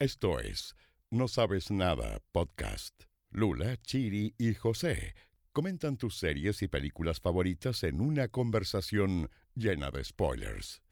[0.00, 0.76] Esto es
[1.10, 2.94] No Sabes Nada Podcast.
[3.30, 5.16] Lula, Chiri y José
[5.50, 10.82] comentan tus series y películas favoritas en una conversación llena de spoilers.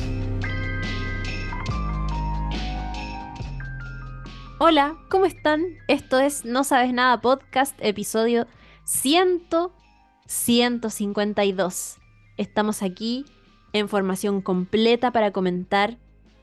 [4.58, 5.62] Hola, ¿cómo están?
[5.86, 8.48] Esto es No Sabes Nada Podcast, episodio
[8.86, 9.46] 100,
[10.26, 11.98] 152.
[12.38, 13.24] Estamos aquí
[13.72, 15.96] en formación completa para comentar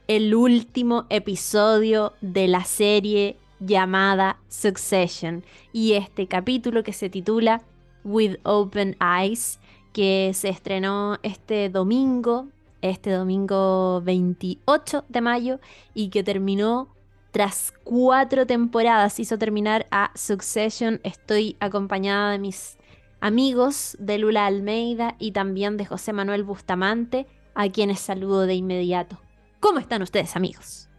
[0.07, 7.61] el último episodio de la serie llamada Succession y este capítulo que se titula
[8.03, 9.59] With Open Eyes
[9.93, 12.47] que se estrenó este domingo,
[12.81, 15.59] este domingo 28 de mayo
[15.93, 16.89] y que terminó
[17.31, 20.99] tras cuatro temporadas, hizo terminar a Succession.
[21.03, 22.77] Estoy acompañada de mis
[23.21, 27.25] amigos de Lula Almeida y también de José Manuel Bustamante,
[27.55, 29.19] a quienes saludo de inmediato.
[29.63, 30.89] ¿Cómo están ustedes, amigos?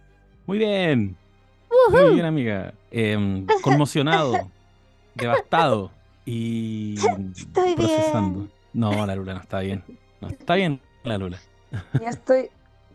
[0.47, 1.15] Muy bien.
[1.91, 2.73] Muy bien, amiga.
[2.91, 4.51] Em, conmocionado,
[5.15, 5.91] devastado
[6.25, 6.95] y
[7.37, 8.39] Estoy procesando.
[8.39, 8.53] bien.
[8.73, 9.85] No, la Lula no está bien.
[10.23, 11.39] No está bien la Lula.
[12.01, 12.49] Ya estoy,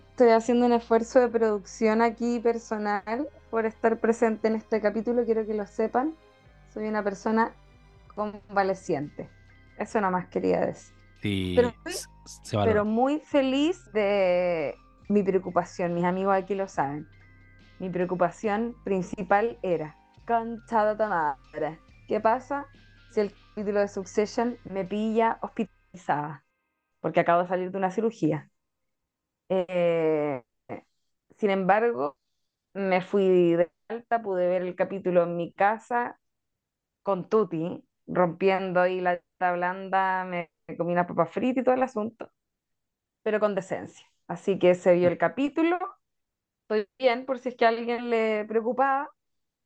[0.09, 5.23] estoy haciendo un esfuerzo de producción aquí personal por estar presente en este capítulo.
[5.23, 6.15] Quiero que lo sepan.
[6.73, 7.51] Soy una persona
[8.15, 9.29] convaleciente.
[9.77, 10.95] Eso nomás quería decir.
[11.21, 12.57] Sí, Pero- se.
[12.57, 14.75] Pero muy feliz de
[15.09, 15.93] mi preocupación.
[15.93, 17.07] Mis amigos aquí lo saben.
[17.79, 22.67] Mi preocupación principal era, conchada tu madre, ¿qué pasa
[23.11, 26.45] si el capítulo de Succession me pilla hospitalizada?
[27.01, 28.49] Porque acabo de salir de una cirugía.
[29.49, 30.43] Eh,
[31.37, 32.17] sin embargo,
[32.73, 36.19] me fui de alta, pude ver el capítulo en mi casa
[37.03, 41.83] con Tuti, rompiendo ahí la dieta blanda, me comí una papa frita y todo el
[41.83, 42.31] asunto,
[43.23, 44.08] pero con decencia.
[44.29, 45.79] Así que se vio el capítulo,
[46.63, 49.09] estoy bien, por si es que a alguien le preocupaba,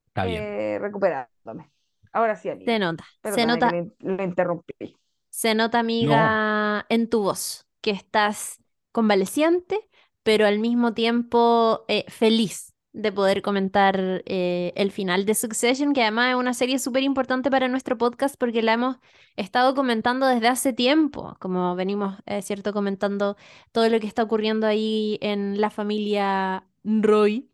[0.08, 0.50] Está bien.
[0.50, 1.72] eh, recuperándome.
[2.14, 2.72] Ahora sí, amiga.
[2.72, 4.98] Se nota, se Perdona nota, interrumpí.
[5.30, 8.60] se nota, amiga, en tu voz, que estás
[8.92, 9.90] convaleciente,
[10.24, 16.04] pero al mismo tiempo eh, feliz de poder comentar eh, el final de Succession, que
[16.04, 18.98] además es una serie súper importante para nuestro podcast porque la hemos
[19.36, 23.36] estado comentando desde hace tiempo, como venimos, es cierto, comentando
[23.72, 27.50] todo lo que está ocurriendo ahí en la familia Roy.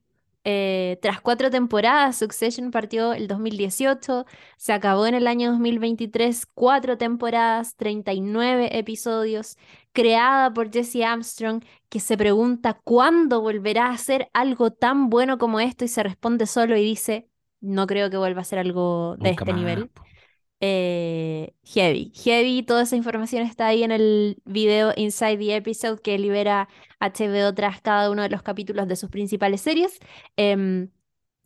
[0.52, 4.26] Eh, tras cuatro temporadas, Succession partió el 2018,
[4.58, 9.58] se acabó en el año 2023, cuatro temporadas, 39 episodios,
[9.92, 15.60] creada por Jesse Armstrong, que se pregunta cuándo volverá a hacer algo tan bueno como
[15.60, 17.30] esto y se responde solo y dice,
[17.62, 19.92] no creo que vuelva a hacer algo de Nunca este más, nivel.
[20.62, 26.18] Eh, heavy, heavy, toda esa información está ahí en el video Inside the Episode que
[26.18, 30.00] libera HBO tras cada uno de los capítulos de sus principales series.
[30.38, 30.90] em,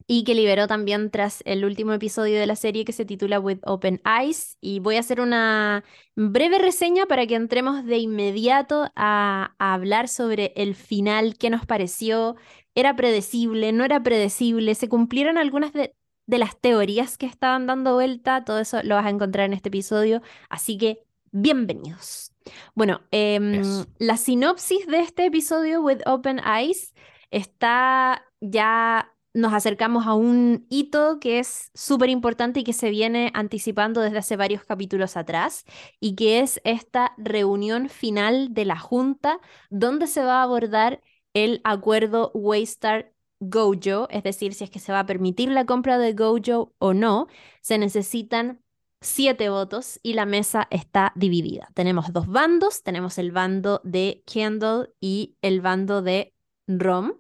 [0.07, 3.59] y que liberó también tras el último episodio de la serie que se titula With
[3.65, 4.57] Open Eyes.
[4.61, 5.83] Y voy a hacer una
[6.15, 12.35] breve reseña para que entremos de inmediato a, hablar sobre el final, qué nos pareció,
[12.75, 17.93] era predecible, no era predecible, se cumplieron algunas de, de las teorías que estaban dando
[17.93, 20.99] vuelta, todo eso lo vas a encontrar en este episodio, así que
[21.31, 22.32] bienvenidos.
[22.75, 23.61] Bueno, em,
[23.99, 26.93] la sinopsis de este episodio With Open Eyes
[27.31, 33.31] está ya nos acercamos a un hito que es súper importante y que se viene
[33.33, 35.65] anticipando desde hace varios capítulos atrás,
[35.99, 39.39] y que es esta reunión final de la Junta,
[39.69, 41.01] donde se va a abordar
[41.33, 45.97] el acuerdo Waystar Gojo, es decir, si es que se va a permitir la compra
[45.97, 47.27] de Gojo o no,
[47.61, 48.62] se necesitan
[49.03, 51.69] siete votos y la mesa está dividida.
[51.73, 56.33] Tenemos dos bandos, tenemos el bando de Kendall y el bando de
[56.67, 57.13] Rom,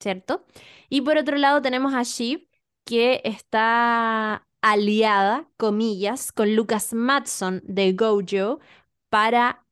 [0.00, 0.44] ¿cierto?
[0.88, 2.48] Y por otro lado tenemos a Shiv,
[2.84, 8.60] que está aliada, comillas, con Lucas Matson de Gojo
[9.08, 9.64] para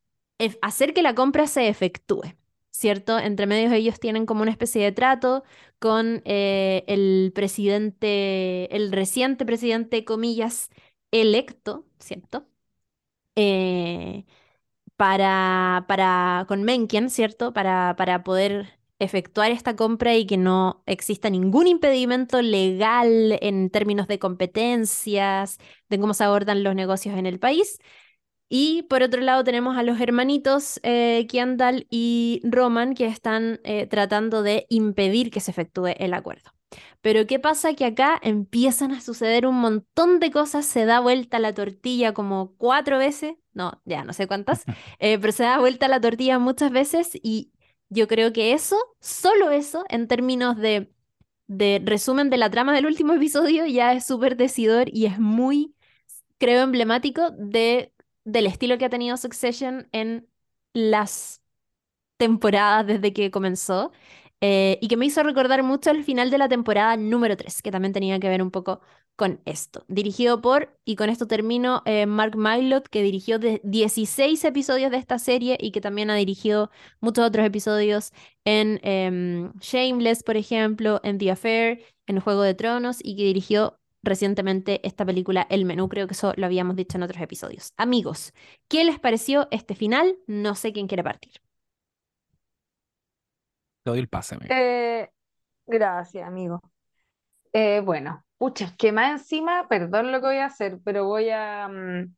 [0.63, 2.35] hacer que la compra se efectúe,
[2.71, 3.19] ¿cierto?
[3.19, 5.45] Entre medios ellos tienen como una especie de trato
[5.79, 10.71] con eh, el presidente, el reciente presidente, comillas,
[11.11, 12.47] electo, ¿cierto?
[13.37, 14.25] Eh,
[14.97, 17.53] para, para, con Mencken, ¿cierto?
[17.53, 24.09] Para, para poder efectuar esta compra y que no exista ningún impedimento legal en términos
[24.09, 25.59] de competencias,
[25.89, 27.79] de cómo se abordan los negocios en el país.
[28.49, 33.87] Y por otro lado tenemos a los hermanitos eh, Kendall y Roman que están eh,
[33.87, 36.51] tratando de impedir que se efectúe el acuerdo.
[37.01, 37.75] Pero ¿qué pasa?
[37.75, 42.55] Que acá empiezan a suceder un montón de cosas, se da vuelta la tortilla como
[42.57, 44.65] cuatro veces, no, ya no sé cuántas,
[44.99, 47.53] eh, pero se da vuelta la tortilla muchas veces y
[47.89, 50.93] yo creo que eso, solo eso, en términos de
[51.47, 55.75] de resumen de la trama del último episodio ya es súper decidor y es muy,
[56.39, 57.93] creo, emblemático de,
[58.25, 60.29] del estilo que ha tenido Succession en
[60.73, 61.43] las
[62.17, 63.93] temporadas desde que comenzó.
[64.41, 67.71] Eh, y que me hizo recordar mucho el final de la temporada número 3, que
[67.71, 68.81] también tenía que ver un poco
[69.17, 69.85] con esto.
[69.89, 75.19] Dirigido por, y con esto termino, eh, Mark Mylott, que dirigió 16 episodios de esta
[75.19, 76.71] serie y que también ha dirigido
[77.01, 78.13] muchos otros episodios
[78.45, 83.79] en em, Shameless, por ejemplo, en The Affair, en Juego de Tronos, y que dirigió
[84.05, 87.73] recientemente esta película El Menú, creo que eso lo habíamos dicho en otros episodios.
[87.77, 88.33] Amigos,
[88.69, 90.17] ¿qué les pareció este final?
[90.29, 91.33] No sé quién quiere partir.
[93.89, 95.09] Doy el pase, eh,
[95.67, 96.61] gracias, amigo.
[97.55, 101.69] Eh, bueno, pucha, que más encima, perdón lo que voy a hacer, pero voy a
[101.69, 102.15] mm,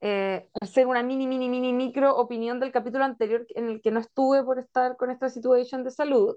[0.00, 4.00] eh, hacer una mini, mini, mini, micro opinión del capítulo anterior en el que no
[4.00, 6.36] estuve por estar con esta situación de salud,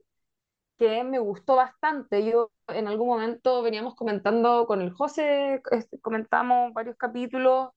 [0.77, 2.23] que me gustó bastante.
[2.23, 5.63] Yo en algún momento veníamos comentando con el José,
[6.03, 7.69] comentamos varios capítulos,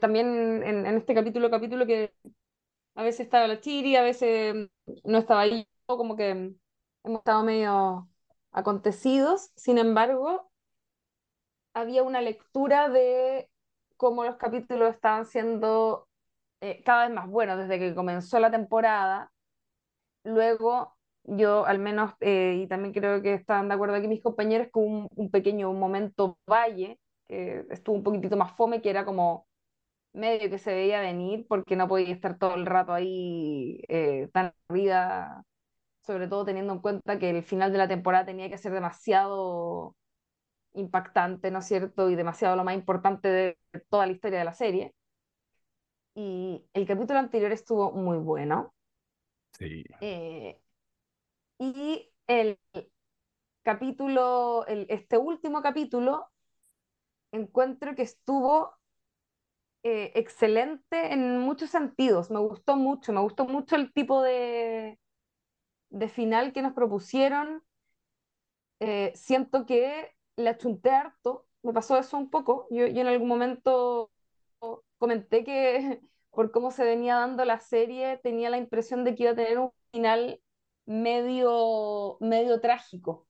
[0.00, 2.12] también en, en, este capítulo, capítulo que
[2.94, 4.68] a veces estaba la Chiri, a veces
[5.04, 6.30] no estaba ahí, como que
[7.04, 8.08] hemos estado medio
[8.52, 9.50] acontecidos.
[9.56, 10.50] Sin embargo,
[11.74, 13.50] había una lectura de
[13.96, 16.08] cómo los capítulos estaban siendo
[16.60, 19.32] eh, cada vez más buenos desde que comenzó la temporada.
[20.24, 24.68] Luego, yo al menos, eh, y también creo que están de acuerdo aquí mis compañeros,
[24.70, 29.46] con un pequeño momento valle, que estuvo un poquitito más fome, que era como
[30.14, 34.54] medio que se veía venir porque no podía estar todo el rato ahí eh, tan
[34.68, 35.44] arriba,
[36.02, 39.96] sobre todo teniendo en cuenta que el final de la temporada tenía que ser demasiado
[40.74, 42.10] impactante, ¿no es cierto?
[42.10, 43.58] Y demasiado lo más importante de
[43.88, 44.94] toda la historia de la serie.
[46.14, 48.72] Y el capítulo anterior estuvo muy bueno.
[49.58, 49.84] Sí.
[50.00, 50.60] Eh,
[51.58, 52.58] y el
[53.62, 56.28] capítulo, el, este último capítulo,
[57.32, 58.74] encuentro que estuvo
[59.84, 62.30] eh, excelente en muchos sentidos.
[62.32, 64.98] Me gustó mucho, me gustó mucho el tipo de,
[65.90, 67.62] de final que nos propusieron.
[68.80, 72.66] Eh, siento que le achunté harto, me pasó eso un poco.
[72.70, 74.10] Yo, yo en algún momento
[74.98, 76.00] comenté que
[76.30, 79.58] por cómo se venía dando la serie tenía la impresión de que iba a tener
[79.58, 80.40] un final
[80.86, 83.26] medio, medio trágico,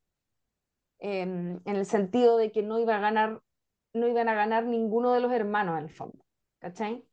[0.98, 3.42] em, en el sentido de que no iba a ganar,
[3.94, 6.23] no iban a ganar ninguno de los hermanos en el fondo.
[6.64, 7.06] ¿Cachai?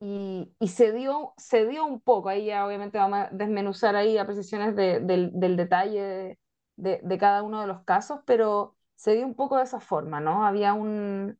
[0.00, 4.18] Y, y, se, dio, se dio un poco, ahí ya obviamente vamos a desmenuzar ahí
[4.18, 6.38] apreciaciones de, del, del, detalle
[6.76, 10.20] de, de, cada uno de los casos, pero se dio un poco de esa forma,
[10.20, 10.44] ¿no?
[10.44, 11.38] Había un...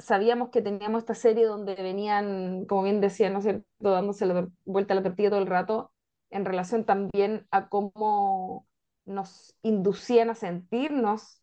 [0.00, 4.48] Sabíamos que teníamos esta serie donde venían, como bien decía, ¿no es cierto?, dándose la
[4.64, 5.92] vuelta a la tortilla todo el rato,
[6.30, 8.66] en relación también a cómo
[9.04, 11.42] nos inducían a sentirnos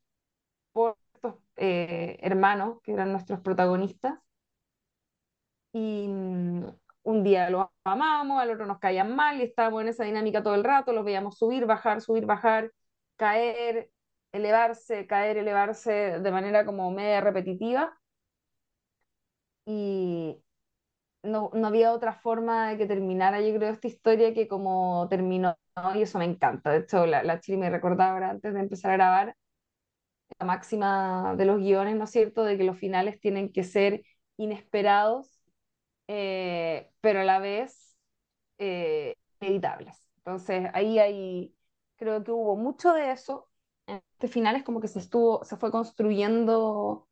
[0.73, 4.22] por estos eh, hermanos que eran nuestros protagonistas
[5.73, 6.65] y mm,
[7.03, 10.55] un día los amamos, al otro nos caían mal y estábamos en esa dinámica todo
[10.55, 12.71] el rato, los veíamos subir, bajar, subir, bajar,
[13.17, 13.91] caer,
[14.31, 17.97] elevarse, caer, elevarse de manera como media repetitiva.
[19.65, 20.37] Y
[21.23, 25.57] no, no había otra forma de que terminara, yo creo, esta historia que como terminó,
[25.95, 26.71] y eso me encanta.
[26.71, 29.37] De hecho, la, la me recordaba ahora antes de empezar a grabar
[30.39, 34.03] la máxima de los guiones, ¿no es cierto?, de que los finales tienen que ser
[34.37, 35.42] inesperados
[36.07, 37.97] eh, pero a la vez
[38.59, 39.97] eh, editables.
[40.17, 41.55] Entonces ahí hay,
[41.97, 43.49] creo que hubo mucho de eso.
[43.87, 47.09] En este final es como que se estuvo, se fue construyendo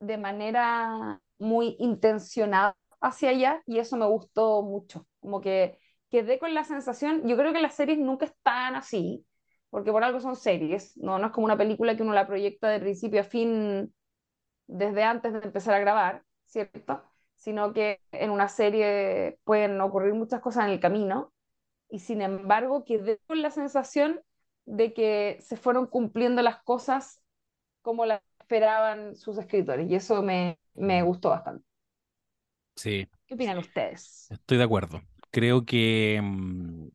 [0.00, 5.06] de manera muy intencionada hacia allá y eso me gustó mucho.
[5.20, 5.78] Como que
[6.10, 9.26] quedé con la sensación, yo creo que las series nunca están así,
[9.70, 12.68] porque por algo son series, no, no es como una película que uno la proyecta
[12.68, 13.94] de principio a fin
[14.68, 17.04] desde antes de empezar a grabar, ¿cierto?
[17.40, 21.32] Sino que en una serie pueden ocurrir muchas cosas en el camino,
[21.88, 24.20] y sin embargo quedé con la sensación
[24.66, 27.20] de que se fueron cumpliendo las cosas
[27.82, 31.64] como las esperaban sus escritores, y eso me, me gustó bastante.
[32.76, 33.08] Sí.
[33.26, 34.28] ¿Qué opinan ustedes?
[34.30, 35.02] Estoy de acuerdo.
[35.30, 36.88] Creo que, mm,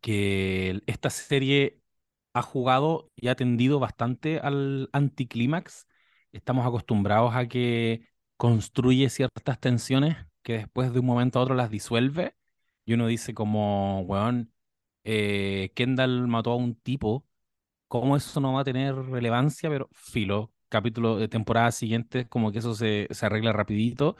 [0.00, 1.80] que esta serie
[2.34, 5.86] ha jugado y ha tendido bastante al anticlímax.
[6.32, 8.08] Estamos acostumbrados a que
[8.42, 12.34] construye ciertas tensiones que después de un momento a otro las disuelve
[12.84, 14.52] y uno dice como, weón,
[15.04, 17.24] eh, Kendall mató a un tipo,
[17.88, 19.70] ¿cómo eso no va a tener relevancia?
[19.70, 24.16] Pero filo, capítulo de temporada siguiente, como que eso se, se arregla rapidito.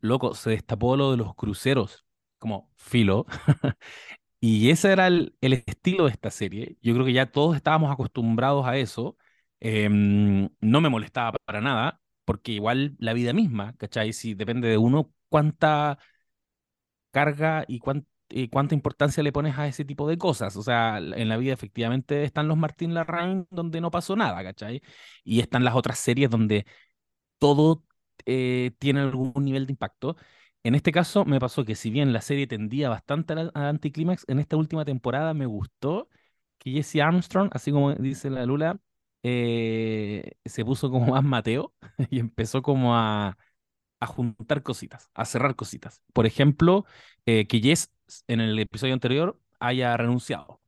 [0.00, 2.06] loco, se destapó lo de los cruceros,
[2.38, 3.26] como filo.
[4.40, 6.76] Y ese era el, el estilo de esta serie.
[6.82, 9.16] Yo creo que ya todos estábamos acostumbrados a eso.
[9.60, 14.12] Em, no me molestaba para nada, porque igual la vida misma, ¿cachai?
[14.12, 15.98] Si depende de uno, cuánta
[17.10, 20.56] carga y cuánta eh, cuánta importancia le pones a ese tipo de cosas.
[20.56, 24.82] O sea, en la vida efectivamente están los Martín Larraín donde no pasó nada, ¿cachai?
[25.24, 26.66] Y están las otras series donde
[27.38, 27.84] todo
[28.26, 30.16] eh, tiene algún nivel de impacto.
[30.62, 34.38] En este caso me pasó que si bien la serie tendía bastante al, anticlímax, en
[34.40, 36.08] esta última temporada me gustó
[36.58, 38.80] que Jesse Armstrong, así como dice la Lula,
[39.24, 41.74] eh, se puso como más Mateo
[42.10, 43.36] y empezó como a,
[44.00, 46.02] a juntar cositas, a cerrar cositas.
[46.12, 46.86] Por ejemplo,
[47.24, 47.90] que Jess
[48.28, 50.60] en el episodio anterior haya renunciado.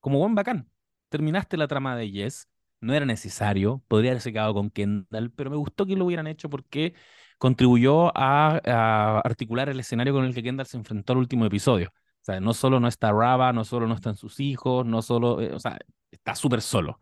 [0.00, 0.68] Como buen bacán.
[1.08, 2.48] Terminaste la trama de Yes.
[2.80, 3.82] No era necesario.
[3.88, 6.94] Podría haberse quedado con Kendall, pero me gustó que lo hubieran hecho porque
[7.38, 11.90] contribuyó a, articular el escenario con el que Kendall se enfrentó al último episodio.
[11.94, 15.40] O sea, no solo no está Rava, no solo no están sus hijos, no solo,
[15.40, 15.78] eh, o sea,
[16.10, 16.98] está súper solo.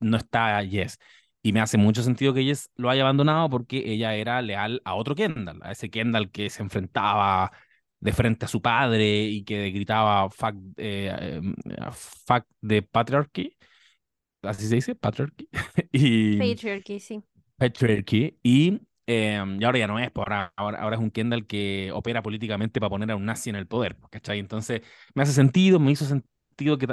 [0.00, 0.98] No está Yes.
[1.42, 4.94] Y me hace mucho sentido que Yes lo haya abandonado porque ella era leal a
[4.94, 7.52] otro Kendall, a ese Kendall que se enfrentaba
[8.00, 11.54] de frente a su padre y que gritaba fuck, eh, em,
[11.92, 13.56] fuck the patriarchy.
[14.42, 15.48] Así se dice, patriarchy.
[15.92, 17.22] y, patriarchy, sí.
[17.56, 18.38] Patriarchy.
[18.42, 22.22] Y, em, y ahora ya no es, por ahora, ahora, es un Kendall que opera
[22.22, 24.38] políticamente para poner a un nazi en el poder, ¿cachai?
[24.38, 24.82] Entonces,
[25.14, 26.86] me hace sentido, me hizo sentido que...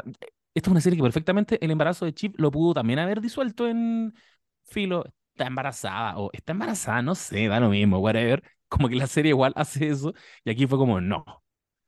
[0.53, 3.67] Esta es una serie que perfectamente el embarazo de Chip lo pudo también haber disuelto
[3.67, 4.13] en
[4.63, 5.05] filo.
[5.33, 8.43] Está embarazada o está embarazada, no sé, da lo mismo, whatever.
[8.67, 11.25] Como que la serie igual hace eso, y aquí fue como, no,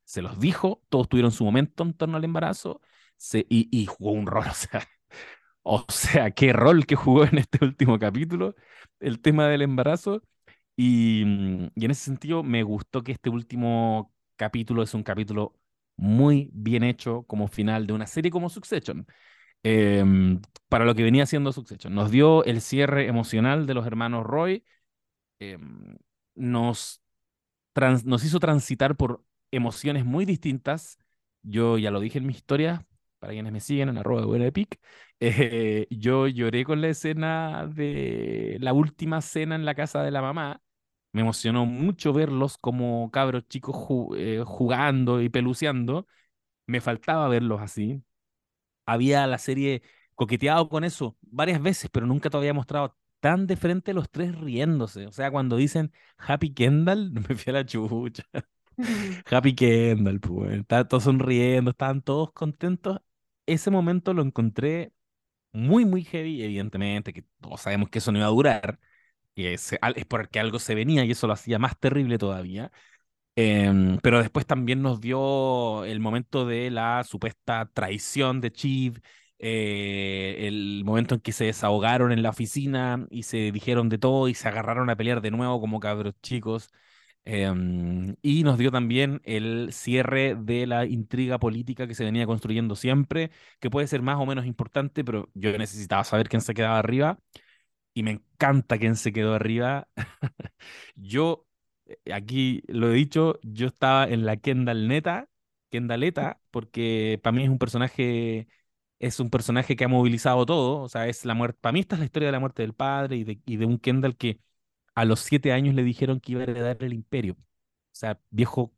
[0.05, 2.81] se los dijo, todos tuvieron su momento en torno al embarazo,
[3.17, 4.87] se, y, jugó un rol, o sea,
[5.63, 8.55] o sea, qué rol que jugó en este último capítulo,
[8.99, 10.23] el tema del embarazo,
[10.75, 11.23] y,
[11.75, 15.55] y en ese sentido me gustó que este último capítulo es un capítulo
[15.97, 19.05] muy bien hecho como final de una serie como Succession.
[19.63, 21.93] Em, para lo que venía siendo Succession.
[21.95, 24.65] Nos dio el cierre emocional de los hermanos Roy.
[25.39, 25.97] Em,
[26.35, 27.01] nos,
[28.05, 30.97] nos hizo transitar por emociones muy distintas.
[31.41, 32.85] Yo ya lo dije en mi historia,
[33.19, 34.79] para quienes me siguen en arroba buena epic,
[35.19, 40.21] eh, yo lloré con la escena de la última cena en la casa de la
[40.21, 40.61] mamá.
[41.13, 43.75] Me emocionó mucho verlos como cabros chicos
[44.17, 46.07] eh, jugando y peluceando.
[46.67, 48.03] Me faltaba verlos así.
[48.85, 49.81] Había la serie
[50.15, 54.35] coqueteado con eso varias veces, pero nunca te había mostrado tan de frente los tres
[54.39, 55.07] riéndose.
[55.07, 58.23] O sea, cuando dicen Happy Kendall, me fui a la chucha.
[59.29, 62.99] Happy Kendall, pues, estaban todos sonriendo, estaban todos contentos.
[63.45, 64.93] Ese momento lo encontré
[65.53, 68.79] muy, muy heavy, evidentemente, que todos sabemos que eso no iba a durar,
[69.35, 72.71] y es, es porque algo se venía y eso lo hacía más terrible todavía.
[73.35, 78.97] Em, pero después también nos dio el momento de la supuesta traición de Chief
[79.39, 84.29] eh, el momento en que se desahogaron en la oficina y se dijeron de todo
[84.29, 86.69] y se agarraron a pelear de nuevo como cabros chicos.
[87.25, 92.75] Em, y nos dio también el cierre de la intriga política que se venía construyendo
[92.75, 96.79] siempre, que puede ser más o menos importante, pero yo necesitaba saber quién se quedaba
[96.79, 97.17] arriba.
[97.93, 99.87] Y me encanta quién se quedó arriba.
[100.95, 101.45] yo,
[101.85, 105.29] eh, aquí lo he dicho, yo estaba en la Kendall Neta,
[105.69, 108.47] Kendalleta, porque para mí es un personaje
[108.99, 111.95] es un personaje que ha movilizado todo, o sea, es la muerte, para mí esta
[111.97, 114.39] es la historia de la muerte del padre y de, y de un Kendall que
[114.95, 117.37] a los siete años le dijeron que iba a heredar el imperio, o
[117.93, 118.73] sea, viejo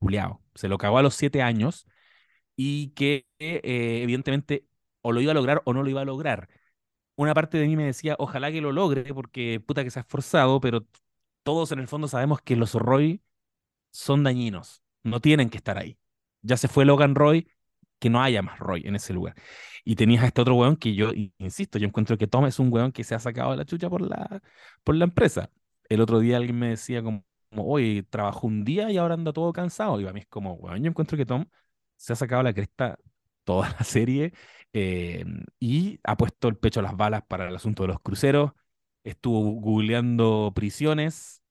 [0.00, 1.86] culiao, se lo cagó a los siete años
[2.56, 4.66] y que eh, evidentemente
[5.02, 6.48] o lo iba a lograr o no lo iba a lograr.
[7.20, 10.02] Una parte de mí me decía, ojalá que lo logre, porque puta que se ha
[10.02, 10.86] esforzado, pero
[11.42, 13.22] todos en el fondo sabemos que los Roy
[13.90, 15.98] son dañinos, no tienen que estar ahí.
[16.40, 17.46] Ya se fue Logan Roy,
[17.98, 19.34] que no haya más Roy en ese lugar.
[19.84, 22.72] Y tenías a este otro weón que yo, insisto, yo encuentro que Tom es un
[22.72, 24.40] weón que se ha sacado de la chucha por la,
[24.82, 25.50] por la empresa.
[25.90, 27.22] El otro día alguien me decía como,
[27.54, 30.00] oye, trabajó un día y ahora anda todo cansado.
[30.00, 31.44] Y a mí es como, weón, yo encuentro que Tom
[31.96, 32.98] se ha sacado la cresta
[33.44, 34.32] toda la serie
[34.72, 35.24] eh,
[35.58, 38.52] y ha puesto el pecho a las balas para el asunto de los cruceros.
[39.04, 41.42] Estuvo googleando prisiones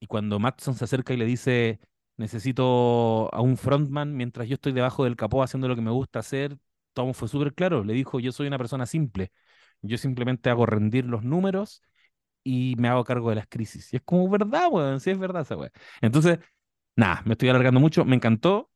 [0.00, 1.80] y cuando Matson se acerca y le dice,
[2.16, 6.20] necesito a un frontman mientras yo estoy debajo del capó haciendo lo que me gusta
[6.20, 6.58] hacer.
[6.94, 9.32] Tom fue súper claro, le dijo, yo soy una persona simple,
[9.82, 11.82] yo simplemente hago rendir los números
[12.44, 13.92] y me hago cargo de las crisis.
[13.92, 15.72] Y es como verdad, weón, sí es verdad esa weón.
[16.02, 16.38] Entonces,
[16.96, 18.70] nada, me estoy alargando mucho, me encantó,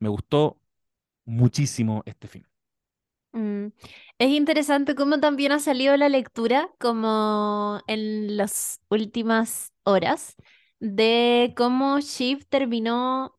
[0.00, 0.60] me gustó
[1.26, 2.46] muchísimo este film.
[3.32, 3.68] Mm,
[4.18, 10.36] es interesante cómo también ha salido la lectura, como en las últimas horas,
[10.80, 13.38] de cómo Shiv terminó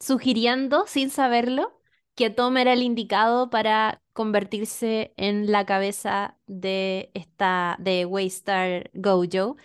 [0.00, 1.80] sugiriendo, sin saberlo,
[2.16, 9.56] que Tom era el indicado para convertirse en la cabeza de esta de Waystar Gojo.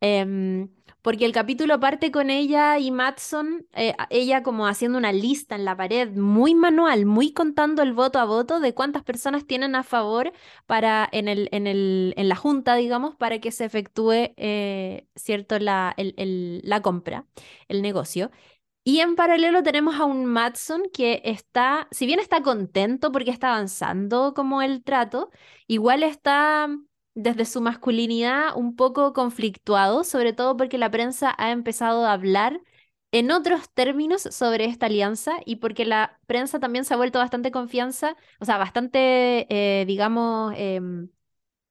[0.00, 0.70] Em,
[1.02, 5.64] porque el capítulo parte con ella y Matson, eh, ella como haciendo una lista en
[5.64, 9.82] la pared, muy manual, muy contando el voto a voto de cuántas personas tienen a
[9.82, 10.32] favor
[10.66, 15.58] para en, el, en, el, en la junta, digamos, para que se efectúe, eh, ¿cierto?,
[15.58, 17.26] la, la compra,
[17.68, 18.30] el negocio.
[18.82, 23.48] Y en paralelo tenemos a un Matson que está, si bien está contento porque está
[23.50, 25.30] avanzando como el trato,
[25.66, 26.68] igual está
[27.22, 32.60] desde su masculinidad un poco conflictuado, sobre todo porque la prensa ha empezado a hablar
[33.12, 37.50] en otros términos sobre esta alianza y porque la prensa también se ha vuelto bastante
[37.50, 41.08] confianza, o sea, bastante, eh, digamos, em,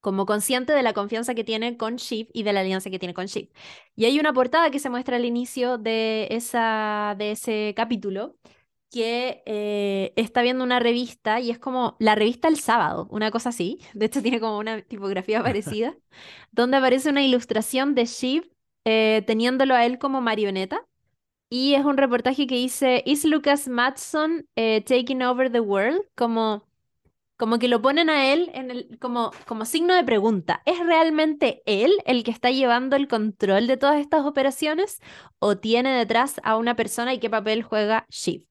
[0.02, 3.14] como consciente de la confianza que tiene con Shiv y de la alianza que tiene
[3.14, 3.50] con Shiv.
[3.96, 8.38] Y hay una portada que se muestra al inicio de, esa, de ese capítulo
[8.90, 13.50] que eh, está viendo una revista y es como la revista El Sábado, una cosa
[13.50, 13.80] así.
[13.94, 15.96] De hecho, tiene como una tipografía parecida,
[16.52, 18.50] donde aparece una ilustración de Shiv
[18.86, 20.86] eh, teniéndolo a él como marioneta.
[21.50, 26.02] Y es un reportaje que dice: ¿Is Lucas Matson eh, taking over the world?
[26.16, 26.68] Como
[27.38, 30.62] como que lo ponen a él en el, como, como signo de pregunta.
[30.66, 35.00] ¿Es realmente él el que está llevando el control de todas estas operaciones?
[35.40, 38.49] ¿O tiene detrás a una persona y qué papel juega Shiv?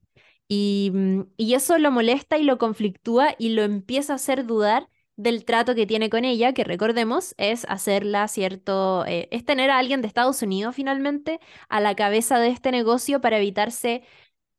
[0.49, 4.89] Y, mm, y eso lo molesta y lo conflictúa y lo empieza a hacer dudar
[5.17, 9.79] del trato que tiene con ella, que recordemos es hacerla cierto, eh, es tener a
[9.79, 14.05] alguien de Estados Unidos finalmente a la cabeza de este negocio para evitarse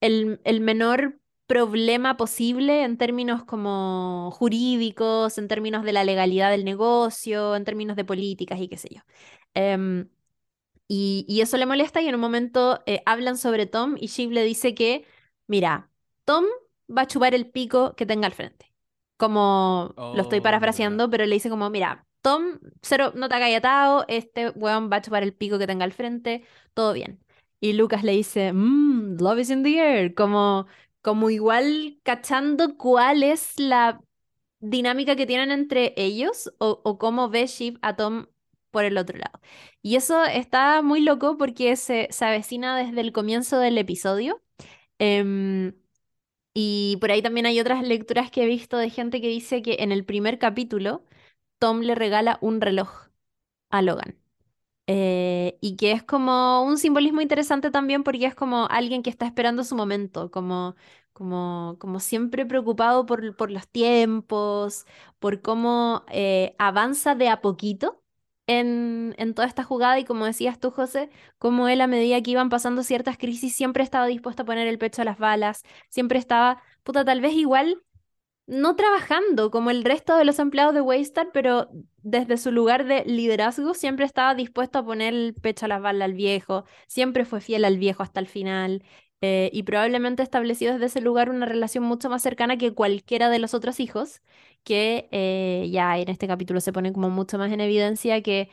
[0.02, 6.66] el, el menor problema posible en términos como jurídicos, en términos de la legalidad del
[6.66, 9.02] negocio, en términos de políticas y qué sé yo.
[9.56, 10.10] Em,
[10.88, 14.32] y, y, eso le molesta y en un momento eh, hablan sobre Tom y Shiv
[14.32, 15.06] le dice que,
[15.50, 15.92] mira,
[16.26, 16.46] Tom
[16.96, 18.74] va a chupar el pico que tenga al frente.
[19.18, 23.40] Como lo estoy Oh, parafraseando, pero le dice como, mira, Tom, cero, no te ha
[23.40, 27.24] gallatado, este weón va a chupar el pico que tenga al frente, todo bien.
[27.62, 30.68] Y Lucas le dice, mmm, love is in the air, como
[31.02, 34.02] como igual cachando cuál es la
[34.60, 38.28] dinámica que tienen entre ellos o, o cómo ve Shiv a Tom
[38.72, 39.40] por el otro lado.
[39.82, 44.42] Y eso está muy loco porque se, se avecina desde el comienzo del episodio.
[45.00, 45.74] Em,
[46.54, 49.78] y por ahí también hay otras lecturas que he visto de gente que dice que
[49.80, 51.06] en el primer capítulo
[51.60, 53.10] Tom le regala un reloj
[53.70, 54.18] a Logan.
[54.88, 59.26] Eh, y que es como un simbolismo interesante también porque es como alguien que está
[59.28, 60.76] esperando su momento, como,
[61.14, 64.86] como, como siempre preocupado por, por los tiempos,
[65.20, 68.04] por cómo eh, avanza de a poquito
[68.50, 72.32] en, en toda esta jugada y como decías tú, José, como él a medida que
[72.32, 76.20] iban pasando ciertas crisis siempre estaba dispuesto a poner el pecho a las balas, siempre
[76.20, 77.84] estaba, puta, tal vez igual
[78.48, 81.70] no trabajando como el resto de los empleados de Waystar, pero
[82.02, 86.06] desde su lugar de liderazgo siempre estaba dispuesto a poner el pecho a las balas
[86.08, 88.84] al viejo, siempre fue fiel al viejo hasta el final.
[89.22, 93.40] Eh, y probablemente estableció desde ese lugar una relación mucho más cercana que cualquiera de
[93.40, 94.22] los otros hijos,
[94.64, 98.50] que eh, ya en este capítulo se pone como mucho más en evidencia que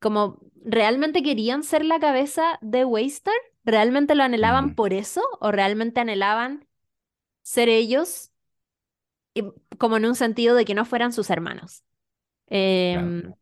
[0.00, 4.74] como realmente querían ser la cabeza de Waystar, realmente lo anhelaban Mm.
[4.74, 6.66] por eso o realmente anhelaban
[7.42, 8.32] ser ellos
[9.34, 9.44] y-
[9.78, 11.84] como en un sentido de que no fueran sus hermanos.
[12.90, 13.16] Claro.
[13.16, 13.34] Em,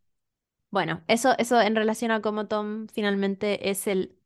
[0.71, 4.17] bueno, eso, eso en relación a cómo Tom finalmente es el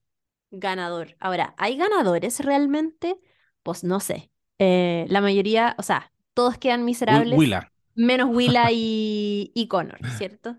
[0.51, 1.17] ganador.
[1.21, 3.19] Ahora, ¿hay ganadores realmente?
[3.63, 4.31] Pues no sé.
[4.59, 7.73] Eh, la mayoría, o sea, todos quedan miserables, Willa.
[7.95, 10.57] menos Willa y, y Connor, ¿cierto?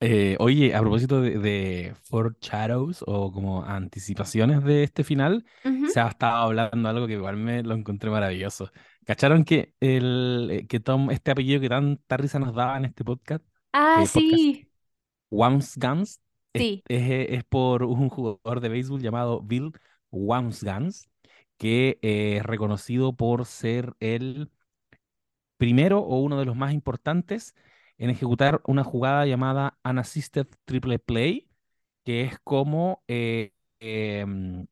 [0.00, 5.44] Eh, oye, a propósito de, de foreshadows o como anticipaciones de este final,
[5.84, 8.70] se ha estado hablando algo que igual me lo encontré maravilloso.
[9.06, 13.04] ¿Cacharon que, el, eh, que Tom, este apellido que tanta risa nos daba en este
[13.04, 14.68] podcast, Ah, eh, sí,
[15.30, 16.20] Wamsgans, es,
[16.58, 16.82] sí.
[16.88, 19.72] es, es por un jugador de béisbol llamado Bill
[20.10, 21.08] Wamsgans,
[21.58, 24.50] que eh, es reconocido por ser el
[25.56, 27.54] primero o uno de los más importantes
[27.98, 31.48] en ejecutar una jugada llamada Unassisted Triple Play,
[32.04, 34.66] que es como eh, em,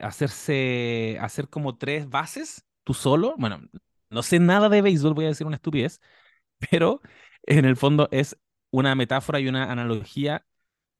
[0.00, 3.34] hacerse, hacer como tres bases tú solo.
[3.38, 3.60] Bueno,
[4.10, 6.00] no sé nada de béisbol, voy a decir una estupidez,
[6.70, 7.00] pero
[7.44, 8.38] en el fondo es
[8.70, 10.46] una metáfora y una analogía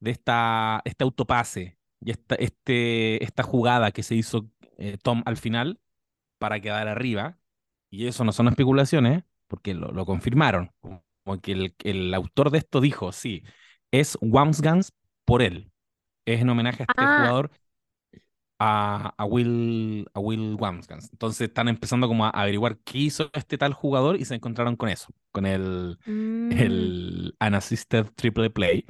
[0.00, 5.36] de esta, este autopase y esta, este, esta jugada que se hizo eh, Tom al
[5.36, 5.80] final
[6.38, 7.38] para quedar arriba.
[7.90, 10.72] Y eso no son especulaciones, porque lo, lo confirmaron.
[10.80, 13.42] Como que el, el autor de esto dijo, sí,
[13.90, 14.92] es Wamsgans
[15.24, 15.72] por él.
[16.26, 17.50] Es en homenaje a este Ah, jugador
[18.58, 21.08] a, a Will, a Will Wamskans.
[21.12, 24.88] Entonces están empezando como a averiguar qué hizo este tal jugador y se encontraron con
[24.88, 26.52] eso, con el, Mm.
[26.52, 28.84] el Unassisted Triple Play.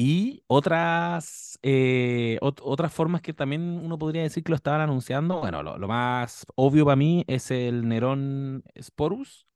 [0.00, 5.40] Y otras, eh, ot- otras formas que también uno podría decir que lo estaban anunciando.
[5.40, 9.46] Bueno, lo, lo más obvio para mí es el Nerón Sporus,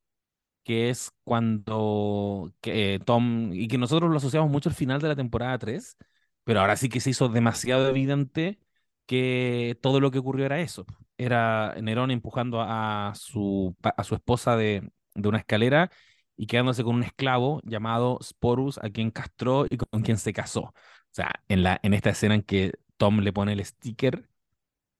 [0.65, 5.09] que es cuando que, eh, Tom, y que nosotros lo asociamos mucho al final de
[5.09, 5.97] la temporada 3,
[6.45, 8.59] pero ahora sí que se hizo demasiado evidente
[9.07, 10.87] que todo lo que ocurrió era eso.
[11.19, 15.91] Era Nerón empujando a su, a su esposa de, de una escalera
[16.37, 20.61] y quedándose con un esclavo llamado Sporus, a quien castró y con quien se casó.
[20.63, 20.75] O
[21.11, 24.29] sea, en, la, en esta escena en que Tom le pone el sticker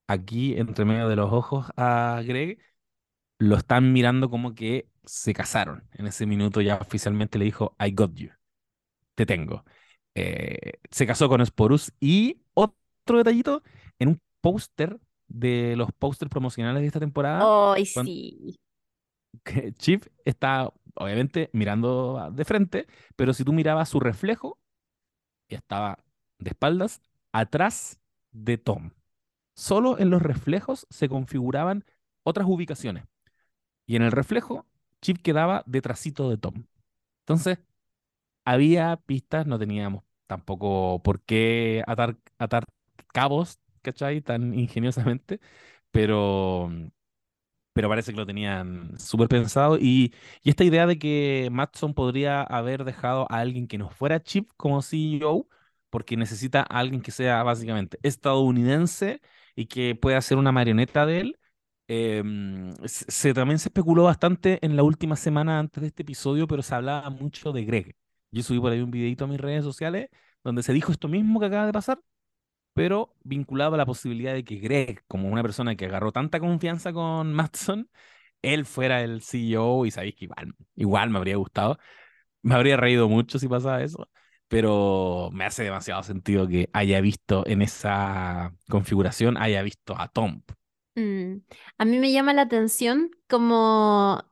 [0.07, 2.59] aquí entre medio de los ojos a Greg,
[3.39, 5.87] lo están mirando como que se casaron.
[5.93, 8.29] En ese minuto ya oficialmente le dijo, I got you,
[9.15, 9.63] te tengo.
[10.15, 13.63] Eh, se casó con Sporus y otro detallito,
[13.99, 17.53] en un póster de los pósters promocionales de esta temporada,
[17.93, 18.55] cuan- sí.
[19.77, 24.59] Chip está obviamente mirando de frente, pero si tú mirabas su reflejo,
[25.47, 25.99] estaba
[26.39, 27.01] de espaldas
[27.31, 27.99] atrás
[28.31, 28.91] de Tom.
[29.55, 31.85] Solo en los reflejos se configuraban
[32.23, 33.05] otras ubicaciones.
[33.85, 34.67] Y en el reflejo,
[35.01, 36.65] Chip quedaba detrásito de Tom.
[37.21, 37.59] Entonces,
[38.45, 42.65] había pistas, no teníamos tampoco por qué atar, atar
[43.13, 44.21] cabos, ¿cachai?
[44.21, 45.39] Tan ingeniosamente,
[45.91, 46.71] pero,
[47.73, 49.77] pero parece que lo tenían súper pensado.
[49.79, 54.21] Y, y esta idea de que Matson podría haber dejado a alguien que no fuera
[54.23, 55.47] Chip como CEO,
[55.89, 59.21] porque necesita a alguien que sea básicamente estadounidense
[59.55, 61.39] y que pueda ser una marioneta de él.
[61.87, 66.47] em, se, se- también se especuló bastante en la última semana antes de este episodio,
[66.47, 67.95] pero se hablaba mucho de Greg.
[68.31, 70.09] Yo subí por ahí un videito a mis redes sociales
[70.43, 71.99] donde se dijo esto mismo que acaba de pasar,
[72.73, 76.93] pero vinculado a la posibilidad de que Greg, como una persona que agarró tanta confianza
[76.93, 77.89] con Matson,
[78.41, 81.77] él fuera el CEO y sabéis que igual, igual me habría gustado.
[82.41, 84.09] Me habría reído mucho si pasaba eso,
[84.47, 90.41] pero me hace demasiado sentido que haya visto en esa configuración, haya visto a Tom.
[90.95, 91.37] Mm,
[91.77, 94.23] A mí me llama la atención como,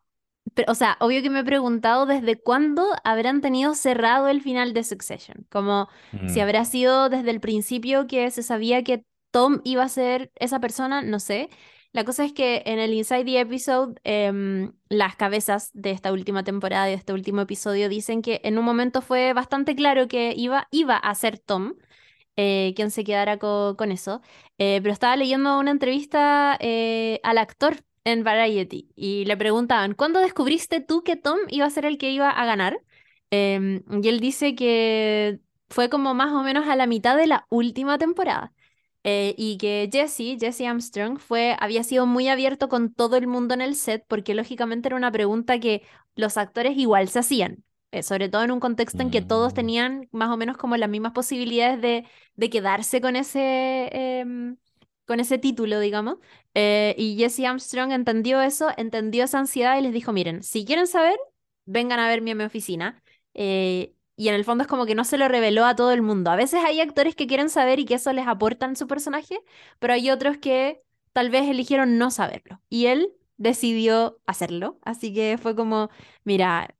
[0.54, 4.74] pe- o sea, obvio que me he preguntado desde cuándo habrán tenido cerrado el final
[4.74, 5.88] de Succession, como
[6.26, 6.44] si Mm.
[6.44, 11.02] habrá sido desde el principio que se sabía que Tom iba a ser esa persona,
[11.02, 11.50] no sé.
[11.94, 16.44] La cosa es que en el Inside the Episode, em, las cabezas de esta última
[16.44, 20.34] temporada y de este último episodio dicen que en un momento fue bastante claro que
[20.36, 21.74] iba, iba a ser Tom
[22.38, 24.22] eh, quien se quedara co- con eso.
[24.58, 30.20] Eh, pero estaba leyendo una entrevista eh, al actor en Variety y le preguntaban, ¿cuándo
[30.20, 32.82] descubriste tú que Tom iba a ser el que iba a ganar?
[33.30, 37.46] Em, y él dice que fue como más o menos a la mitad de la
[37.50, 38.54] última temporada.
[39.04, 43.54] Eh, y que Jesse, Jesse Armstrong, fue, había sido muy abierto con todo el mundo
[43.56, 45.82] en el set porque lógicamente era una pregunta que
[46.16, 49.56] los actores igual se hacían, eh, sobre todo en un contexto en que todos Mm.
[49.56, 54.58] tenían más o menos como las mismas posibilidades de, de quedarse con ese, em,
[55.12, 56.20] con ese título, digamos.
[56.54, 60.88] Eh, y Jesse Armstrong entendió eso, entendió esa ansiedad y les dijo, miren, si quieren
[60.88, 61.18] saber,
[61.66, 63.04] vengan a verme a mi oficina.
[63.34, 66.02] Eh, y en el fondo es como que no se lo reveló a todo el
[66.02, 66.32] mundo.
[66.32, 69.38] A veces hay actores que quieren saber y que eso les aporta en su personaje,
[69.80, 72.62] pero hay otros que tal vez eligieron no saberlo.
[72.70, 74.80] Y él decidió hacerlo.
[74.84, 75.90] Así que fue como,
[76.24, 76.74] mira,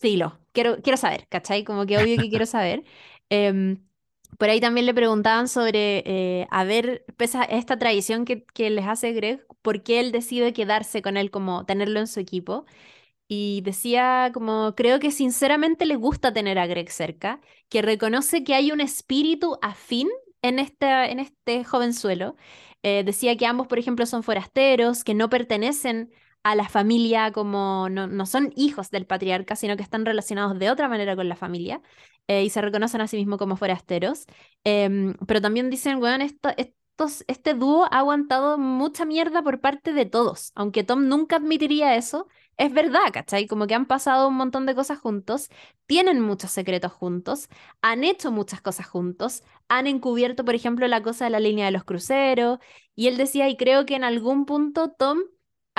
[0.00, 1.62] filo, quiero, quiero saber, ¿cachai?
[1.64, 2.84] Como que obvio que quiero saber.
[3.30, 3.87] Em,
[4.38, 8.86] por ahí también le preguntaban sobre, eh, a ver, pese esta tradición que, que les
[8.86, 12.66] hace Greg, ¿por qué él decide quedarse con él, como tenerlo en su equipo?
[13.28, 18.54] Y decía como, creo que sinceramente le gusta tener a Greg cerca, que reconoce que
[18.54, 20.08] hay un espíritu afín
[20.42, 22.36] en, esta, en este jovenzuelo.
[22.82, 26.10] Eh, decía que ambos, por ejemplo, son forasteros, que no pertenecen
[26.50, 30.70] a la familia como, no, no son hijos del patriarca, sino que están relacionados de
[30.70, 31.82] otra manera con la familia
[32.26, 34.24] eh, y se reconocen a sí mismos como forasteros.
[34.64, 39.92] Em, pero también dicen, weón, esto, estos, este dúo ha aguantado mucha mierda por parte
[39.92, 43.46] de todos, aunque Tom nunca admitiría eso es verdad, ¿cachai?
[43.46, 45.48] Como que han pasado un montón de cosas juntos,
[45.86, 47.48] tienen muchos secretos juntos,
[47.82, 51.72] han hecho muchas cosas juntos, han encubierto, por ejemplo, la cosa de la línea de
[51.72, 52.58] los cruceros,
[52.96, 55.20] y él decía, y creo que en algún punto Tom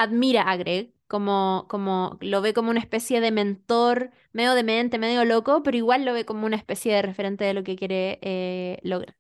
[0.02, 5.26] admira a Greg, como, como lo ve como una especie de mentor, medio demente, medio
[5.26, 8.80] loco, pero igual lo ve como una especie de referente de lo que quiere eh,
[8.84, 9.16] lograr.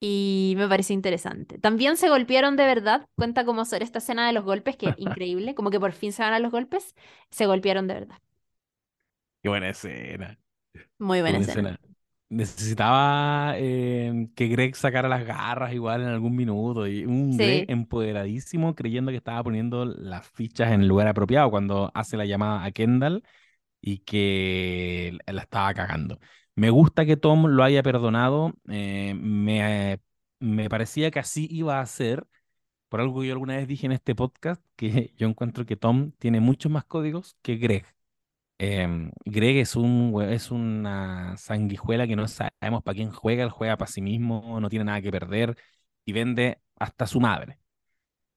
[0.00, 1.58] Y me parece interesante.
[1.58, 3.08] También se golpearon de verdad.
[3.16, 5.54] Cuenta como sobre esta escena de los golpes, que es increíble.
[5.54, 6.94] Como que por fin se van a los golpes.
[7.30, 8.18] Se golpearon de verdad.
[9.42, 10.38] Qué buena escena.
[10.98, 11.70] Muy buena buena escena.
[11.70, 11.80] escena.
[12.30, 17.66] Necesitaba eh, que Greg sacara las garras igual en algún minuto y un Greg Sí.
[17.68, 22.64] empoderadísimo creyendo que estaba poniendo las fichas en el lugar apropiado cuando hace la llamada
[22.64, 23.22] a Kendall
[23.80, 26.18] y que la estaba cagando.
[26.56, 30.00] Me gusta que Tom lo haya perdonado, eh, me,
[30.40, 32.26] me parecía que así iba a ser,
[32.88, 36.12] por algo que yo alguna vez dije en este podcast, que yo encuentro que Tom
[36.18, 37.86] tiene muchos más códigos que Greg.
[38.60, 43.76] Em, Greg es un, es una sanguijuela que no sabemos para quién juega, él juega
[43.76, 45.56] para sí mismo, no tiene nada que perder
[46.04, 47.58] y vende hasta su madre,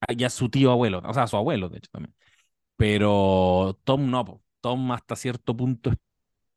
[0.02, 2.16] Ah, y a su tío abuelo, o sea, a su abuelo, de hecho, también.
[2.78, 4.44] Pero Tom no.
[4.62, 5.92] Tom hasta cierto punto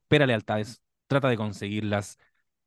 [0.03, 2.18] espera lealtades, trata de conseguirlas,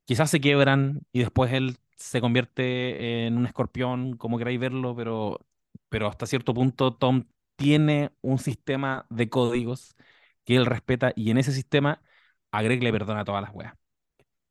[0.04, 5.46] quizás se quiebran y después él se convierte en un escorpión, como queráis verlo, pero,
[5.88, 7.24] pero hasta cierto punto Tom
[7.56, 9.96] tiene un sistema de códigos
[10.48, 12.00] que él respeta y en ese sistema
[12.52, 13.74] a Greg le perdona todas las weas.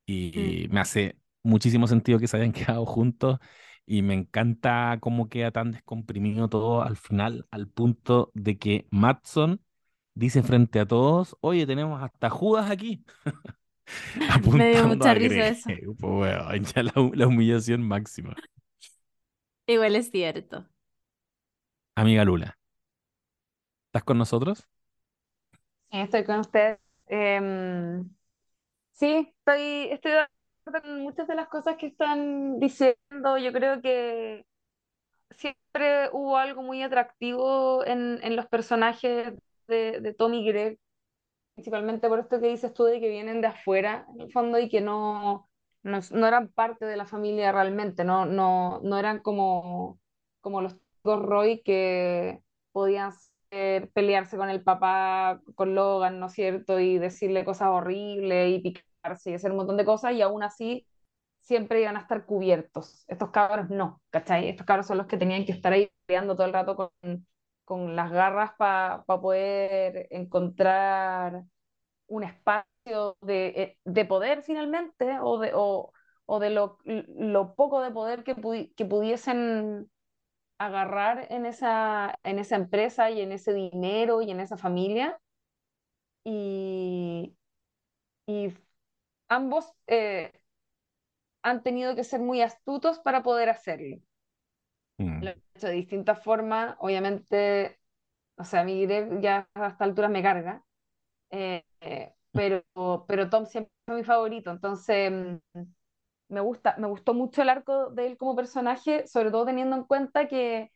[0.05, 3.39] Y me hace muchísimo sentido que se hayan quedado juntos
[3.87, 9.59] y me encanta cómo queda tan descomprimido todo al final, al punto de que Matson
[10.13, 13.03] dice frente a todos, oye, tenemos hasta Judas aquí.
[14.57, 15.69] Me dio mucha risa eso.
[15.99, 18.35] Pues, ya la, la humillación máxima.
[19.65, 20.67] Igual es cierto.
[21.95, 22.57] Amiga Lula,
[23.87, 24.67] ¿estás con nosotros?
[25.91, 26.79] Estoy con usted.
[27.07, 28.09] Em,
[28.93, 33.37] sí, estoy, estoy de acuerdo con muchas de las cosas que están diciendo.
[33.39, 34.45] Yo creo que
[35.31, 39.33] siempre hubo algo muy atractivo en, en los personajes
[39.67, 40.79] de, de Tom y Greg,
[41.55, 44.69] principalmente por esto que dices tú de que vienen de afuera, en el fondo, y
[44.69, 45.49] que no,
[45.83, 49.99] no, no eran parte de la familia realmente, no, no, no eran como,
[50.41, 53.11] como los Roy que podían
[53.51, 56.79] ser- pelearse con el papá, con Logan, ¿no es cierto?
[56.79, 60.87] Y decirle cosas horribles y picarse y hacer un montón de cosas, y aún así
[61.41, 63.05] siempre iban a estar cubiertos.
[63.07, 64.49] Estos cabros no, ¿cachai?
[64.49, 66.91] Estos cabros son los que tenían que estar ahí peleando todo el rato con,
[67.65, 71.43] con las garras para poder encontrar
[72.07, 75.91] un espacio de, eh, de poder finalmente, o de, o,
[76.25, 79.89] o de lo, lo poco de poder que, pudi- que pudiesen
[80.59, 85.19] agarrar en esa, en esa empresa y en ese dinero y en esa familia.
[86.23, 87.35] Y,
[88.27, 88.53] y
[89.29, 90.31] ambos eh,
[91.43, 93.97] han tenido que ser muy astutos para poder hacerlo.
[94.97, 95.23] Mm.
[95.23, 97.79] Lo han hecho de distintas formas, obviamente,
[98.37, 100.63] o sea, mí Greg ya a esta altura me carga,
[101.31, 102.63] eh, eh, pero,
[103.07, 105.61] pero Tom siempre fue mi favorito, entonces mm,
[106.29, 109.83] me gusta, me gustó mucho el arco de él como personaje, sobre todo teniendo en
[109.85, 110.71] cuenta que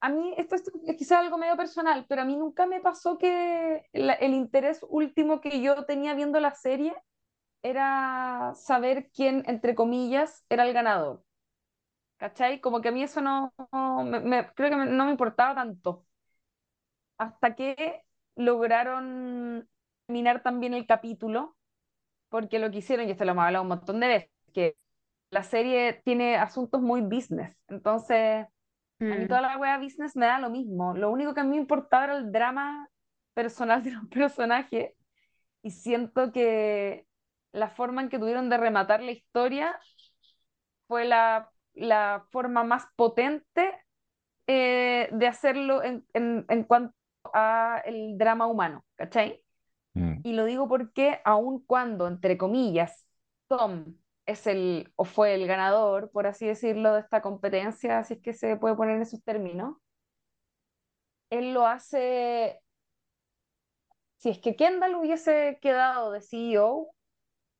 [0.00, 0.62] a mí esto es,
[0.98, 5.60] quizás algo medio personal, pero a mí nunca me pasó que el interés último que
[5.62, 6.94] yo tenía viendo la serie
[7.62, 11.24] era saber quién, entre comillas, era el ganador.
[12.18, 12.60] ¿Cachai?
[12.60, 13.52] Como que a mí eso no,
[14.24, 16.06] me- creo que no me importaba tanto.
[17.18, 18.02] Hasta que
[18.36, 19.68] lograron
[20.06, 21.56] terminar también el capítulo,
[22.30, 24.76] porque lo que hicieron, y esto lo hemos hablado un montón de veces, que
[25.30, 27.56] la serie tiene asuntos muy business.
[27.68, 28.46] Entonces,
[29.08, 29.28] a mí Mm.
[29.28, 30.94] toda la wea business me da lo mismo.
[30.94, 32.88] Lo único que a mí me importaba era el drama
[33.34, 34.92] personal de los personajes.
[35.62, 37.06] Y siento que
[37.52, 39.78] la forma en que tuvieron de rematar la historia
[40.86, 43.72] fue la, la forma más potente
[44.46, 46.94] eh, de hacerlo en, en, en cuanto
[47.34, 49.42] a el drama humano, ¿cachai?
[49.96, 50.24] Mm.
[50.24, 53.06] Y lo digo porque aun cuando, entre comillas,
[53.48, 58.20] Tom es el o fue el ganador, por así decirlo, de esta competencia, si es
[58.22, 59.76] que se puede poner en esos términos,
[61.30, 62.60] él lo hace,
[64.16, 66.90] si es que Kendall hubiese quedado de CEO,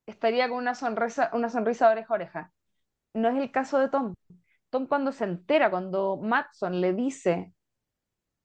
[0.07, 2.53] estaría con una sonrisa, una sonrisa oreja a oreja.
[3.15, 4.15] No es el caso de Tom.
[4.71, 7.55] Tom cuando se entera, cuando Matson le dice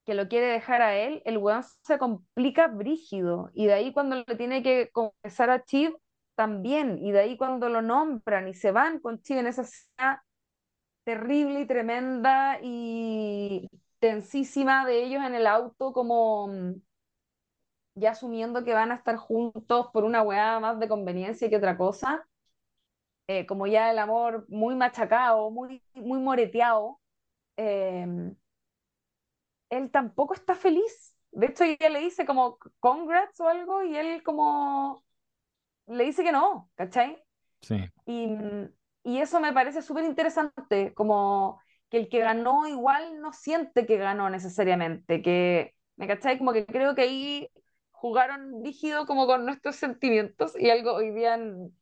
[0.06, 3.52] que lo quiere dejar a él, el weón se complica brígido.
[3.54, 5.96] Y de ahí cuando le tiene que confesar a Chiv,
[6.36, 6.98] también.
[7.00, 10.24] Y de ahí cuando lo nombran y se van con Chiv en esa escena
[11.04, 16.74] terrible y tremenda y tensísima de ellos en el auto, como mm,
[17.96, 21.78] ya asumiendo que van a estar juntos por una weá más de conveniencia que otra
[21.78, 22.28] cosa.
[23.28, 27.00] Eh, como ya el amor muy machacado, muy, muy moreteado.
[27.58, 28.36] em,
[29.70, 31.16] él tampoco está feliz.
[31.32, 35.04] De hecho, ella le dice como congrats o algo y él como
[35.92, 37.24] le dice que no, ¿cachai?
[37.62, 37.76] Sí.
[38.06, 38.30] Y,
[39.04, 43.98] y eso me parece súper interesante, como que el que ganó igual no siente que
[43.98, 46.38] ganó necesariamente, que, ¿me cachai?
[46.38, 47.50] Como que creo que ahí
[47.92, 51.78] jugaron rígido como con nuestros sentimientos y algo hoy día en,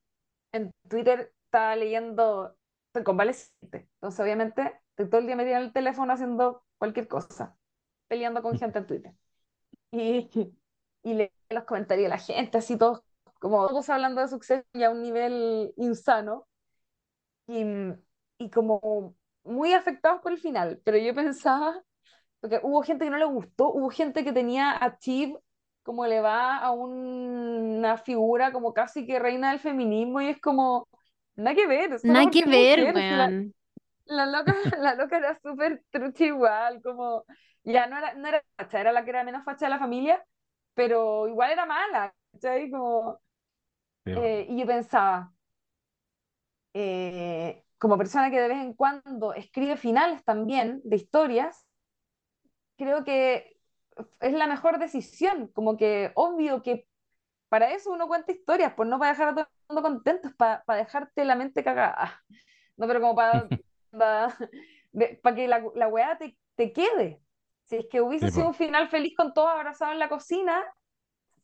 [0.53, 2.55] en Twitter estaba leyendo,
[2.87, 7.57] estoy convaleciente, entonces obviamente estoy todo el día metida en el teléfono haciendo cualquier cosa,
[8.07, 9.13] peleando con gente en Twitter.
[9.91, 10.29] Y,
[11.03, 13.03] y leí los comentarios de la gente, así todos,
[13.39, 16.47] como todos hablando de suceso y a un nivel insano.
[17.47, 17.63] Y,
[18.37, 21.81] y como muy afectados por el final, pero yo pensaba,
[22.39, 25.35] porque hubo gente que no le gustó, hubo gente que tenía a Chip
[25.83, 30.87] como le va a una figura como casi que reina del feminismo y es como,
[31.35, 31.99] nada que ver.
[32.03, 33.55] Nada que ver, weón.
[34.05, 37.25] La, loca, la loca era súper trucha igual, como,
[37.63, 40.23] ya no era, no era facha, era la que era menos facha de la familia,
[40.75, 42.69] pero igual era mala, ¿cachai?
[42.69, 43.19] Como,
[44.17, 45.33] eh, y yo pensaba,
[46.73, 51.65] eh, como persona que de vez en cuando escribe finales también de historias,
[52.77, 53.57] creo que
[54.19, 56.87] es la mejor decisión, como que obvio que
[57.49, 60.63] para eso uno cuenta historias, pues no para dejar a todo el mundo contento, para,
[60.63, 62.23] para dejarte la mente cagada.
[62.77, 63.47] No, pero como para,
[63.91, 67.21] para, que la, la weá te, te, quede.
[67.65, 70.63] Si es que hubiese sido un final feliz con todos abrazados en la cocina,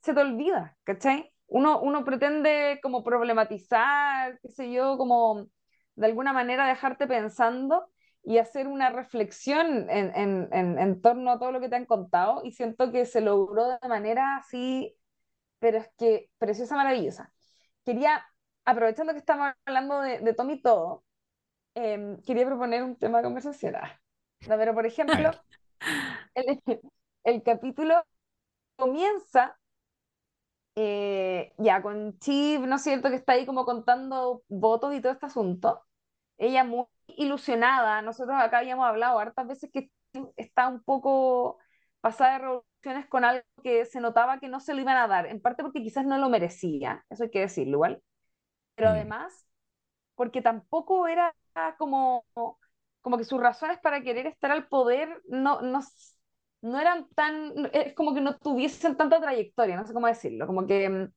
[0.02, 1.35] se te olvida, ¿cachai?
[1.48, 5.48] Uno, uno pretende como problematizar, qué sé yo, como
[5.96, 7.90] de alguna manera dejarte pensando
[8.24, 11.86] y hacer una reflexión en, en, en, en, torno a todo lo que te han
[11.86, 14.98] contado y siento que se logró de manera así,
[15.60, 17.32] pero es que preciosa, maravillosa.
[17.86, 18.26] Quería,
[18.66, 21.04] aprovechando que estamos hablando de, de Tom y todo,
[21.76, 23.76] eh, quería proponer un tema de conversación.
[23.76, 24.00] Ah,
[24.48, 25.32] pero, por ejemplo,
[26.36, 26.62] el,
[27.24, 28.04] el, capítulo
[28.76, 29.58] comienza
[30.76, 35.14] eh, ya con Chip, ¿no es cierto?, que está ahí como contando votos y todo
[35.14, 35.84] este asunto.
[36.38, 38.02] Ella muy ilusionada.
[38.02, 39.90] Nosotros acá habíamos hablado hartas veces que
[40.38, 41.58] está un poco
[42.02, 45.26] pasada de revoluciones con algo que se notaba que no se lo iban a dar,
[45.26, 48.04] en parte porque quizás no lo merecía, eso hay que decirlo igual,
[48.76, 48.94] pero mm.
[48.94, 49.48] además
[50.16, 51.36] porque tampoco era
[51.78, 52.26] como,
[53.02, 55.82] como que sus razones para querer estar al poder no, no,
[56.66, 60.66] no eran tan, es como que no tuviesen tanta trayectoria, no sé cómo decirlo, como
[60.66, 61.14] que mm,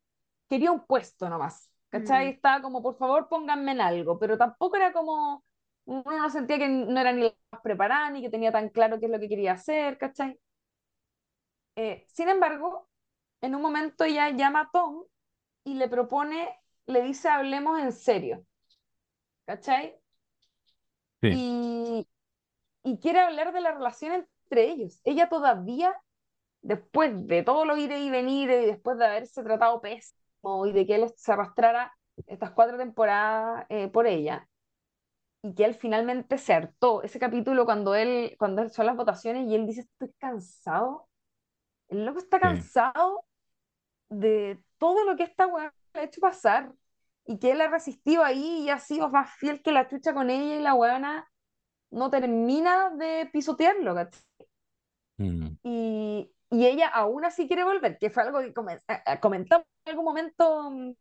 [0.48, 2.26] quería un puesto nomás, ¿cachai?
[2.26, 2.30] Mm.
[2.30, 5.44] Estaba como, por favor, pónganme en algo, pero tampoco era como
[5.86, 9.00] uno no sentía que no era ni la más preparada, ni que tenía tan claro
[9.00, 10.38] qué es lo que quería hacer, ¿cachai?
[11.76, 12.88] Eh, sin embargo,
[13.40, 15.04] en un momento ella llama a Tom
[15.64, 16.48] y le propone,
[16.86, 18.44] le dice, hablemos en serio,
[19.46, 19.98] ¿cachai?
[21.22, 22.06] Y,
[22.84, 25.00] y quiere hablar de la relación entre ellos.
[25.04, 25.94] Ella todavía,
[26.62, 30.86] después de todo lo ir y venir, y después de haberse tratado pésimo y de
[30.86, 31.92] que él se arrastrara
[32.26, 34.48] estas cuatro temporadas eh, por ella,
[35.42, 37.02] y que él finalmente se hartó.
[37.02, 41.08] Ese capítulo cuando él, cuando son las votaciones y él dice, estoy cansado.
[41.88, 43.24] El loco está cansado
[44.08, 46.72] de todo lo que esta weá le ha hecho pasar
[47.24, 50.30] y que él ha resistido ahí y ha sido más fiel que la chucha con
[50.30, 51.30] ella y la weona
[51.90, 53.94] no termina de pisotearlo,
[55.18, 55.58] mm.
[55.62, 58.52] y, y, ella aún así quiere volver, que fue algo que
[59.20, 60.92] comentamos en algún momento, mm,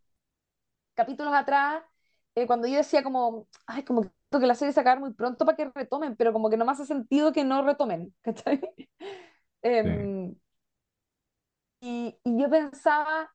[0.96, 1.84] capítulos atrás,
[2.36, 4.12] eh, cuando yo decía como, ay, como que
[4.46, 6.86] la serie se acabar muy pronto para que retomen, pero como que no me hace
[6.86, 8.62] sentido que no retomen, ¿cachai?
[9.64, 10.36] Em,
[11.82, 13.32] y, y, yo pensaba,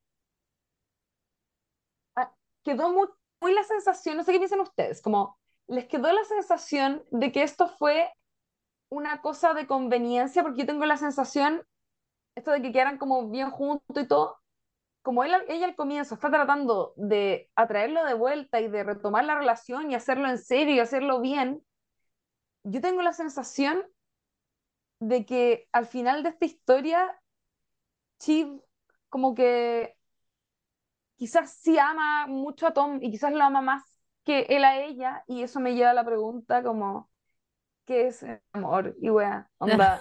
[2.17, 2.33] ah,
[2.65, 3.09] quedó muy,
[3.41, 7.43] muy la sensación, no sé qué piensan ustedes, como les quedó la sensación de que
[7.43, 8.11] esto fue
[8.93, 11.67] una cosa de conveniencia, porque yo tengo la sensación,
[12.35, 14.39] esto de que quedaran como bien juntos y todo,
[15.01, 19.35] como él, ella al comienzo está tratando de atraerlo de vuelta y de retomar la
[19.35, 21.65] relación y hacerlo en serio y hacerlo bien,
[22.65, 23.83] yo tengo la sensación
[25.01, 27.19] de que al final de esta historia,
[28.19, 28.61] Chip
[29.09, 29.97] como que
[31.17, 33.83] quizás sí ama mucho a Tom y quizás lo ama más
[34.25, 37.12] que él a ella y eso me lleva a la pregunta como,
[37.93, 38.97] ¿qué es amor?
[39.01, 40.01] Y wea, onda.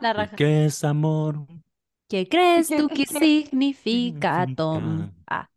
[0.00, 1.46] la ¿Qué es amor?
[2.08, 5.12] ¿Qué crees tú que significa, Tom?
[5.26, 5.48] Ah.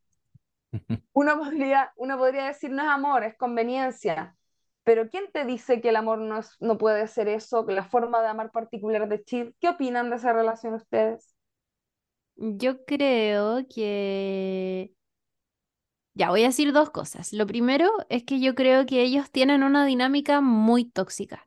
[1.14, 4.36] Uno podría, uno podría decir no es amor, es conveniencia.
[4.84, 8.22] Pero ¿quién te dice que el amor no, no puede ser eso, que la forma
[8.22, 9.56] de amar particular de Chip?
[9.60, 11.34] ¿Qué opinan de esa relación ustedes?
[12.36, 14.92] Yo creo que...
[16.16, 17.34] Ya, voy a decir dos cosas.
[17.34, 21.46] Lo primero es que yo creo que ellos tienen una dinámica muy tóxica.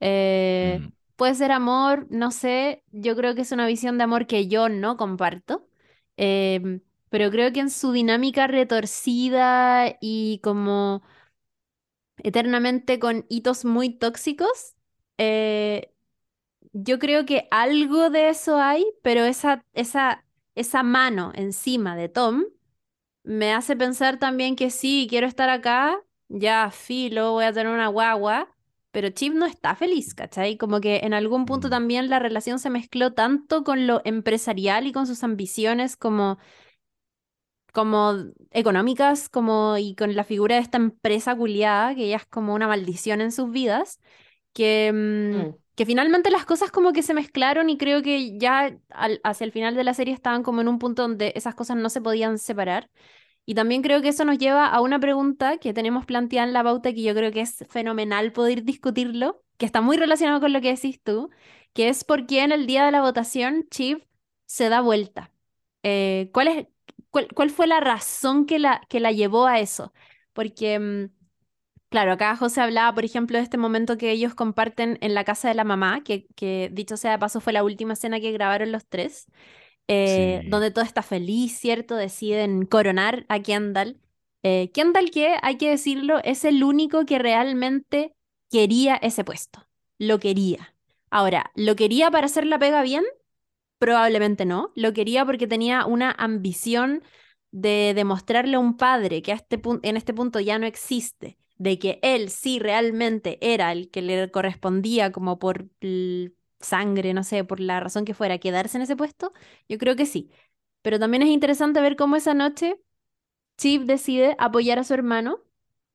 [0.00, 0.92] Eh, mm.
[1.16, 4.68] Puede ser amor, no sé, yo creo que es una visión de amor que yo
[4.68, 5.68] no comparto,
[6.16, 11.02] em, pero creo que en su dinámica retorcida y como
[12.18, 14.74] eternamente con hitos muy tóxicos,
[15.18, 15.92] eh,
[16.72, 22.44] yo creo que algo de eso hay, pero esa, esa, esa mano encima de Tom
[23.24, 27.88] me hace pensar también que sí, quiero estar acá, ya filo, voy a tener una
[27.88, 28.50] guagua,
[28.92, 30.56] pero Chip no está feliz, ¿cachai?
[30.58, 31.70] Como que en algún punto Mm.
[31.70, 36.38] también la relación se mezcló tanto con lo empresarial y con sus ambiciones como,
[37.72, 38.14] como
[38.52, 42.68] económicas, como y con la figura de esta empresa culiada, que ella es como una
[42.68, 44.00] maldición en sus vidas,
[44.52, 45.54] que, mm, Mm.
[45.74, 48.76] Que finalmente las cosas como que se mezclaron y creo que ya
[49.24, 51.90] hacia el final de la serie estaban como en un punto donde esas cosas no
[51.90, 52.90] se podían separar.
[53.46, 56.64] Y también creo que eso nos lleva a una pregunta que tenemos planteada en la
[56.64, 60.60] pauta que yo creo que es fenomenal poder discutirlo, que está muy relacionado con lo
[60.60, 61.30] que decís tú,
[61.74, 64.02] que es por qué en el día de la votación Chief
[64.46, 65.30] se da vuelta.
[65.82, 66.66] Eh, ¿cuál es,
[67.10, 69.92] cuál, cuál fue la razón que la, que la llevó a eso?
[70.32, 71.04] Porque, mm,
[71.94, 75.48] claro, acá José hablaba, por ejemplo, de este momento que ellos comparten en la casa
[75.48, 78.72] de la mamá, que, que dicho sea de paso fue la última escena que grabaron
[78.72, 79.26] los tres
[79.88, 80.48] eh, Sí.
[80.50, 81.96] donde todo está feliz, ¿cierto?
[81.96, 84.00] Deciden coronar a Kendall.
[84.42, 88.14] Eh, Kendall, que hay que decirlo, es el único que realmente
[88.50, 89.66] quería ese puesto.
[89.98, 90.74] Lo quería.
[91.10, 93.04] Ahora, ¿lo quería para hacer la pega bien?
[93.78, 94.72] Probablemente no.
[94.76, 97.02] Lo quería porque tenía una ambición
[97.52, 101.78] de demostrarle a un padre que a este en este punto ya no existe, de
[101.78, 105.68] que él sí realmente era el que le correspondía como por
[106.60, 109.32] sangre, no sé, por la razón que fuera, quedarse en ese puesto,
[109.68, 110.30] yo creo que sí.
[110.82, 112.80] Pero también es interesante ver cómo esa noche
[113.58, 115.40] Chip decide apoyar a su hermano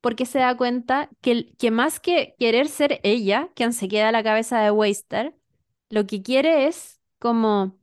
[0.02, 4.12] porque se da cuenta que, que más que querer ser ella, quien se queda a
[4.14, 5.36] la cabeza de Waystar,
[5.90, 7.78] lo que quiere es como...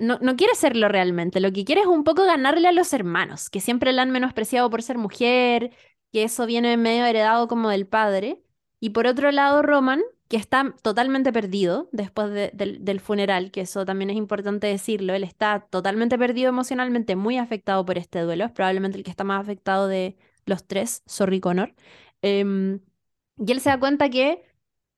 [0.00, 3.50] No, no quiere serlo realmente, lo que quiere es un poco ganarle a los hermanos,
[3.50, 5.72] que siempre la han menospreciado por ser mujer,
[6.12, 8.42] que eso viene medio heredado como del padre.
[8.80, 13.62] Y por otro lado, Roman, que está totalmente perdido después de- del, del funeral, que
[13.62, 18.44] eso también es importante decirlo, él está totalmente perdido emocionalmente, muy afectado por este duelo,
[18.44, 21.74] es probablemente el que está más afectado de los tres, sorry Connor.
[22.22, 22.80] Em,
[23.38, 24.42] y él se da cuenta que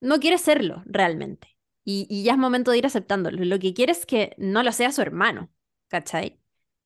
[0.01, 1.57] no quiere serlo realmente.
[1.85, 3.45] Y, y ya es momento de ir aceptándolo.
[3.45, 5.51] Lo que quiere es que no lo sea su hermano,
[5.89, 6.39] ¿cachai?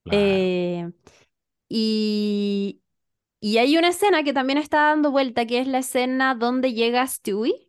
[0.05, 0.45] Claro.
[0.71, 0.91] Eh,
[1.69, 2.83] y,
[3.45, 7.07] y hay una escena que también está dando vuelta, que es la escena donde llega
[7.07, 7.69] Stewie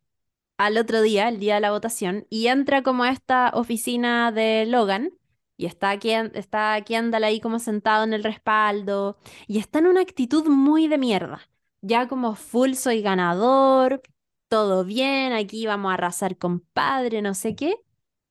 [0.58, 4.66] al otro día, el día de la votación, y entra como a esta oficina de
[4.68, 5.12] Logan,
[5.58, 9.18] y está, aquí, está ahí como sentado en el respaldo,
[9.48, 11.42] y está en una actitud muy de mierda,
[11.82, 14.02] ya como full soy ganador,
[14.48, 17.76] todo bien, aquí vamos a arrasar compadre, no sé qué,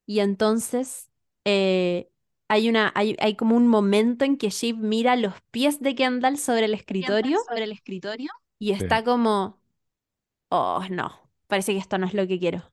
[0.06, 1.10] y entonces
[1.44, 2.08] eh,
[2.54, 6.38] hay una, hay, hay como un momento en que Shiv mira los pies de Kendall
[6.38, 8.30] sobre el escritorio, sobre el escritorio.
[8.58, 9.60] y está como,
[10.50, 12.72] oh, no, parece que esto no es lo que quiero.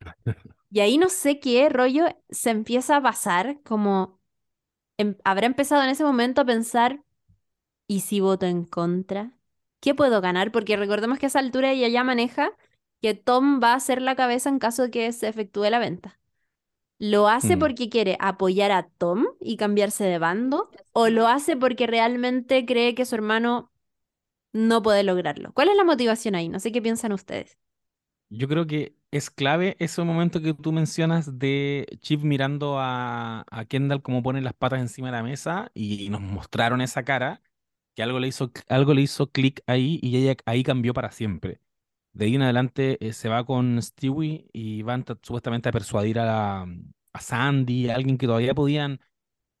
[0.70, 4.20] Y ahí no sé qué rollo se empieza a pasar, como
[4.98, 7.04] em- habrá empezado en ese momento a pensar,
[7.88, 9.38] ¿y si voto en contra?
[9.80, 10.52] ¿Qué puedo ganar?
[10.52, 12.50] Porque recordemos que a esa altura ella ya maneja
[13.02, 16.20] que Tom va a ser la cabeza en caso de que se efectúe la venta.
[16.98, 17.58] ¿Lo hace Mm.
[17.58, 20.70] porque quiere apoyar a Tom y cambiarse de bando?
[20.92, 23.72] ¿O lo hace porque realmente cree que su hermano
[24.52, 25.52] no puede lograrlo?
[25.54, 26.48] ¿Cuál es la motivación ahí?
[26.50, 27.58] No sé qué piensan ustedes.
[28.30, 33.64] Yo creo que es clave ese momento que tú mencionas de Chip mirando a, a
[33.64, 37.42] Kendall como pone las patas encima de la mesa y nos mostraron esa cara,
[37.94, 41.60] que algo le hizo, algo le hizo clic ahí y ella ahí cambió para siempre.
[42.18, 46.18] De ahí en adelante eh, se va con Stewie y van ta- supuestamente a persuadir
[46.18, 46.66] a, la-
[47.12, 49.00] a Sandy, a alguien que todavía podían,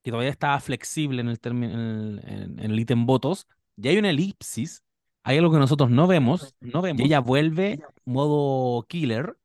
[0.02, 3.46] que todavía estaba flexible en el, término, en el, en- en el ítem votos.
[3.76, 4.84] Y hay una elipsis,
[5.24, 7.00] hay algo que nosotros no vemos, no vemos.
[7.02, 9.38] Y ella vuelve modo killer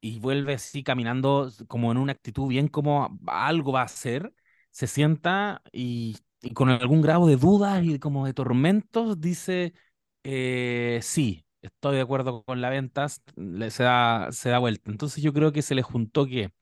[0.00, 4.34] y vuelve así caminando como en una actitud bien como algo va a hacer.
[4.70, 9.74] Se sienta y, y con algún grado de dudas y como de tormentos dice,
[10.24, 14.90] eh, sí, estoy de acuerdo con la venta, se da, se da vuelta.
[14.90, 16.52] Entonces yo creo que se le juntó que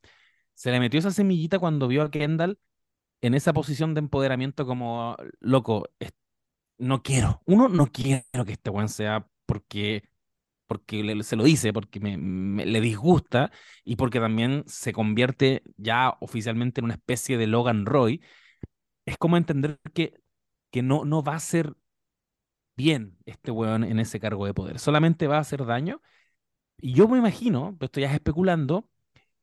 [0.55, 2.59] se le metió esa semillita cuando vio a Kendall
[3.22, 5.84] en esa posición de empoderamiento como, loco,
[6.78, 10.05] no quiero, uno, no quiero que este weón sea porque
[10.68, 13.53] porque se lo dice, porque me, me- le disgusta
[13.84, 18.22] y porque también se convierte ya oficialmente en una especie de Logan Roy,
[19.07, 20.14] es como entender que,
[20.70, 21.74] que no, no va a ser
[22.79, 26.03] bien este weón en ese cargo de poder, solamente va a hacer daño.
[26.81, 28.89] Y yo me imagino, pero estoy ya especulando,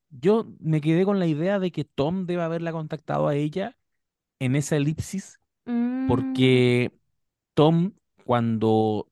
[0.09, 3.77] yo me quedé con la idea de que Tom debe haberla contactado a ella
[4.39, 6.93] en esa elipsis, Mm, porque
[7.55, 7.93] Tom,
[8.25, 9.09] cuando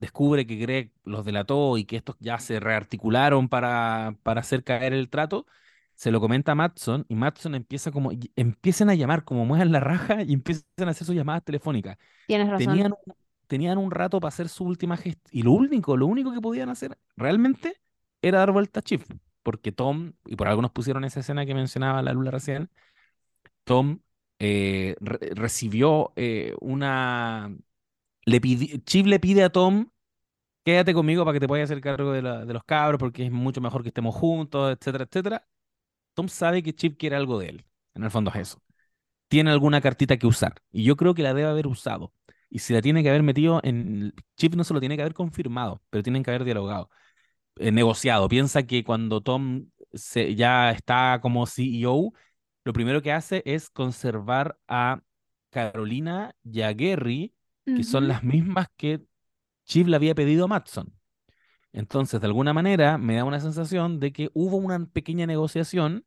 [0.00, 4.92] descubre que Greg los delató y que estos ya se rearticularon para, para hacer caer
[4.92, 5.46] el trato,
[5.94, 9.80] se lo comenta a Matson y Matson empieza como, empiezan a llamar, como mueven la
[9.80, 11.98] raja y empiezan a hacer sus llamadas telefónicas.
[12.26, 12.82] Tienes razón.
[12.82, 13.14] Tenían, un-
[13.46, 15.30] tenían un rato para hacer su última gestión.
[15.32, 17.76] Y lo único, lo único que podían hacer realmente
[18.22, 19.04] era dar vuelta a Chief.
[19.42, 22.70] Porque Tom, y por algo nos pusieron esa escena que mencionaba la Lula recién,
[23.64, 24.00] Tom
[24.38, 27.54] eh, re- recibió eh, una...
[28.26, 29.90] Le pidi- Chief le pide a Tom,
[30.64, 33.32] quédate conmigo para que te puedas hacer cargo de, la- de los cabros porque es
[33.32, 35.48] mucho mejor que estemos juntos, etcétera, etcétera.
[36.14, 37.66] Tom sabe que Chip quiere algo de él.
[37.94, 38.62] En el fondo es eso.
[39.28, 40.54] Tiene alguna cartita que usar.
[40.72, 42.12] Y yo creo que la debe haber usado.
[42.54, 44.14] Y si la tiene que haber metido en...
[44.38, 46.88] Chip no se lo tiene que haber confirmado, pero tienen que haber dialogado,
[47.56, 48.28] eh, negociado.
[48.28, 52.12] Piensa que cuando Tom se, ya está como CEO,
[52.64, 55.02] lo primero que hace es conservar a
[55.50, 57.34] Carolina y a Gary,
[57.74, 59.02] que son las mismas que
[59.66, 60.94] Chip le había pedido a Matson.
[61.72, 66.06] Entonces, de alguna manera, me da una sensación de que hubo una pequeña negociación,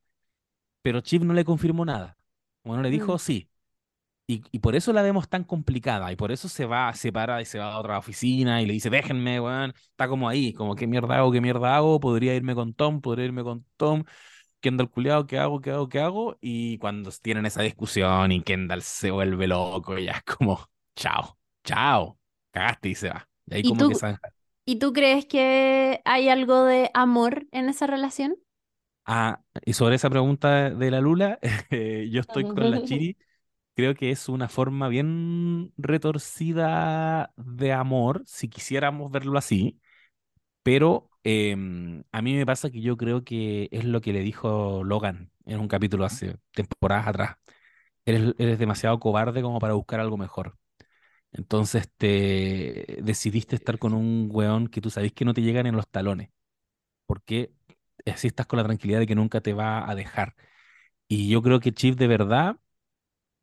[0.81, 2.17] pero Chip no le confirmó nada.
[2.63, 3.19] Bueno, le dijo Mm.
[3.19, 3.49] sí.
[4.29, 6.11] Y, y por eso la vemos tan complicada.
[6.11, 8.73] Y por eso se va, se para y se va a otra oficina y le
[8.73, 9.73] dice, déjenme, weón.
[9.91, 11.31] Está como ahí, como, ¿qué mierda hago?
[11.31, 11.99] ¿Qué mierda hago?
[11.99, 14.03] Podría irme con Tom, podría irme con Tom.
[14.61, 15.61] Kendall culiado, ¿qué hago?
[15.61, 15.89] ¿Qué hago?
[15.89, 16.37] ¿Qué hago?
[16.41, 22.19] Y cuando tienen esa discusión y Kendall se vuelve loco, ya es como, chao, chao,
[22.51, 23.27] cagaste y se va.
[23.47, 24.17] Y ahí ¿Y como que tú- se-
[24.65, 28.37] ¿Y tú crees que hay algo de amor en esa relación?
[29.05, 31.39] Ah, y sobre esa pregunta de la Lula,
[32.11, 33.17] yo estoy con la Chiri.
[33.77, 39.79] Creo que es una forma bien retorcida de amor, si quisiéramos verlo así.
[40.63, 44.83] Pero em, a mí me pasa que yo creo que es lo que le dijo
[44.83, 47.37] Logan en un capítulo hace temporadas atrás.
[48.05, 50.57] Eres, eres demasiado cobarde como para buscar algo mejor.
[51.33, 55.75] Entonces te decidiste estar con un weón que tú sabes que no te llegan en
[55.77, 56.29] los talones.
[57.05, 57.51] Porque
[58.05, 60.35] así estás con la tranquilidad de que nunca te va a dejar.
[61.07, 62.57] Y yo creo que Chip de verdad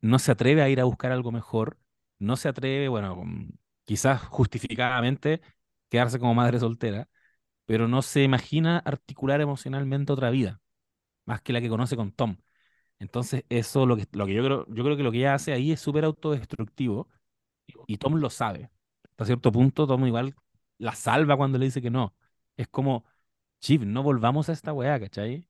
[0.05, 1.77] no se atreve a ir a buscar algo mejor.
[2.19, 3.49] No se atreve, bueno, mm,
[3.85, 5.41] quizás justificadamente,
[5.89, 7.09] quedarse como madre soltera,
[7.65, 10.61] pero no se imagina articular emocionalmente otra vida,
[11.25, 12.37] más que la que conoce con Tom.
[12.99, 15.53] Entonces, eso lo que, lo que yo creo, yo creo que lo que ella hace
[15.53, 17.09] ahí es súper autodestructivo
[17.87, 18.69] y Tom lo sabe.
[19.11, 20.35] Hasta cierto punto, Tom igual
[20.77, 22.15] la salva cuando le dice que no.
[22.57, 23.05] Es como,
[23.61, 25.47] Chip, no volvamos a esta weá, ¿cachai?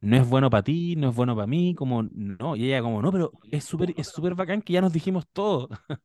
[0.00, 2.54] No es bueno para ti, no es bueno para mí, como, no.
[2.54, 5.68] Y ella como, no, pero es súper es súper bacán que ya nos dijimos todo.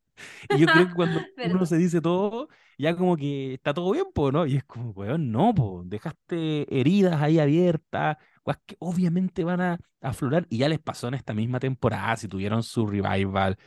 [0.51, 4.05] Y yo creo que cuando uno se dice todo, ya como que está todo bien,
[4.13, 4.45] po, ¿no?
[4.45, 9.79] Y es como, weón, no, po, dejaste heridas ahí abiertas, weas que obviamente van a
[10.01, 13.57] aflorar, y ya les pasó en esta misma temporada, si tuvieron su revival,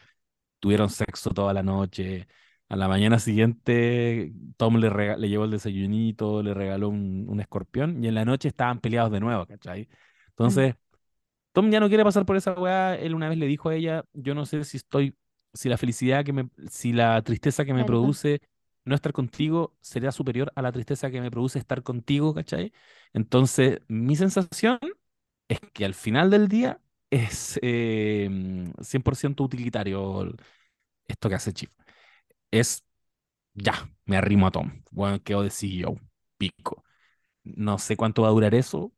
[0.61, 2.27] tuvieron sexo toda la noche,
[2.69, 7.41] a la mañana siguiente Tom le, rega- le llevó el desayunito, le regaló un, un
[7.41, 9.89] escorpión, y en la noche estaban peleados de nuevo, ¿cachai?
[10.37, 10.75] Entonces...
[11.55, 12.97] Tom ya no quiere pasar por esa weá.
[12.97, 15.17] Él una vez le dijo a ella, yo no sé si estoy,
[15.53, 18.41] si la felicidad que me, si la tristeza que me produce
[18.85, 22.73] no estar contigo sería superior a la tristeza que me produce estar contigo, ¿cachai?
[23.13, 24.81] Entonces, mi sensación
[25.49, 26.81] es que al final del día
[27.11, 28.29] es eh,
[28.81, 30.35] 100% utilitario
[31.07, 31.71] esto que hace Chief.
[32.51, 32.85] Es,
[33.55, 34.83] ya, me arrimo a Tom.
[34.91, 35.99] Bueno, quedo de CEO,
[36.39, 36.85] pico.
[37.45, 38.93] No sé cuánto va a durar eso,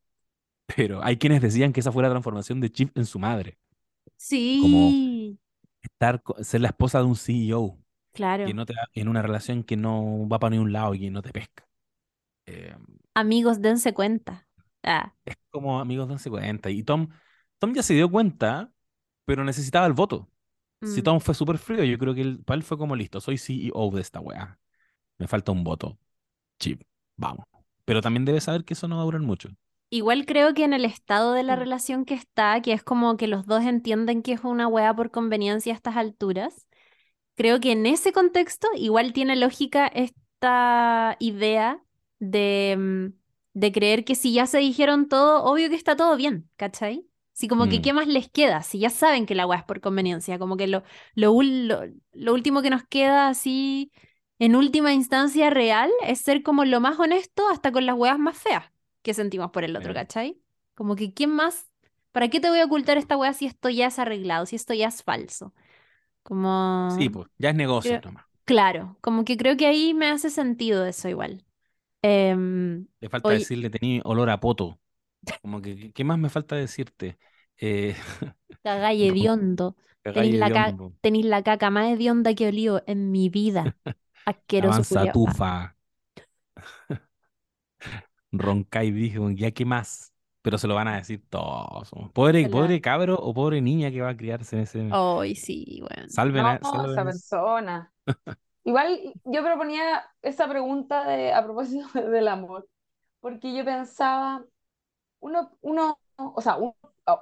[0.66, 3.58] pero hay quienes decían que esa fue la transformación de Chief en su madre.
[4.16, 5.38] Sí,
[5.82, 7.78] Estar, co- ser la esposa de un CEO,
[8.12, 8.44] claro.
[8.46, 11.22] que no te en una relación que no va para ningún lado y que no
[11.22, 11.66] te pesca.
[12.46, 12.76] Eh,
[13.14, 14.46] Amigos, dense cuenta.
[14.84, 16.70] Ah, es como amigos dense cuenta.
[16.70, 17.08] Y Tom,
[17.58, 18.72] Tom ya se dio cuenta,
[19.24, 20.28] pero necesitaba el voto.
[20.82, 21.04] Si mm.
[21.04, 23.90] Tom fue súper frío, yo creo que él, para él fue como listo, soy CEO
[23.90, 24.58] de esta weá.
[25.18, 25.98] Me falta un voto.
[26.60, 26.82] Chip,
[27.16, 27.46] vamos.
[27.86, 29.50] Pero también debe saber que eso no va a durar mucho.
[29.90, 31.58] Igual creo que en el estado de la Mm.
[31.60, 35.10] relación que está, que es como que los dos entienden que es una weá por
[35.10, 36.66] conveniencia a estas alturas,
[37.36, 41.82] creo que en ese contexto igual tiene lógica esta idea
[42.18, 43.14] de, mm,
[43.54, 47.06] de creer que si ya se dijeron todo, obvio que está todo bien, ¿cachai?
[47.32, 47.82] Si como que Mm.
[47.82, 50.66] qué más les queda, si ya saben que la weá es por conveniencia, como que
[50.66, 50.82] lo,
[51.14, 51.82] lo, lo,
[52.12, 53.92] lo último que nos queda así
[54.38, 58.36] en última instancia real es ser como lo más honesto hasta con las weas más
[58.38, 58.64] feas
[59.06, 59.94] que sentimos por el otro, Sí.
[59.94, 60.42] ¿cachai?
[60.74, 61.70] Como que ¿quién más?
[62.12, 64.74] ¿Para qué te voy a ocultar esta wea si esto ya es arreglado, si esto
[64.74, 65.54] ya es falso?
[66.24, 66.96] Como...
[66.98, 68.24] Sí, pues, ya es negocio creo- nomás.
[68.46, 71.44] Claro, como que creo que ahí me hace sentido eso igual.
[72.02, 74.78] Em, Le falta decirle, tenía olor a poto.
[75.42, 77.18] Como que, ¿qué- ¿qué más me falta decirte?
[77.58, 77.96] Eh,
[78.64, 79.76] hediondo.
[80.02, 83.64] Tenéis la, ca- caca más hedionda que olío en mi vida.
[84.24, 85.76] Asqueroso Avanza tufa.
[88.38, 90.12] Roncai dijo, ya qué más.
[90.42, 91.90] pero se lo van a decir todos.
[92.14, 94.80] Pobre, pobre cabro o pobre niña que va a criarse en ese.
[94.88, 96.06] Ay, sí, bueno.
[96.08, 97.92] Salven No, a, esa salven persona.
[98.64, 102.68] Igual yo proponía esa pregunta de, a propósito del amor,
[103.20, 104.44] porque yo pensaba,
[105.20, 106.76] uno, uno, o sea, uno-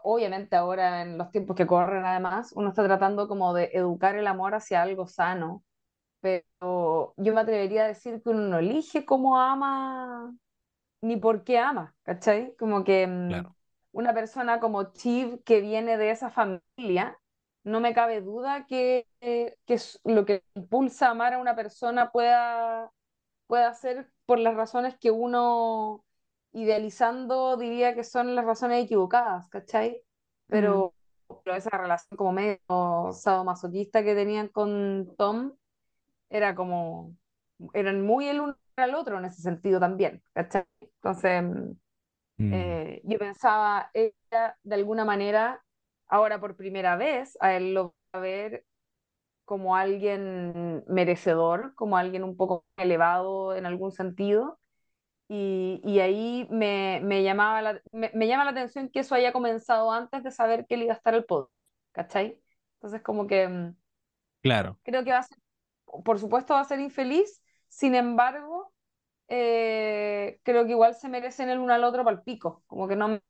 [0.04, 4.26] obviamente ahora en los tiempos que corren además, uno está tratando como de educar el
[4.28, 5.64] amor hacia algo sano,
[6.20, 10.34] pero yo me atrevería a decir que uno no elige cómo ama
[11.04, 12.54] ni por qué ama, ¿cachai?
[12.56, 13.56] Como que mm, Claro.
[13.92, 17.18] una persona como Chiv que viene de esa familia,
[17.64, 22.92] no me cabe duda que, que lo que impulsa a amar a una persona pueda,
[23.46, 26.04] pueda ser por las razones que uno,
[26.52, 30.02] idealizando, diría que son las razones equivocadas, ¿cachai?
[30.48, 30.94] Pero,
[31.44, 35.54] pero esa relación como medio sadomasoquista que tenían con Tom
[36.30, 37.16] era como,
[37.74, 40.64] eran muy el uno el otro en ese sentido también, ¿cachai?
[40.80, 41.72] Entonces, mm,
[42.40, 42.78] Mm.
[42.78, 45.64] eh, yo pensaba, ella de alguna manera,
[46.08, 48.64] ahora por primera vez, a él lo va a ver
[49.44, 54.58] como alguien merecedor, como alguien un poco elevado en algún sentido.
[55.28, 59.32] Y, y ahí me, me llamaba la, me, me llama la atención que eso haya
[59.32, 61.48] comenzado antes de saber que él iba a estar al poder,
[61.92, 62.40] ¿cachai?
[62.76, 63.76] Entonces como que mm,
[64.42, 64.78] Claro.
[64.82, 65.38] creo que va a ser,
[66.04, 67.42] por supuesto va a ser infeliz,
[67.74, 68.72] sin embargo,
[69.28, 72.96] eh, creo que igual se merecen el uno al otro para el pico, como que
[72.96, 73.22] no me,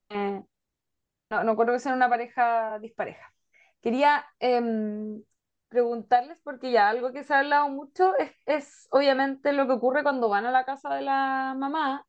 [1.31, 3.33] no, no creo que sean una pareja dispareja.
[3.81, 5.23] Quería em,
[5.69, 10.03] preguntarles, porque ya algo que se ha hablado mucho es, es obviamente lo que ocurre
[10.03, 12.07] cuando van a la casa de la mamá,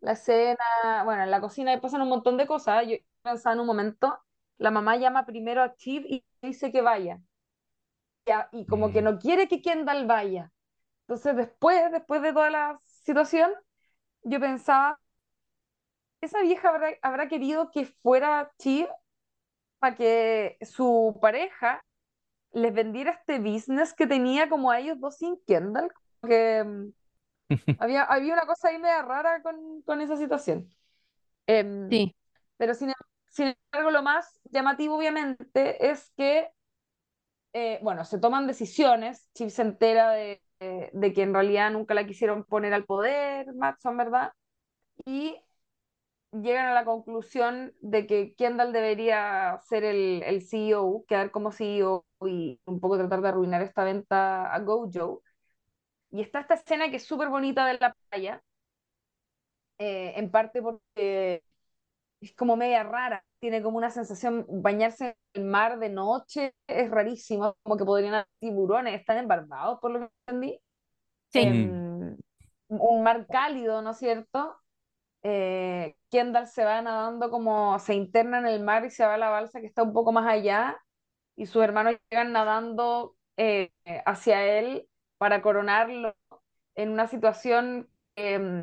[0.00, 0.58] la cena,
[1.04, 2.86] bueno, en la cocina pasan un montón de cosas.
[2.88, 4.18] Yo pensaba en un momento,
[4.58, 7.20] la mamá llama primero a Chip y dice que vaya.
[8.26, 9.04] Ya, y como que Mm.
[9.04, 10.52] no quiere que Kendall vaya.
[11.08, 13.52] Entonces después, después de toda la situación,
[14.24, 15.00] yo pensaba,
[16.20, 18.88] esa vieja habrá, habrá querido que fuera Chip
[19.78, 21.84] para que su pareja
[22.52, 25.92] les vendiera este business que tenía como a ellos dos sin Kendall.
[26.26, 26.90] que mm,
[27.78, 30.68] había, había una cosa ahí media rara con, con esa situación.
[31.46, 32.14] Em, Sí.
[32.58, 32.92] pero sin,
[33.28, 36.50] sin embargo, lo más llamativo, obviamente, es que,
[37.52, 39.28] eh, bueno, se toman decisiones.
[39.34, 43.52] Chip se entera de, de- de que en realidad nunca la quisieron poner al poder,
[43.54, 44.32] Matson, ¿verdad?
[45.06, 45.36] Y
[46.32, 52.06] llegan a la conclusión de que Kendall debería ser el, el CEO, quedar como CEO
[52.26, 55.22] y un poco tratar de arruinar esta venta a Gojo.
[56.10, 58.42] Y está esta escena que es súper bonita de la playa,
[59.78, 61.42] eh, en parte porque
[62.20, 66.90] es como media rara, tiene como una sensación, bañarse en el mar de noche es
[66.90, 70.60] rarísimo, como que podrían haber tiburones, están embarcados por lo que entendí.
[71.30, 71.40] Sí.
[71.40, 72.16] Em,
[72.68, 74.56] un mar cálido, ¿no es cierto?
[75.22, 79.18] Eh, Kendall se va nadando como se interna en el mar y se va a
[79.18, 80.78] la balsa que está un poco más allá
[81.36, 83.70] y sus hermanos llegan nadando eh,
[84.06, 84.88] hacia él
[85.18, 86.16] para coronarlo
[86.74, 88.60] en una situación mm,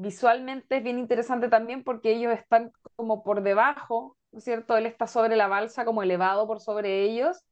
[0.00, 4.76] visualmente es bien interesante también porque ellos están como por debajo, ¿no es cierto?
[4.76, 7.44] Él está sobre la balsa como elevado por sobre ellos,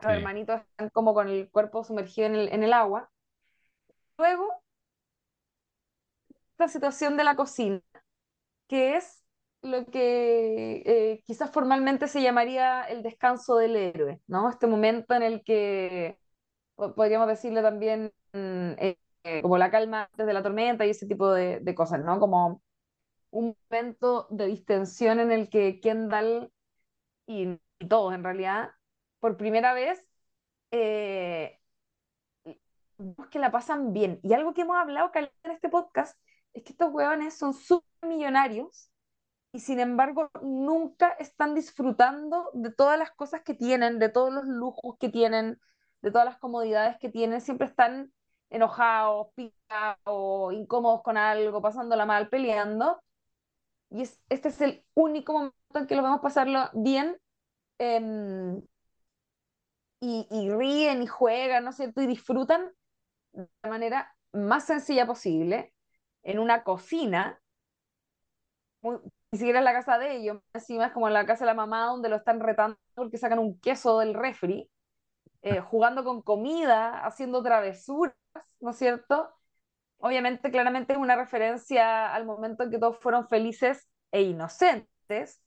[0.00, 0.12] los Sí.
[0.12, 3.10] hermanitos están como con el cuerpo sumergido en el, en el agua.
[4.18, 4.62] Luego,
[6.52, 7.80] esta situación de la cocina,
[8.68, 9.24] que es
[9.62, 14.50] lo que eh, quizás formalmente se llamaría el descanso del héroe, ¿no?
[14.50, 16.18] Este momento en el que
[16.76, 20.90] po- podríamos decirle también mm, eh, eh, como la calma antes de la tormenta y
[20.90, 22.18] ese tipo de, cosas, ¿no?
[22.20, 22.62] Como
[23.30, 26.52] un momento de distensión en el que Kendall
[27.26, 27.58] y,
[27.88, 28.70] todos en realidad,
[29.20, 30.04] por primera vez,
[30.70, 31.58] eh,
[33.30, 34.20] que la pasan bien.
[34.22, 36.18] Y algo que hemos hablado en este podcast
[36.52, 38.90] es que estos hueones son súper millonarios
[39.52, 44.44] y sin embargo nunca están disfrutando de todas las cosas que tienen, de todos los
[44.44, 45.60] lujos que tienen,
[46.02, 48.12] de todas las comodidades que tienen, siempre están
[48.50, 53.00] enojados, picados, incómodos con algo, pasándola mal, peleando.
[53.90, 57.18] Y es, este es el único momento en que lo vemos pasarlo bien
[57.78, 58.60] em,
[60.00, 62.00] y, ríen y juegan, ¿no es cierto?
[62.02, 62.72] Y disfrutan
[63.32, 65.72] de la manera más sencilla posible,
[66.22, 67.40] en una cocina,
[68.82, 71.54] ni siquiera en la casa de ellos, encima es como en la casa de la
[71.54, 74.70] mamá donde lo están retando porque sacan un queso del refri,
[75.42, 78.14] eh, jugando con comida, haciendo travesuras,
[78.60, 79.30] ¿no es cierto?
[79.98, 85.42] Obviamente, claramente es una referencia al momento en que todos fueron felices e inocentes,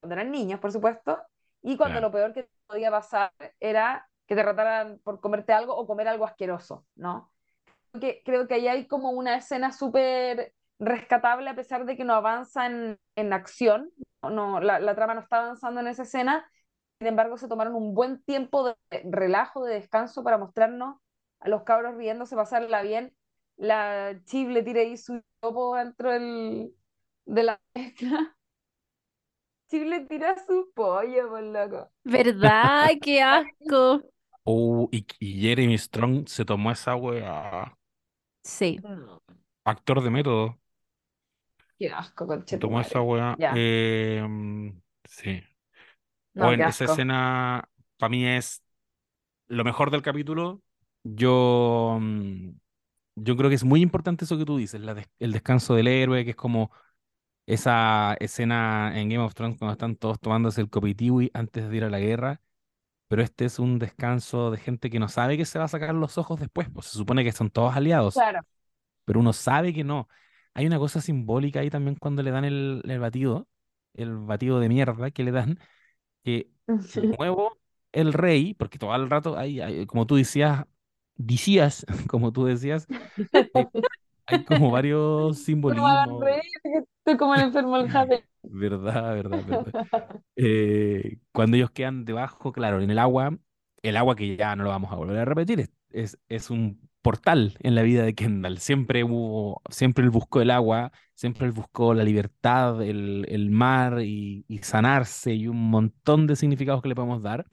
[0.00, 1.20] cuando eran niños, por supuesto,
[1.62, 2.08] y cuando Claro.
[2.08, 6.24] lo peor que podía pasar era que te trataran por comerte algo o comer algo
[6.24, 7.30] asqueroso, ¿no?
[8.00, 12.14] que creo que ahí hay como una escena súper rescatable a pesar de que no
[12.14, 13.90] avanza en, en acción,
[14.22, 16.48] no, la, la, trama no está avanzando en esa escena,
[16.98, 20.96] sin embargo se tomaron un buen tiempo de relajo, de descanso para mostrarnos
[21.40, 23.14] a los cabros riéndose, pasarla bien,
[23.56, 26.74] la Chiv le tira ahí su topo dentro del,
[27.26, 28.36] de la mezcla.
[29.68, 31.90] Chiv le tira su pollo, por loco.
[32.04, 32.90] ¿Verdad?
[33.02, 34.02] ¡Qué asco!
[34.44, 37.76] Oh, y, y Jeremy Strong se tomó esa wea.
[38.44, 38.78] Sí.
[39.64, 40.58] Actor de método.
[41.78, 43.36] Qué asco, Se tomó esa wea.
[43.38, 43.52] Ya.
[43.56, 44.22] Eh,
[45.04, 45.42] sí.
[46.36, 47.68] No, O en qué esa escena,
[47.98, 48.62] para mí es
[49.48, 50.62] lo mejor del capítulo.
[51.04, 52.50] Yo, mm,
[53.16, 55.88] yo creo que es muy importante eso que tú dices, la des- el descanso del
[55.88, 56.70] héroe, que es como
[57.46, 61.84] esa escena en Game of Thrones cuando están todos tomándose el copitiwi antes de ir
[61.84, 62.40] a la guerra.
[63.08, 65.94] Pero este es un descanso de gente que no sabe que se va a sacar
[65.94, 68.40] los ojos después, pues se supone que son todos aliados, Claro.
[69.04, 70.08] pero uno sabe que no.
[70.54, 73.48] Hay una cosa simbólica ahí también cuando le dan el, el batido,
[73.94, 75.58] el batido de mierda que le dan,
[76.26, 76.50] que
[76.94, 77.58] de nuevo
[77.92, 80.66] el rey, porque todo el rato hay, hay- como tú decías,
[81.16, 82.88] decías, como tú decías,
[83.54, 83.68] hay,
[84.26, 86.34] hay como varios simbolismos,
[86.98, 88.24] estoy como el enfermo del jade.
[88.42, 89.74] verdad, verdad, verdad.
[90.36, 93.38] Eh, cuando ellos quedan debajo, claro, en el agua,
[93.82, 96.80] el agua que ya no lo vamos a volver a repetir, es, es, es un
[97.06, 98.58] portal en la vida de Kendall.
[98.58, 104.00] Siempre hubo, siempre él buscó el agua, siempre él buscó la libertad, el, el mar
[104.02, 107.46] y, sanarse y un montón de significados que le podemos dar.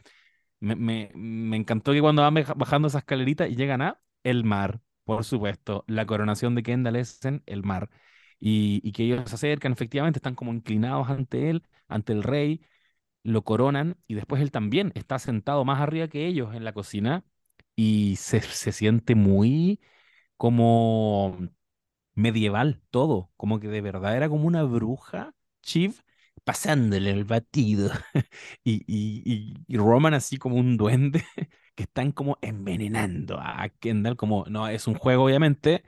[0.60, 4.43] Me, me, me encantó que cuando van baja- bajando esa escalerita y llegan a el
[4.45, 7.89] mar, por supuesto, la coronación de Kendall es en el mar.
[8.39, 12.62] Y, y que ellos se acercan, efectivamente, están como inclinados ante él, ante el rey,
[13.24, 17.26] lo coronan y después él también está sentado más arriba que ellos en la cocina
[17.76, 19.80] y se, se siente muy
[20.38, 21.38] como
[22.16, 26.02] medieval todo, como que de verdad era como una bruja, Chiv,
[26.44, 27.92] pasándole el batido.
[28.64, 31.24] Y, y, y, Roman así como un duende
[31.76, 35.84] que están como envenenando a Kendall, como no es un juego obviamente,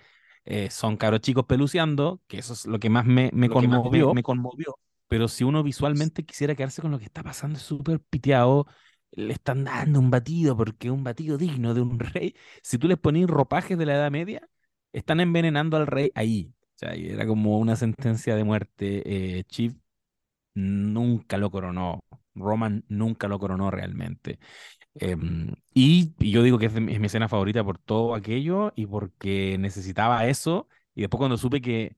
[0.46, 4.06] eh, son cabros chicos peluceando, que eso es lo que más me, me más me-
[4.06, 4.78] conmovió, me conmovió,
[5.08, 8.68] pero si uno visualmente quisiera quedarse con lo que está pasando, es súper piteado,
[9.16, 12.98] le están dando un batido porque un batido digno de un rey, si tú les
[12.98, 14.48] pones ropajes de la Edad Media,
[14.94, 16.54] están envenenando al rey ahí.
[16.76, 19.38] O sea, era como una sentencia de muerte.
[19.40, 19.74] Eh, Chief
[20.54, 22.04] nunca lo coronó.
[22.36, 24.40] Roman nunca lo coronó realmente.
[24.96, 28.16] Em, y, y yo digo que es, de mi- es mi escena favorita por todo
[28.16, 30.68] aquello y porque necesitaba eso.
[30.96, 31.96] Y después cuando supe que,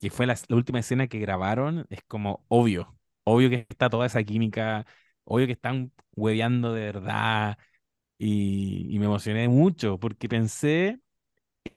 [0.00, 2.96] que fue la, la última escena que grabaron, es como obvio.
[3.24, 4.86] Obvio que está toda esa química.
[5.26, 7.58] Obvio que están hueveando de verdad.
[8.18, 11.00] Y, me emocioné mucho porque pensé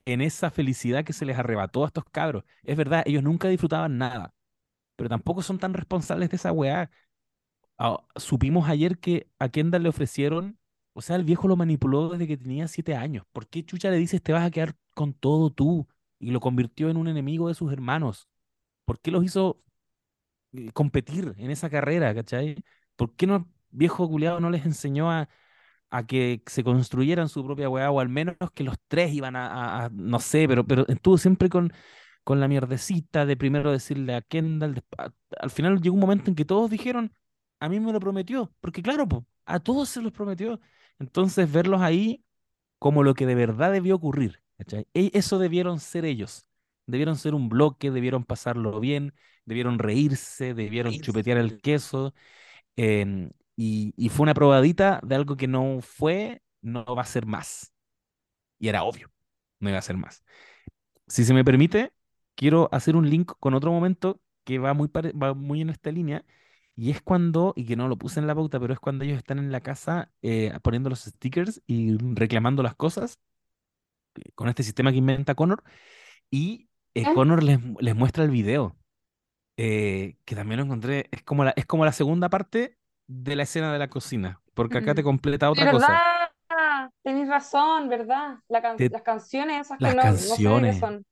[0.06, 2.44] en esa felicidad que se les arrebató a estos cabros.
[2.64, 4.34] Es verdad, ellos nunca disfrutaban nada,
[4.96, 6.90] pero tampoco son tan responsables de esa weá.
[7.78, 10.58] Ah, supimos ayer que a Kendall le ofrecieron,
[10.92, 13.24] o sea, el viejo lo manipuló desde que tenía siete años.
[13.32, 15.88] ¿Por qué chucha le dices te vas a quedar con todo tú?
[16.18, 18.28] Y lo convirtió en un enemigo de sus hermanos.
[18.86, 19.62] ¿Por qué los hizo
[20.52, 22.56] eh, competir en esa carrera, ¿cachai?
[23.00, 25.28] ¿Por qué no, viejo culiado no les enseñó a,
[25.90, 29.46] a que se construyeran su propia weá, o al menos que los tres iban a,
[29.82, 31.72] a- a- no sé, pero, pero estuvo siempre con,
[32.24, 36.36] con la mierdecita de primero decirle a Kendall, a- al final llegó un momento en
[36.36, 37.12] que todos dijeron,
[37.60, 40.60] a mí me lo prometió, porque claro, po, a todos se los prometió.
[40.98, 42.24] Entonces verlos ahí
[42.78, 44.86] como lo que de verdad debió ocurrir, ¿cachai?
[44.94, 46.46] E- Eso debieron ser ellos.
[46.86, 51.06] Debieron ser un bloque, debieron pasarlo bien, debieron reírse, debieron Reírse.
[51.06, 52.14] chupetear el queso.
[52.76, 57.26] Em, y, y fue una probadita de algo que no fue, no va a ser
[57.26, 57.72] más.
[58.58, 59.10] Y era obvio,
[59.60, 60.24] no iba a ser más.
[61.08, 61.92] Si se me permite,
[62.34, 66.24] quiero hacer un link con otro momento que va muy, va muy en esta línea.
[66.76, 69.18] Y es cuando, y que no lo puse en la pauta, pero es cuando ellos
[69.18, 73.18] están en la casa eh, poniendo los stickers y reclamando las cosas
[74.16, 75.62] eh, con este sistema que inventa Connor.
[76.30, 77.14] Y eh, ¿Eh?
[77.14, 78.76] Connor les, les muestra el video,
[79.62, 83.42] eh, que también lo encontré, es como la, es como la segunda parte de la
[83.44, 86.04] escena de la cocina, porque acá te completa otra cosa.
[86.48, 88.38] verdad, tenés razón, ¿verdad?
[88.48, 90.78] La can- Te- las canciones esas que las no, no sé canciones.
[90.78, 91.04] son.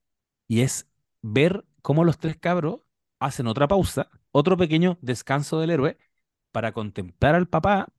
[0.48, 0.88] Y es
[1.22, 2.80] ver cómo los tres cabros
[3.20, 5.98] hacen otra pausa, otro pequeño descanso del héroe,
[6.52, 7.92] para contemplar al papá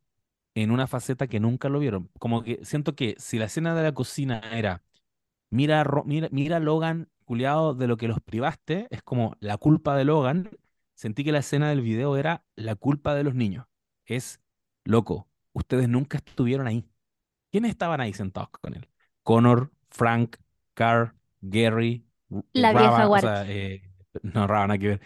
[0.55, 2.09] en una faceta que nunca lo vieron.
[2.19, 4.83] Como que siento que si la escena de la cocina era,
[5.49, 9.95] mira, mira, mira a Logan, culiado, de lo que los privaste, es como la culpa
[9.97, 10.49] de Logan.
[10.95, 13.67] Sentí que la escena del video era la culpa de los niños.
[14.05, 14.41] Es
[14.85, 16.89] loco, ustedes nunca estuvieron ahí.
[17.51, 18.89] ¿Quiénes estaban ahí sentados con él?
[19.23, 20.37] Connor, Frank,
[20.75, 22.05] Carl, Gary,
[22.53, 23.49] La Rava- vieja o sea, guardia.
[23.49, 23.83] eh,
[24.23, 25.01] no, Rava, nada que ver.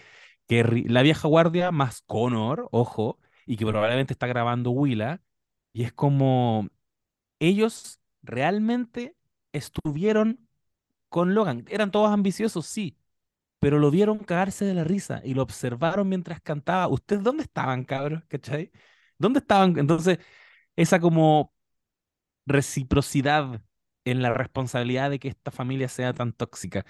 [0.67, 5.21] Ri- la vieja guardia más Connor, ojo, y que probablemente está grabando Willa,
[5.73, 6.67] y es como
[7.39, 9.15] ellos realmente
[9.53, 10.47] estuvieron
[11.13, 11.65] con Logan.
[11.69, 12.97] Eran todos ambiciosos, sí,
[13.59, 16.87] pero lo vieron cagarse de la risa y lo observaron mientras cantaba.
[16.89, 18.23] ¿Ustedes dónde estaban, cabros?
[18.29, 18.71] ¿Cachai?
[19.19, 19.77] ¿Dónde estaban?
[19.79, 20.19] Entonces,
[20.75, 21.53] esa como
[22.45, 23.61] reciprocidad
[24.05, 26.85] en la responsabilidad de que esta familia sea tan tóxica.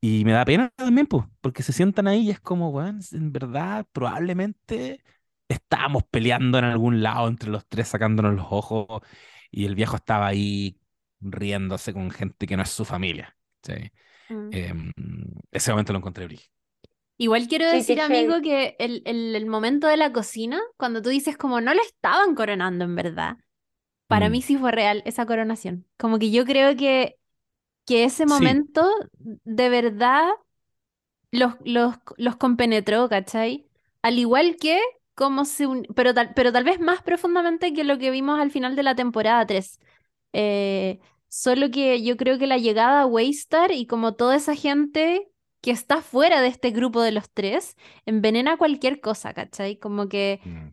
[0.00, 3.32] Y me da pena también, pues, porque se sientan ahí y es como, weón, en
[3.32, 5.02] verdad, probablemente
[5.48, 9.02] estábamos peleando en algún lado entre los tres, sacándonos los ojos,
[9.50, 10.80] y el viejo estaba ahí
[11.20, 13.37] riéndose con gente que no es su familia.
[13.68, 13.92] ¿Sí?
[14.30, 14.58] Mm.
[14.58, 14.92] Em,
[15.52, 16.52] ese momento lo encontré brígido.
[17.16, 18.00] Igual quiero Sí, decir, heavy.
[18.00, 21.82] amigo, que el, el- el momento de la cocina, cuando tú dices como no lo
[21.82, 23.38] estaban coronando en verdad,
[24.08, 24.30] para Mm.
[24.30, 25.86] mí sí fue real esa coronación.
[25.98, 27.18] Como que yo creo que,
[27.86, 28.62] que ese Sí.
[28.66, 28.88] momento
[29.18, 30.28] de verdad
[31.30, 33.66] los, los, los compenetró, ¿cachai?
[34.02, 34.80] Al igual que
[35.14, 38.50] como se un- pero tal, pero tal vez más profundamente que lo que vimos al
[38.52, 39.80] final de la temporada 3.
[40.32, 45.28] Eh, solo que yo creo que la llegada a Waystar y como toda esa gente
[45.60, 47.76] que está fuera de este grupo de los tres,
[48.06, 49.78] envenena cualquier cosa, ¿cachai?
[49.78, 50.72] Como que Mm.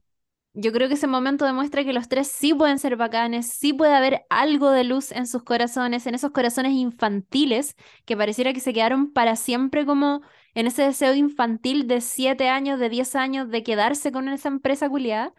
[0.53, 3.93] yo creo que ese momento demuestra que los tres sí pueden ser bacanes, sí puede
[3.93, 7.75] haber algo de luz en sus corazones, en esos corazones infantiles
[8.05, 10.21] que pareciera que se quedaron para siempre como
[10.53, 14.89] en ese deseo infantil de 7 años, de 10 años, de quedarse con esa empresa
[14.89, 15.33] culiada.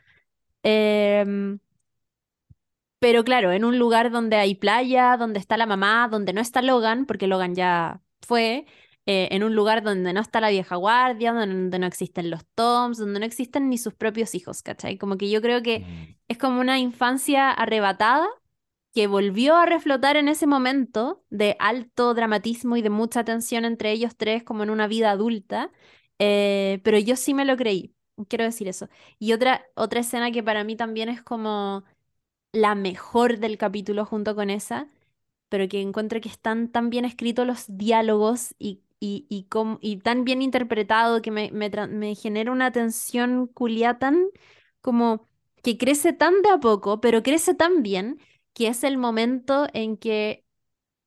[0.62, 1.58] Em,
[2.98, 6.62] pero claro, en un lugar donde hay playa, donde está la mamá, donde no está
[6.62, 8.66] Logan, porque Logan ya fue,
[9.06, 12.98] eh, en un lugar donde no está la vieja guardia, donde no existen los Toms,
[12.98, 14.98] donde no existen ni sus propios hijos, ¿cachai?
[14.98, 16.16] Como que yo creo que Mm.
[16.28, 18.26] es como una infancia arrebatada
[18.94, 23.92] que volvió a reflotar en ese momento de alto dramatismo y de mucha tensión entre
[23.92, 25.70] ellos tres como en una vida adulta,
[26.18, 27.94] eh, pero yo sí me lo creí,
[28.28, 28.88] quiero decir eso.
[29.18, 31.84] Y otra, otra escena que para mí también es como
[32.52, 34.88] la mejor del capítulo junto con esa,
[35.48, 39.46] pero que encuentro que están tan bien escritos los diálogos y, y, y,
[39.80, 44.26] y tan bien interpretado que me, me, me genera una tensión culia tan
[44.80, 45.28] como
[45.62, 48.20] que crece tan de a poco, pero crece tan bien,
[48.54, 50.44] que es el momento en que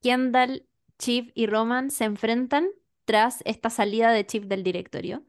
[0.01, 0.67] Kendall,
[0.99, 2.69] Chief y Roman se enfrentan
[3.05, 5.23] tras esta salida de Chief del directorio,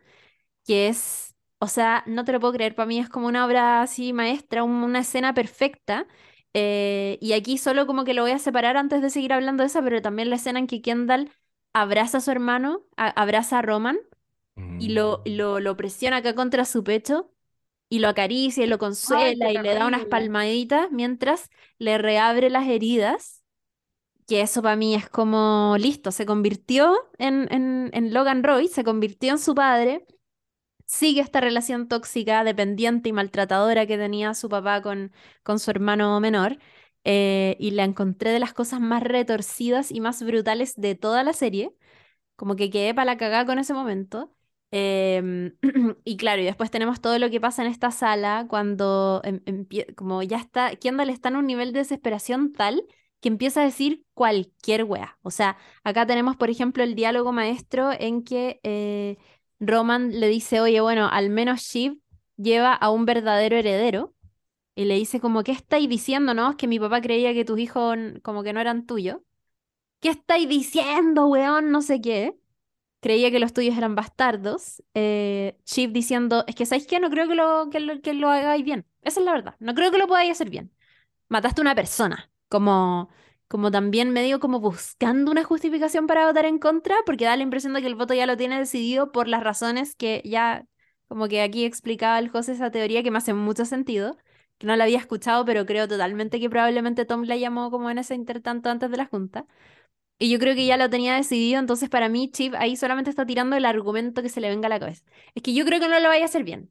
[0.66, 3.82] que es, o sea, no te lo puedo creer, para mí es como una obra
[3.82, 6.08] así maestra, un- una escena perfecta.
[6.54, 9.68] eh, y aquí solo como que lo voy a separar antes de seguir hablando de
[9.68, 11.30] esa, pero también la escena en que Kendall
[11.72, 13.98] abraza a su hermano, a- abraza a Roman
[14.78, 15.26] y lo, Mm.
[15.26, 17.32] lo, lo presiona acá contra su pecho
[17.90, 22.68] y lo acaricia y lo consuela y le da unas palmaditas mientras le reabre las
[22.68, 23.44] heridas.
[24.26, 28.84] Que eso para mí es como listo, se convirtió en, en, en Logan Roy, se
[28.84, 30.06] convirtió en su padre,
[30.90, 35.12] sigue esta relación tóxica, dependiente y maltratadora que tenía su papá con,
[35.42, 36.58] con su hermano menor,
[37.04, 41.32] eh, y la encontré de las cosas más retorcidas y más brutales de toda la
[41.32, 41.72] serie,
[42.36, 44.34] como que quedé para la cagada con ese momento.
[44.72, 45.56] Em,
[46.04, 49.40] y claro, y después tenemos todo lo que pasa en esta sala cuando em-
[49.96, 52.82] como ya está, Kendall está en un nivel de desesperación tal
[53.20, 55.18] que empieza a decir cualquier wea.
[55.22, 59.18] O sea, acá tenemos, por ejemplo, el diálogo maestro en que eh,
[59.60, 61.98] Roman le dice, oye, bueno, al menos Shiv
[62.36, 64.14] lleva a un verdadero heredero.
[64.74, 66.50] Y le dice como, ¿qué estáis diciendo, no?
[66.50, 69.18] Es que mi papá creía que tus hijos como que no eran tuyos.
[70.00, 71.70] ¿Qué estáis diciendo, weón?
[71.70, 72.36] No sé qué.
[73.00, 74.82] Creía que los tuyos eran bastardos.
[74.94, 77.00] Eh, Shiv diciendo, es que ¿sabéis qué?
[77.00, 78.86] No creo que lo, que lo, que lo hagáis bien.
[79.02, 79.56] Esa es la verdad.
[79.60, 80.72] No creo que lo podáis hacer bien.
[81.28, 82.30] Mataste a una persona.
[82.48, 83.10] Como,
[83.50, 87.74] como también medio como buscando una justificación para votar en contra, porque da la impresión
[87.74, 90.66] de que el voto ya lo tiene decidido por las razones que ya,
[91.08, 94.16] como que aquí explicaba el José esa teoría que me hace mucho sentido,
[94.58, 97.98] que no la había escuchado, pero creo totalmente que probablemente Tom la llamó como en
[97.98, 99.46] ese intertanto antes de la junta.
[100.18, 103.26] Y yo creo que ya lo tenía decidido, entonces para mí Chip ahí solamente está
[103.26, 105.04] tirando el argumento que se le venga a la cabeza.
[105.34, 106.70] Es que yo creo que no lo vaya a hacer bien.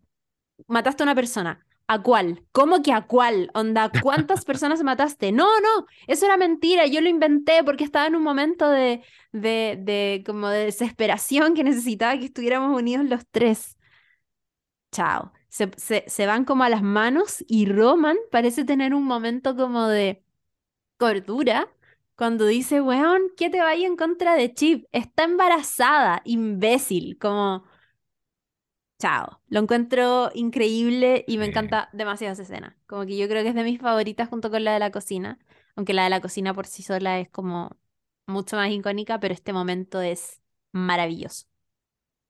[0.68, 1.68] Mataste a una persona.
[1.92, 2.46] ¿A cuál?
[2.52, 3.50] ¿Cómo que a cuál?
[3.56, 5.32] Onda, ¿cuántas personas mataste?
[5.32, 9.76] No, no, eso era mentira, yo lo inventé porque estaba en un momento de, de,
[9.82, 13.76] de como de desesperación que necesitaba que estuviéramos unidos los tres.
[14.92, 15.32] Chao.
[15.50, 19.88] Se, se, se van como a las manos y Roman parece tener un momento como
[19.88, 20.24] de
[20.98, 21.70] cordura
[22.16, 24.86] cuando dice, weón, ¿qué te vaya en contra de Chip?
[24.94, 27.66] Está embarazada, imbécil, como...
[29.00, 29.42] Chao.
[29.48, 31.46] Lo encuentro increíble y me Sí.
[31.46, 32.78] encanta demasiado esa escena.
[32.86, 35.40] Como que yo creo que es de mis favoritas junto con la de la cocina,
[35.76, 37.78] aunque la de la cocina por sí sola es como
[38.28, 40.42] mucho más icónica, pero este momento es
[40.74, 41.46] maravilloso.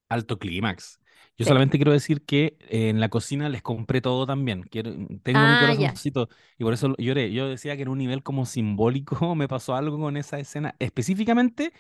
[0.10, 1.00] Alto clímax.
[1.38, 1.46] Yo Sí.
[1.46, 4.64] solamente quiero decir que eh, en la cocina les compré todo también.
[4.64, 4.92] Quiero,
[5.24, 5.94] tengo mi Ah, ya.
[5.96, 7.32] corazoncito y por eso lloré.
[7.32, 11.74] Yo decía que en un nivel como simbólico me pasó algo con esa escena, específicamente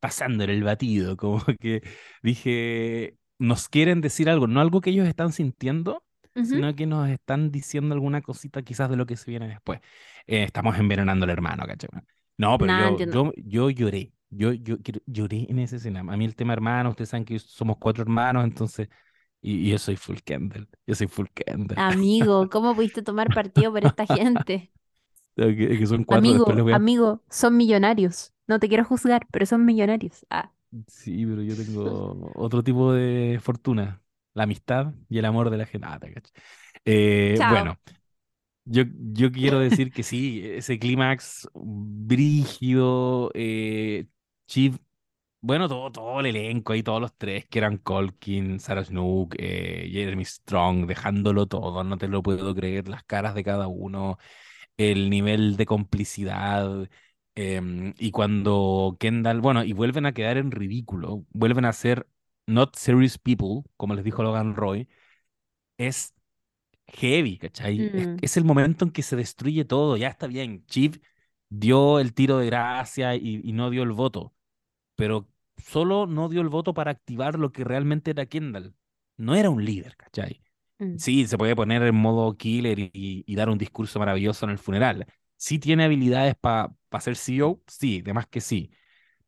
[0.00, 1.82] pasándole el batido, como que
[2.22, 6.04] dije, nos quieren decir algo, no algo que ellos están sintiendo,
[6.36, 6.64] Ujú.
[6.64, 9.80] sino que nos están diciendo alguna cosita quizás de lo que se viene después.
[10.26, 11.90] Eh, estamos envenenando al hermano, ¿cachai?
[12.38, 14.12] No, pero Nah, yo, yo, yo lloré.
[14.30, 14.76] Yo, yo
[15.06, 16.00] lloré en esa escena.
[16.00, 18.88] A mí el tema hermano, ustedes saben que somos cuatro hermanos, entonces,
[19.42, 20.68] y, y yo soy full Kendall.
[20.86, 21.82] Yo soy full Kendall.
[21.86, 24.72] Amigo, ¿cómo pudiste tomar partido por esta gente?
[25.36, 26.70] Que, que son cuatro, Amigo, a...
[26.70, 28.32] amigo, son millonarios.
[28.46, 30.26] No te quiero juzgar, pero son millonarios.
[30.30, 30.52] Ah,
[30.88, 34.02] Sí, pero yo tengo otro tipo de fortuna.
[34.34, 35.86] La amistad y el amor de la gente.
[35.90, 36.32] Ah, te cacho.
[36.84, 37.78] Eh, bueno,
[38.64, 44.06] yo, yo quiero decir que sí, ese clímax brígido, eh,
[44.46, 44.76] Chief,
[45.40, 49.88] bueno, todo, todo el elenco ahí, todos los tres, que eran Colkin, Sarah Snook, eh,
[49.92, 54.18] Jeremy Strong, dejándolo todo, no te lo puedo creer, las caras de cada uno,
[54.76, 56.88] el nivel de complicidad.
[57.34, 62.06] Em, y cuando Kendall, bueno, y vuelven a quedar en ridículo, vuelven a ser
[62.46, 64.88] not serious people, como les dijo Logan Roy,
[65.78, 66.14] es
[66.88, 67.90] heavy, ¿cachai?
[67.94, 70.64] Es, Mm, es el momento en que se destruye todo, ya está bien.
[70.66, 70.98] Chief
[71.48, 74.34] dio el tiro de gracia y, y no dio el voto,
[74.96, 75.28] pero
[75.58, 78.74] solo no dio el voto para activar lo que realmente era Kendall.
[79.16, 80.42] No era un líder, ¿cachai?
[80.80, 80.98] mm.
[80.98, 82.90] Sí, se puede poner en modo killer y-
[83.26, 85.06] y dar un discurso maravilloso en el funeral.
[85.42, 88.70] Sí tiene habilidades para ser CEO, sí, de más que sí.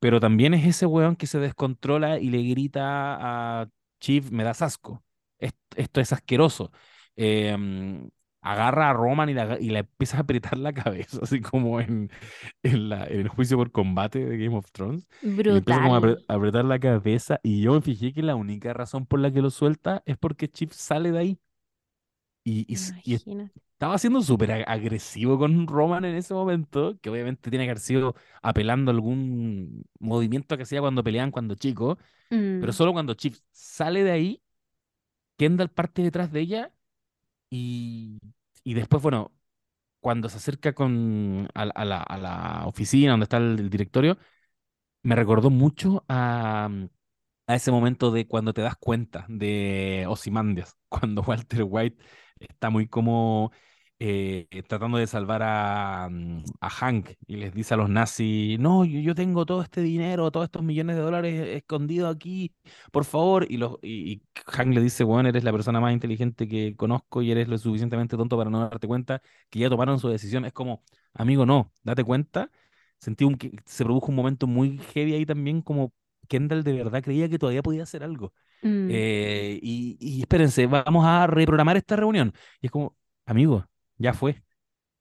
[0.00, 3.68] Pero también es ese weón que se descontrola y le grita a
[4.00, 5.04] Chief, me das asco.
[5.38, 6.72] Esto, esto es asqueroso.
[7.16, 8.10] Em,
[8.42, 12.10] agarra a Roman y, la- y le empieza a apretar la cabeza, así como en,
[12.62, 15.08] en, la- en el juicio por combate de Game of Thrones.
[15.48, 16.26] Y le empieza como a, apre- Brutal.
[16.28, 17.40] a apretar la cabeza.
[17.42, 20.48] Y yo me fijé que la única razón por la que lo suelta es porque
[20.50, 21.40] Chief sale de ahí.
[22.44, 22.66] Y.
[23.84, 27.80] estaba siendo súper ag- agresivo con Roman en ese momento, que obviamente tiene que haber
[27.80, 31.98] sido apelando a algún movimiento que hacía cuando peleaban cuando chico,
[32.58, 34.42] pero Mm, solo cuando Chief sale de ahí,
[35.38, 36.72] Kendall parte detrás de ella
[37.50, 38.18] y,
[38.64, 39.32] y después, bueno,
[40.00, 43.70] cuando se acerca con, a, la, a la- a la oficina donde está el, el
[43.70, 44.18] directorio,
[45.02, 46.68] me recordó mucho a,
[47.46, 52.02] a ese momento de cuando te das cuenta de Ozymandias, cuando Walter White
[52.40, 53.52] está muy como
[54.06, 58.84] eh, tratando de salvar a, mm, a Hank y les dice a los nazis, no,
[58.84, 62.54] yo, yo tengo todo este dinero, todos estos millones de dólares escondidos aquí,
[62.92, 66.46] por favor, y, los, y, y Hank le dice, bueno, eres la persona más inteligente
[66.48, 70.08] que conozco y eres lo suficientemente tonto para no darte cuenta que ya tomaron su
[70.08, 70.44] decisión.
[70.44, 70.82] Es como,
[71.14, 72.50] amigo, no, date cuenta.
[72.98, 75.92] Sentí un, que se produjo un momento muy heavy ahí también, como
[76.28, 78.32] Kendall de verdad creía que todavía podía hacer algo.
[78.62, 78.88] mm.
[78.88, 82.32] Eh, y, y espérense, vamos a reprogramar esta reunión.
[82.60, 82.96] Y es como,
[83.26, 83.66] amigo,
[83.98, 84.42] ya fue.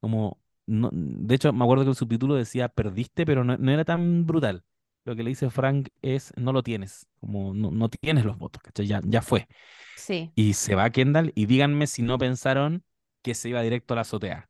[0.02, 3.86] Como, no, de hecho, me acuerdo que el subtítulo decía perdiste, pero no, no era
[3.86, 4.64] tan brutal.
[5.06, 8.62] Lo que le dice Frank es, no lo tienes, como no, no tienes los votos,
[8.64, 8.88] ¿cachai?
[8.88, 9.48] Ya, ya fue.
[9.96, 10.32] Sí.
[10.36, 12.84] Y se va Kendall y díganme si no pensaron
[13.22, 14.50] que se iba directo a la azotea.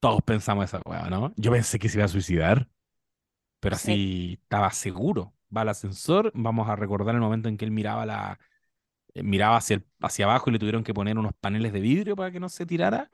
[0.00, 1.32] Todos pensamos esa hueá, ¿no?
[1.36, 2.68] Yo pensé que se iba a suicidar,
[3.60, 4.38] pero Sí.
[4.42, 5.34] estaba seguro.
[5.56, 8.38] Va al ascensor, vamos a recordar el momento en que él miraba la,
[9.14, 12.16] eh, miraba hacia, el- hacia abajo y le tuvieron que poner unos paneles de vidrio
[12.16, 13.10] para que no se tirara.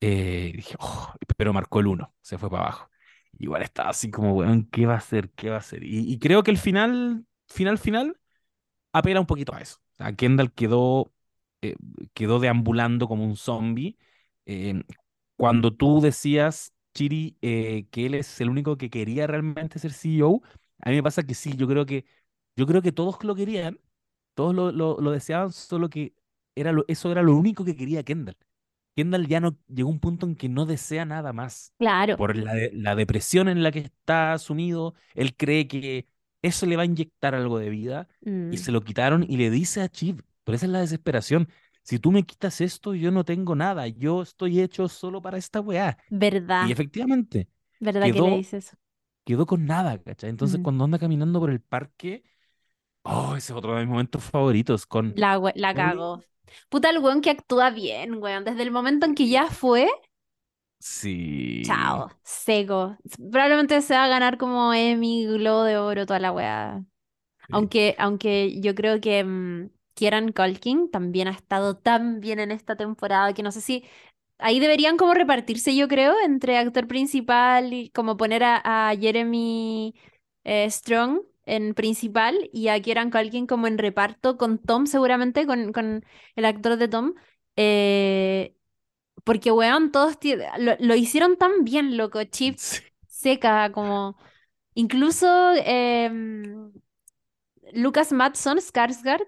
[0.00, 2.90] Eh, dije, "Oh", pero marcó el uno, se fue para abajo.
[3.38, 5.30] Igual estaba así como, weón, ¿qué va a hacer?
[5.30, 5.82] ¿Qué va a hacer?
[5.84, 8.18] Y, creo que el final, final, final,
[8.92, 9.78] apela un poquito a eso.
[9.98, 11.12] O Kendall quedó,
[11.62, 11.76] eh,
[12.14, 13.96] quedó deambulando como un zombie.
[14.46, 14.82] Eh,
[15.36, 20.42] cuando tú decías, Chiri, eh, que él es el único que quería realmente ser CEO,
[20.80, 22.04] a mí me pasa que sí, yo creo que,
[22.56, 23.80] yo creo que todos lo querían,
[24.34, 26.14] todos lo, lo, deseaban, solo que
[26.54, 28.36] era eso era lo único que quería Kendall.
[29.02, 31.72] Kendall ya no llegó a un punto en que no desea nada más.
[31.78, 32.16] Claro.
[32.16, 36.06] Por la, de- la depresión en la que está sumido, él cree que
[36.42, 38.56] eso le va a inyectar algo de vida y Mm.
[38.56, 41.48] se lo quitaron y le dice a Chip, pero esa es la desesperación.
[41.82, 45.60] Si tú me quitas esto, yo no tengo nada, yo estoy hecho solo para esta
[45.60, 45.96] weá.
[46.10, 46.66] ¿Verdad?
[46.68, 47.48] Y efectivamente,
[47.80, 48.44] ¿Verdad que le
[49.24, 50.30] quedó, con nada, ¿cachai?
[50.30, 50.62] Entonces Mm.
[50.62, 52.22] cuando anda caminando por el parque,
[53.02, 56.22] oh, ese es otro de mis momentos favoritos, con La, la cagó.
[56.68, 58.44] Puta, el weón que actúa bien, weón.
[58.44, 59.88] Desde el momento en que ya fue,
[60.78, 61.62] Sí.
[61.62, 62.96] chao, seco.
[63.30, 66.84] Probablemente se va a ganar como Emmy, Globo de Oro, toda la weá.
[67.46, 67.52] Sí.
[67.52, 72.76] Aunque, aunque yo creo que mm, Kieran Culkin también ha estado tan bien en esta
[72.76, 73.84] temporada que no sé si
[74.38, 79.94] ahí deberían como repartirse, yo creo, entre actor principal y como poner a, a Jeremy
[80.44, 81.22] eh, Strong
[81.56, 86.04] en principal y a Kieran Culkin como en reparto con Tom, seguramente, con, con
[86.36, 87.14] el actor de Tom.
[87.56, 88.56] Eh,
[89.24, 90.16] porque, weón, todos
[90.58, 92.24] lo, lo hicieron tan bien, loco.
[92.24, 92.80] Chip Sí.
[93.06, 94.16] seca, como.
[94.74, 95.26] Incluso
[95.64, 96.72] em,
[97.74, 99.26] Lucas Matson, Skarsgård,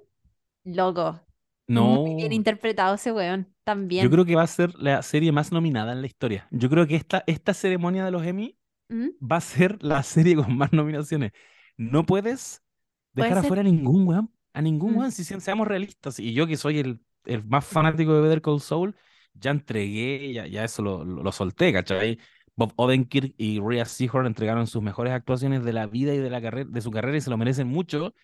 [0.64, 1.20] loco.
[1.66, 4.04] No, Muy bien interpretado ese weón, también.
[4.04, 6.48] yo creo que va a ser la serie más nominada en la historia.
[6.50, 8.58] Yo creo que esta, esta ceremonia de los Emmy
[8.88, 9.10] ¿Mm?
[9.20, 11.32] va a ser la serie con más nominaciones.
[11.76, 12.62] No puedes
[13.14, 13.46] Puede dejar ser.
[13.46, 14.96] afuera a ningún weón, a ningún Mm.
[14.98, 16.18] weón, si se- seamos realistas.
[16.18, 18.96] Y yo que soy el, el más fanático de Better Call Saul,
[19.34, 22.18] ya entregué, ya, ya eso lo, lo, lo solté, ¿cachai?
[22.54, 26.40] Bob Odenkirk y Rhea Seehorn entregaron sus mejores actuaciones de la vida y de, la
[26.42, 28.14] carrera, de su carrera y se lo merecen mucho,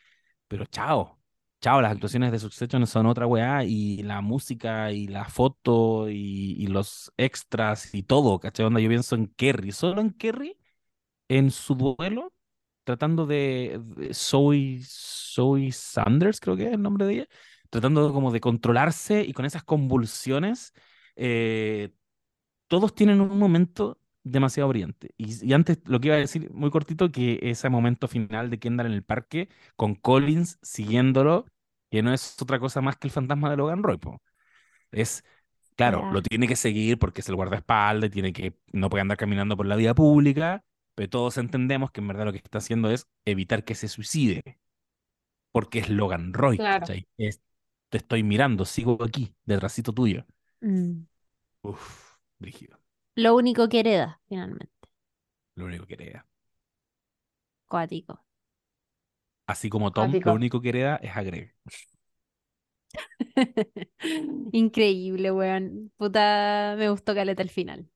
[0.49, 1.21] pero chao,
[1.61, 6.57] chao, las actuaciones de Succession son otra weá y la música y la foto y,
[6.59, 8.67] y los extras y todo, ¿cachai?
[8.67, 10.59] Onda, yo pienso en Kerry, solo en Kerry,
[11.29, 12.33] en su duelo,
[12.89, 17.29] tratando de, de Zoe, Zoe Sanders, creo que es el nombre de ella,
[17.69, 20.73] tratando como de controlarse y con esas convulsiones,
[21.17, 21.91] eh,
[22.69, 25.11] todos tienen un momento demasiado brillante.
[25.19, 28.59] Y, y antes lo que iba a decir, muy cortito, que ese momento final de
[28.59, 31.47] Kendall en el parque, con Collins siguiéndolo,
[31.91, 34.23] que no es otra cosa más que el fantasma de Logan Roy, po.
[34.93, 35.25] Es,
[35.77, 39.57] claro, lo tiene que seguir porque es el guardaespaldas, tiene que, no puede andar caminando
[39.57, 40.65] por la vía pública,
[40.99, 44.43] pero todos entendemos que en verdad lo que está haciendo es evitar que se suicide.
[45.53, 46.87] Porque es Logan Roy, Claro.
[47.91, 50.25] te estoy mirando, sigo aquí, detrásito tuyo.
[50.63, 51.07] Mm.
[51.63, 52.79] Uf, brígido.
[53.17, 54.73] Lo único que hereda, finalmente.
[55.57, 56.27] Lo único que hereda.
[57.71, 58.15] Cuático.
[59.47, 60.29] Así como Tom, Cuático.
[60.31, 61.55] lo único que hereda es a Greg.
[64.53, 65.93] Increíble, weón.
[65.97, 67.89] Puta, me gustó caleta el final.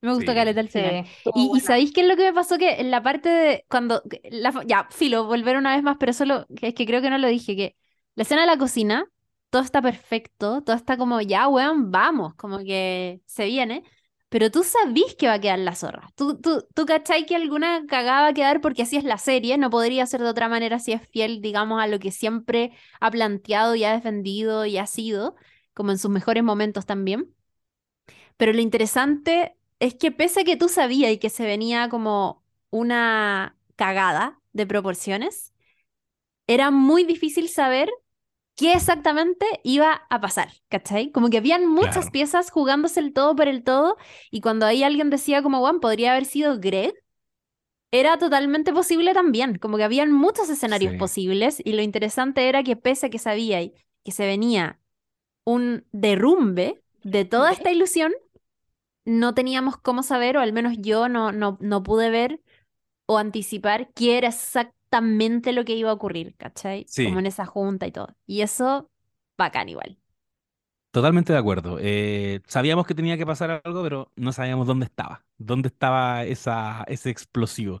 [0.00, 0.34] Me gustó Sí.
[0.34, 1.00] caleta final.
[1.24, 1.60] estuvo Y, y.
[1.60, 2.58] ¿sabéis qué es lo que me pasó?
[2.58, 4.02] Que en la parte de cuando...
[4.30, 7.28] la ya, filo, volver una vez más, pero solo es que creo que no lo
[7.28, 7.76] dije, que
[8.14, 9.06] la escena de la cocina,
[9.50, 13.84] todo está perfecto, todo está como, ya, weón, vamos, como que se viene,
[14.28, 16.10] pero tú sabís que va a quedar la zorra.
[16.16, 19.56] Tú, tú, tú cachai que alguna cagada va a quedar porque así es la serie,
[19.58, 23.10] no podría ser de otra manera si es fiel, digamos, a lo que siempre ha
[23.10, 25.34] planteado y ha defendido y ha sido,
[25.74, 27.34] como en sus mejores momentos también.
[28.36, 32.44] Pero lo interesante es que pese a que tú sabías y que se venía como
[32.70, 35.54] una cagada de proporciones,
[36.46, 37.90] era muy difícil saber
[38.56, 41.12] qué exactamente iba a pasar, ¿cachai?
[41.12, 42.12] Como que habían muchas Claro.
[42.12, 43.96] piezas jugándose el todo por el todo
[44.30, 46.94] y cuando ahí alguien decía como, Juan, podría haber sido Greg,
[47.90, 50.98] era totalmente posible también, como que habían muchos escenarios Sí.
[50.98, 53.74] posibles y lo interesante era que pese a que sabía y
[54.04, 54.78] que se venía
[55.44, 58.12] un derrumbe de toda esta ilusión,
[59.08, 62.40] no teníamos cómo saber, o al menos yo no, no, no pude ver
[63.06, 66.86] o anticipar qué era exactamente lo que iba a ocurrir, ¿cachai?
[66.88, 67.04] Sí.
[67.06, 68.16] Como en esa junta y todo.
[68.26, 68.90] Y eso,
[69.38, 69.98] bacán igual.
[70.90, 71.78] Totalmente de acuerdo.
[71.80, 75.24] Eh, sabíamos que tenía que pasar algo, pero no sabíamos dónde estaba.
[75.36, 77.80] ¿Dónde estaba esa, ese explosivo?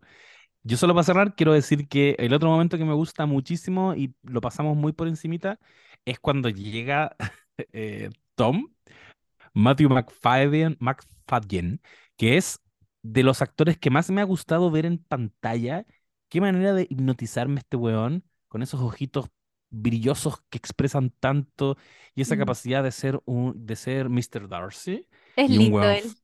[0.62, 4.14] Yo solo para cerrar quiero decir que el otro momento que me gusta muchísimo y
[4.22, 5.58] lo pasamos muy por encimita
[6.04, 7.16] es cuando llega
[7.72, 8.68] eh, Tom,
[9.58, 11.80] Matthew McFadden, McFadden,
[12.16, 12.60] que es
[13.02, 15.86] de los actores que más me ha gustado ver en pantalla.
[16.28, 19.26] Qué manera de hipnotizarme este weón con esos ojitos
[19.70, 21.76] brillosos que expresan tanto
[22.14, 22.38] y esa Mm.
[22.38, 24.48] capacidad de ser un de ser Mr.
[24.48, 25.06] Darcy
[25.36, 26.18] Es y lindo él.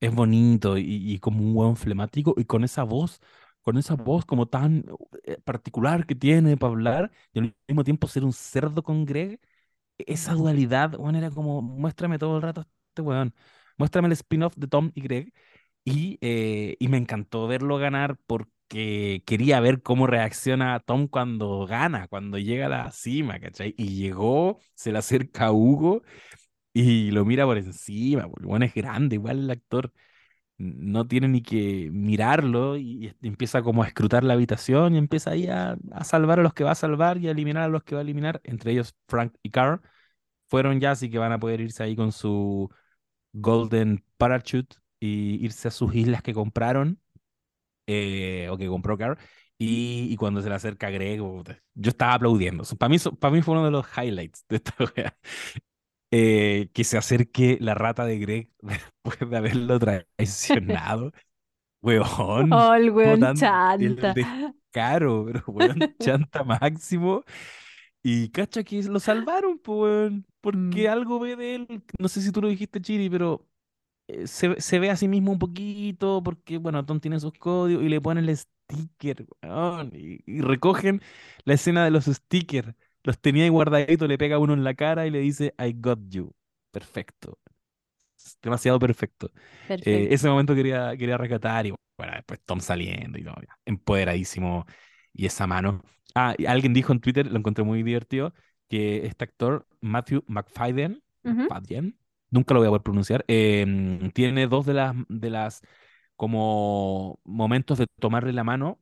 [0.00, 3.20] es bonito y, y como un weón flemático y con esa voz,
[3.62, 4.84] con esa voz como tan
[5.24, 9.40] eh, particular que tiene para hablar y al mismo tiempo ser un cerdo con Greg,
[10.06, 13.34] esa dualidad, weón, era como, muéstrame todo el rato este weón,
[13.78, 15.32] muéstrame el spin-off de Tom y Greg
[15.84, 22.08] y, eh, y me encantó verlo ganar porque quería ver cómo reacciona Tom cuando gana,
[22.08, 23.74] cuando llega a la cima, ¿cachai?
[23.78, 26.02] Y llegó, se le acerca a Hugo
[26.72, 29.92] y lo mira por encima, porque bueno, es grande, igual el actor
[30.60, 35.46] no tiene ni que mirarlo y, empieza como a escrutar la habitación y empieza ahí
[35.48, 38.00] a, salvar a los que va a salvar y a eliminar a los que va
[38.00, 39.80] a eliminar, entre ellos Frank y Carl.
[40.48, 42.70] Fueron ya, así que van a poder irse ahí con su
[43.32, 47.00] Golden Parachute y irse a sus islas que compraron
[47.86, 49.18] eh, o que compró Carl.
[49.58, 52.64] Y, cuando se le acerca Greg, yo estaba aplaudiendo.
[52.78, 55.16] Para mí, para mí fue uno de los highlights de esta wea.
[56.12, 61.12] Eh, que se acerque la rata de Greg después de haberlo traicionado.
[61.82, 64.12] Weón, Oh, el weón tan- chanta.
[64.14, 67.24] descaro, pero weón, chanta máximo.
[68.02, 70.92] Y cacha que lo salvaron, pues, weón, porque Mm.
[70.92, 71.82] algo ve de él.
[71.98, 73.46] No sé si tú lo dijiste, Chiri, pero
[74.08, 77.84] eh, se, se ve a sí mismo un poquito porque, bueno, Tom tiene sus códigos
[77.84, 81.02] y le ponen el sticker, weón, y, y recogen
[81.44, 82.74] la escena de los stickers.
[83.02, 86.00] Los tenía ahí guardaditos, le pega uno en la cara y le dice, I got
[86.08, 86.34] you.
[86.70, 87.38] Perfecto.
[88.16, 89.30] Es demasiado perfecto.
[89.34, 90.14] Eh, Perfecto.
[90.14, 94.66] ese momento quería, quería rescatar y bueno, después Tom saliendo y todo, ya, empoderadísimo.
[95.12, 95.82] Y esa mano.
[96.14, 98.32] Ah, y alguien dijo en Twitter, lo encontré muy divertido,
[98.68, 101.02] que este actor, Matthew McFadden.
[101.22, 101.98] McFadden,
[102.30, 105.62] nunca lo voy a poder pronunciar, em, tiene dos de las, de las
[106.16, 108.80] como momentos de tomarle la mano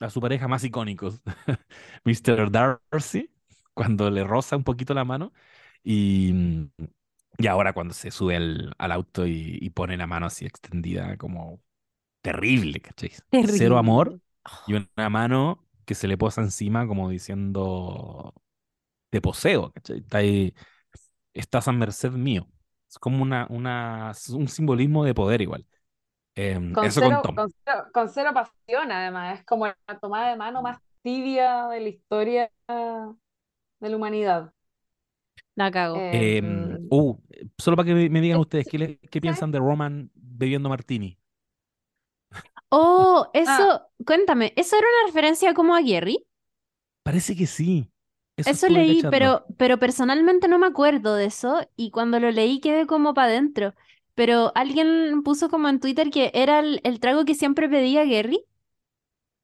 [0.00, 1.22] a su pareja más icónicos.
[2.04, 2.50] Mr.
[2.50, 3.30] Darcy,
[3.80, 5.32] cuando le roza un poquito la mano,
[5.84, 6.34] y,
[7.38, 11.16] y ahora cuando se sube al, al auto y, y pone la mano así extendida,
[11.16, 11.62] como
[12.22, 13.12] terrible, ¿cachai?
[13.44, 14.66] Cero amor Terrible.
[14.66, 18.34] y una mano que se le posa encima como diciendo
[19.10, 19.98] te poseo, ¿cachai?
[20.00, 20.54] Está ahí,
[21.34, 22.48] estás a merced mío.
[22.90, 25.66] Es como una, una, un simbolismo de poder igual.
[26.36, 27.42] Em, Con eso con cero, Tom.
[27.46, 29.38] con cero, con cero pasión, además.
[29.40, 32.52] Es como la tomada de mano más tibia de la historia
[33.80, 34.52] de la humanidad.
[35.54, 36.08] La cago.
[36.12, 37.16] Em, uh,
[37.58, 41.18] solo para que me, digan es- ustedes, ¿qué, le- qué piensan de Roman bebiendo martini?
[42.70, 43.74] Oh, Ah.
[43.74, 46.24] eso, cuéntame, ¿eso era una referencia como a Gary?
[47.02, 47.90] Parece que sí.
[48.36, 49.10] Eso, leí, cachando.
[49.10, 53.28] pero, pero personalmente no me acuerdo de eso y cuando lo leí quedé como para
[53.28, 53.74] adentro.
[54.14, 58.44] Pero alguien puso como en Twitter que era el, el trago que siempre pedía Gary.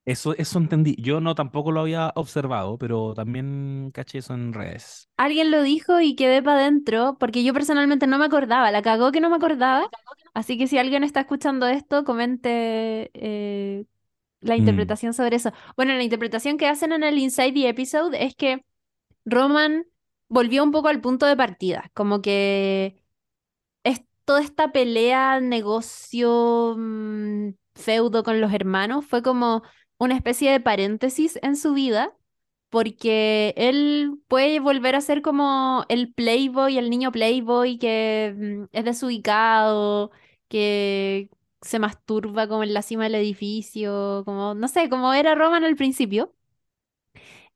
[0.07, 0.95] Eso, eso entendí.
[0.99, 5.09] Yo no tampoco lo había observado, pero también caché eso en redes.
[5.17, 8.71] Alguien lo dijo y quedé para adentro porque yo personalmente no me acordaba.
[8.71, 9.89] La cagó que no me acordaba.
[10.35, 13.85] Así que si alguien está escuchando esto, comente eh,
[14.43, 14.59] la Mm.
[14.59, 15.53] interpretación sobre eso.
[15.77, 18.65] Bueno, la interpretación que hacen en el Inside the Episode es que
[19.27, 19.87] Roman
[20.29, 23.03] volvió un poco al punto de partida, como que
[23.85, 29.63] es toda esta pelea, negocio, mm, feudo con los hermanos, fue como
[29.99, 32.15] una especie de paréntesis en su vida,
[32.71, 38.85] porque él puede volver a ser como el playboy, el niño playboy que mm, es
[38.85, 40.11] desubicado,
[40.49, 41.31] que
[41.63, 45.77] se masturba como en la cima del edificio, como, no sé, como era Roman al
[45.77, 46.35] principio.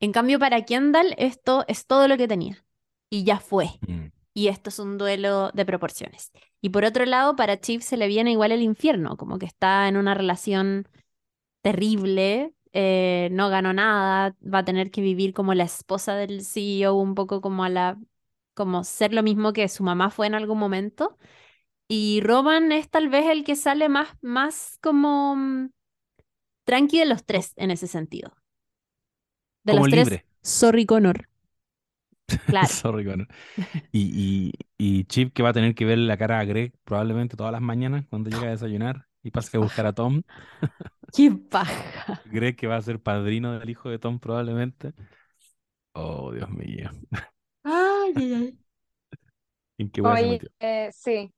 [0.00, 2.64] En cambio, para Kendall, esto es todo lo que tenía.
[3.10, 3.66] Y ya fue.
[3.86, 4.06] Mm.
[4.32, 6.32] Y esto es un duelo de proporciones.
[6.60, 9.88] Y por otro lado, para Chip se le viene igual el infierno, como que está
[9.88, 10.88] en una relación
[11.62, 16.94] terrible, eh, no ganó nada, va a tener que vivir como la esposa del CEO,
[16.94, 17.98] un poco como a la,
[18.54, 21.18] como ser lo mismo que su mamá fue en algún momento.
[21.88, 25.70] Y Roman es tal vez el que sale más, más como mm,
[26.64, 28.32] tranqui de los tres en ese sentido.
[29.64, 31.26] De Como los tres, sorry Connor.
[32.46, 32.76] Claro.
[32.82, 33.28] Sorry, Connor.
[33.92, 37.36] Y, y, y Chip que va a tener que verle la cara a Greg probablemente
[37.36, 40.22] todas las mañanas cuando llega a desayunar y pase a buscar a Tom.
[41.16, 42.22] Qué paja.
[42.24, 44.94] Greg que va a ser padrino del hijo de Tom probablemente.
[45.94, 46.90] Oh, Dios mío.
[47.64, 48.58] Ay, ay, ay.
[49.78, 50.48] ¿En qué se Oye, metió?
[50.60, 51.32] eh, sí,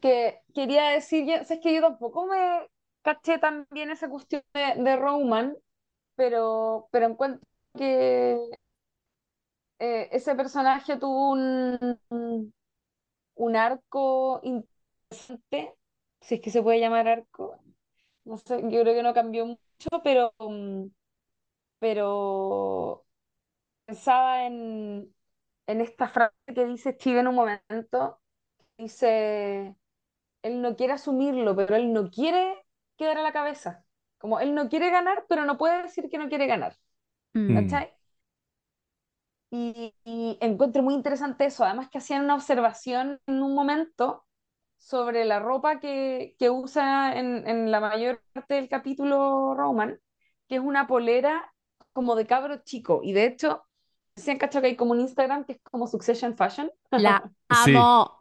[0.00, 2.68] que quería decir, yo, es que yo tampoco me
[3.02, 5.56] caché tan bien esa cuestión de, de Roman,
[6.16, 7.46] pero, pero encuentro
[7.76, 8.38] que
[9.78, 12.54] eh, ese personaje tuvo un, un,
[13.36, 15.76] un arco interesante,
[16.20, 17.60] si es que se puede llamar arco.
[18.30, 20.86] No sé, yo creo que no cambió mucho, pero, mm,
[21.80, 23.06] pero
[23.86, 25.14] pensaba en,
[25.68, 28.20] en esta frase que dice Steve en un momento,
[28.78, 29.76] dice,
[30.42, 32.66] él no quiere asumirlo, pero él no quiere
[32.96, 33.84] quedar a la cabeza.
[34.18, 36.78] Como él no quiere ganar, pero no puede decir que no quiere ganar.
[37.34, 37.40] Mm.
[37.40, 37.80] Mm.
[37.80, 37.92] ¿Cachai?
[39.50, 41.64] Y, y encuentro muy interesante eso.
[41.64, 44.24] Además que hacían una observación en un momento
[44.80, 50.00] sobre la ropa que, que usa en, en la mayor parte del capítulo Roman,
[50.48, 51.54] que es una polera
[51.94, 53.00] como de cabro chico.
[53.04, 53.64] Y de hecho,
[54.16, 56.72] decían, cacho, que hay como un Instagram que es como Succession Fashion.
[56.92, 57.94] La Sí.
[57.94, 58.20] amo.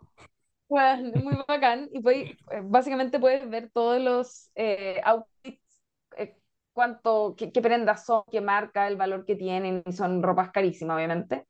[0.69, 1.89] Bueno, es muy bacán.
[1.93, 5.81] Y podéis- eh, básicamente puedes ver todos los eh, outfits,
[6.17, 6.37] eh,
[6.73, 10.95] cuánto, qué, qué prendas son, qué marca, el valor que tienen, y son ropas carísimas,
[10.97, 11.47] obviamente.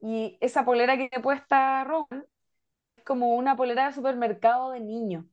[0.00, 2.24] Y esa polera que tiene puesta Roman
[3.04, 5.28] como una polera de supermercado de niño,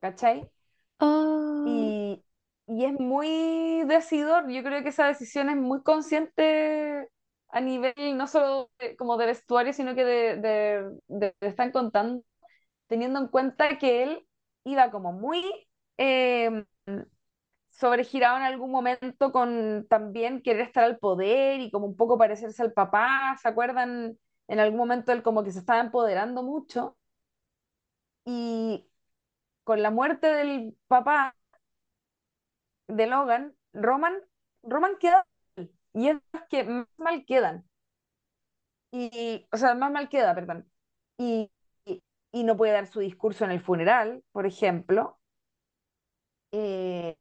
[0.00, 0.50] ¿cachai?
[1.00, 1.96] Oh.
[1.96, 2.24] Y,
[2.66, 4.48] y es muy decidor.
[4.50, 7.08] Yo creo que esa decisión es muy consciente
[7.50, 11.72] a nivel no solo de- como de vestuario, sino que de, de, de- de están
[11.72, 12.22] contando,
[12.88, 14.28] teniendo en cuenta que él
[14.64, 15.44] iba como muy
[15.98, 16.64] eh,
[17.70, 22.62] sobregirado en algún momento con también querer estar al poder y como un poco parecerse
[22.62, 23.36] al papá.
[23.42, 24.18] ¿Se acuerdan?
[24.48, 26.96] En algún momento él como que se estaba empoderando mucho.
[28.30, 28.86] Y
[29.64, 31.34] con la muerte del papá
[32.86, 34.20] de Logan, Roman,
[34.62, 35.26] Roman queda
[35.56, 36.18] mal, y es
[36.50, 37.66] que más mal quedan.
[38.90, 40.70] Y, o sea, más mal queda, perdón.
[41.18, 41.50] Y,
[42.32, 45.18] y, no puede dar su discurso en el funeral, por ejemplo.
[46.52, 47.16] Eh,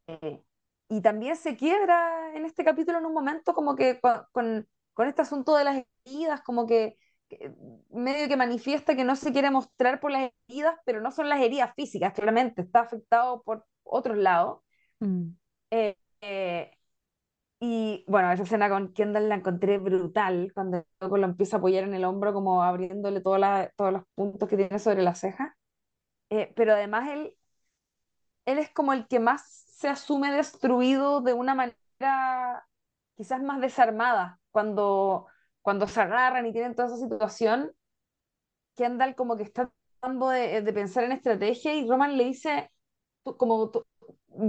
[0.90, 5.08] y también se quiebra en este capítulo en un momento como que con, con, con
[5.08, 6.98] este asunto de las heridas, como que
[7.92, 11.42] medio que manifiesta que no se quiere mostrar por las heridas, pero no son las
[11.42, 14.62] heridas físicas, claramente, está afectado por otros lados.
[15.02, 15.38] Mm.
[15.72, 16.72] Eh, eh,
[17.60, 21.96] y bueno, esa escena con Kendall la encontré brutal, cuando lo empieza a apoyar en
[21.96, 25.58] el hombro, como abriéndole toda la- todos los puntos que tiene sobre la ceja.
[26.30, 27.36] Eh, pero además él,
[28.46, 29.44] él es como el que más
[29.78, 32.68] se asume destruido de una manera
[33.16, 35.28] quizás más desarmada, cuando,
[35.68, 37.74] cuando se agarran y tienen toda esa situación,
[38.76, 42.72] Kendall como que está tratando de, de pensar en estrategia y Roman le dice,
[43.24, 43.86] tú- como tú-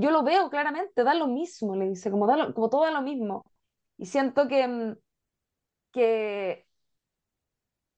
[0.01, 2.91] yo lo veo claramente, da lo mismo, le dice, como, da lo- como todo da
[2.93, 3.45] lo mismo.
[3.99, 4.97] Y siento que, mm,
[5.93, 6.67] que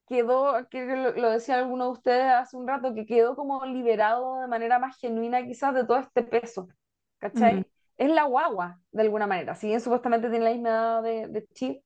[0.06, 4.40] quedó, que lo, lo decía alguno de ustedes hace un rato, que quedó como liberado
[4.40, 6.68] de manera más genuina quizás de todo este peso,
[7.18, 7.68] ¿cachai?
[7.96, 11.46] Es la guagua, de alguna manera, si bien supuestamente tiene la misma edad de, de
[11.54, 11.82] Chip,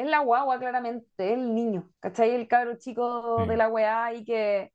[0.00, 2.30] es la guagua claramente, es el niño, ¿cachai?
[2.34, 3.58] El cabro chico de Sí.
[3.58, 4.72] la weá y que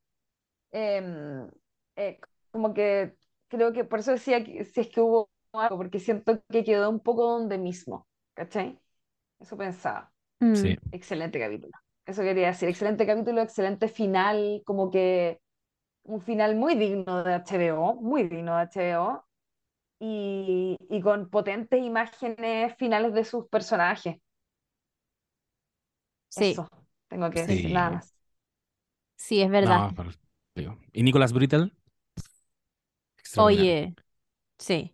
[0.72, 1.48] em,
[1.96, 2.20] eh,
[2.50, 3.16] como que
[3.48, 6.90] creo que por eso decía que si es que hubo algo, porque siento que quedó
[6.90, 8.78] un poco donde mismo, ¿cachai?
[9.40, 10.12] Eso pensaba.
[10.40, 10.72] Mm.
[10.72, 10.76] Sí.
[10.92, 11.72] Excelente capítulo.
[12.06, 15.40] Eso quería decir, excelente capítulo, excelente final, como que
[16.04, 19.26] un final muy digno de HBO, muy digno de HBO,
[20.00, 24.18] y, y con potentes imágenes finales de sus personajes.
[26.36, 26.68] Sí, Eso,
[27.08, 27.46] tengo que Sí.
[27.54, 28.14] decir, nada más.
[29.16, 29.90] sí, es verdad.
[29.90, 30.10] No, pero-
[30.54, 30.78] digo.
[30.92, 31.70] ¿Y Nicolas Brittle?
[33.36, 33.94] Oye,
[34.58, 34.92] sí.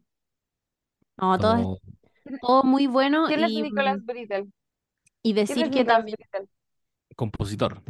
[1.16, 1.78] No, todo, es- Todo-
[2.42, 4.46] todo muy bueno ¿Quién es y, Nicolas mm, Brittle?
[5.22, 6.16] y ¿Quién decir es que Nicolas también...
[6.18, 6.48] Brittle?
[7.16, 7.82] compositor.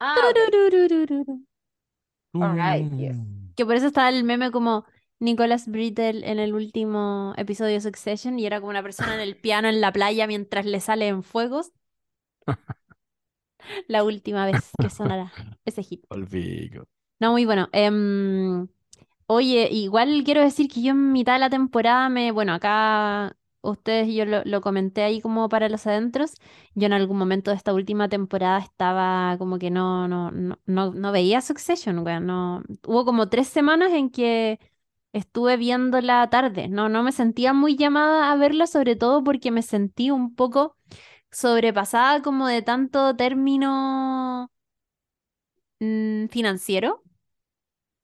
[0.00, 0.14] Ah,
[2.76, 3.16] yes.
[3.16, 3.54] Mm.
[3.54, 4.84] Que por eso estaba el meme como
[5.20, 9.36] Nicholas Brittle en el último episodio de Succession y era como una persona en el
[9.36, 11.72] piano en la playa mientras le salen fuegos.
[13.88, 15.32] La última vez que sonará
[15.64, 16.04] ese hit.
[16.08, 16.86] Olvido.
[17.20, 17.68] No, muy bueno.
[17.72, 18.68] Em,
[19.26, 24.08] oye, igual quiero decir que yo en mitad de la temporada me, bueno, acá ustedes
[24.08, 26.34] y yo lo, lo comenté ahí como para los adentros.
[26.74, 30.92] Yo en algún momento de esta última temporada estaba como que no, no, no, no,
[30.92, 32.26] no veía Succession, weón.
[32.26, 34.60] No, hubo como tres semanas en que
[35.12, 36.68] estuve viéndola tarde.
[36.68, 40.76] No, no me sentía muy llamada a verla, sobre todo porque me sentí un poco
[41.34, 44.50] sobrepasada como de tanto término
[45.80, 47.02] mm, financiero.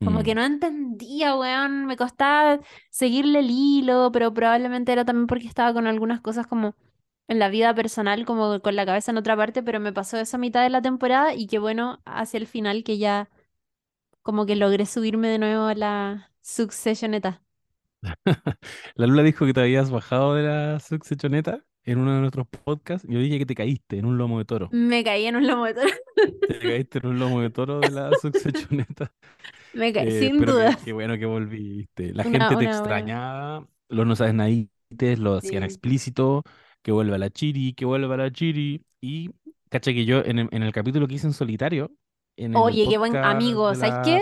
[0.03, 0.35] Como que Mm.
[0.35, 2.59] no entendía, weón, me costaba
[2.89, 6.75] seguirle el hilo, pero probablemente era también porque estaba con algunas cosas como
[7.27, 10.37] en la vida personal, como con la cabeza en otra parte, pero me pasó eso
[10.37, 13.29] a mitad de la temporada y qué bueno hacia el final que ya
[14.23, 17.43] como que logré subirme de nuevo a la Successioneta.
[18.95, 23.07] La Lula dijo que te habías bajado de la Successioneta en uno de nuestros podcasts.
[23.09, 24.69] Yo dije que te caíste en un lomo de toro.
[24.71, 25.89] Me caí en un lomo de toro.
[26.47, 29.11] Te caíste en un lomo de toro de la Successioneta.
[29.73, 30.79] Me caí, Eh, sin pero qué, duda.
[30.85, 32.13] qué bueno que volviste.
[32.13, 33.67] La Una- gente te una buena- extrañaba.
[33.89, 35.65] Los no sabes nadites lo hacían Sí.
[35.67, 36.43] explícito.
[36.83, 38.83] Que vuelva la Chiri, que vuelva la Chiri.
[39.01, 39.29] Y
[39.69, 41.91] caché que yo en el, en el capítulo que hice en solitario,
[42.37, 44.21] en el Oye, qué buen amigo, ¿sabes qué?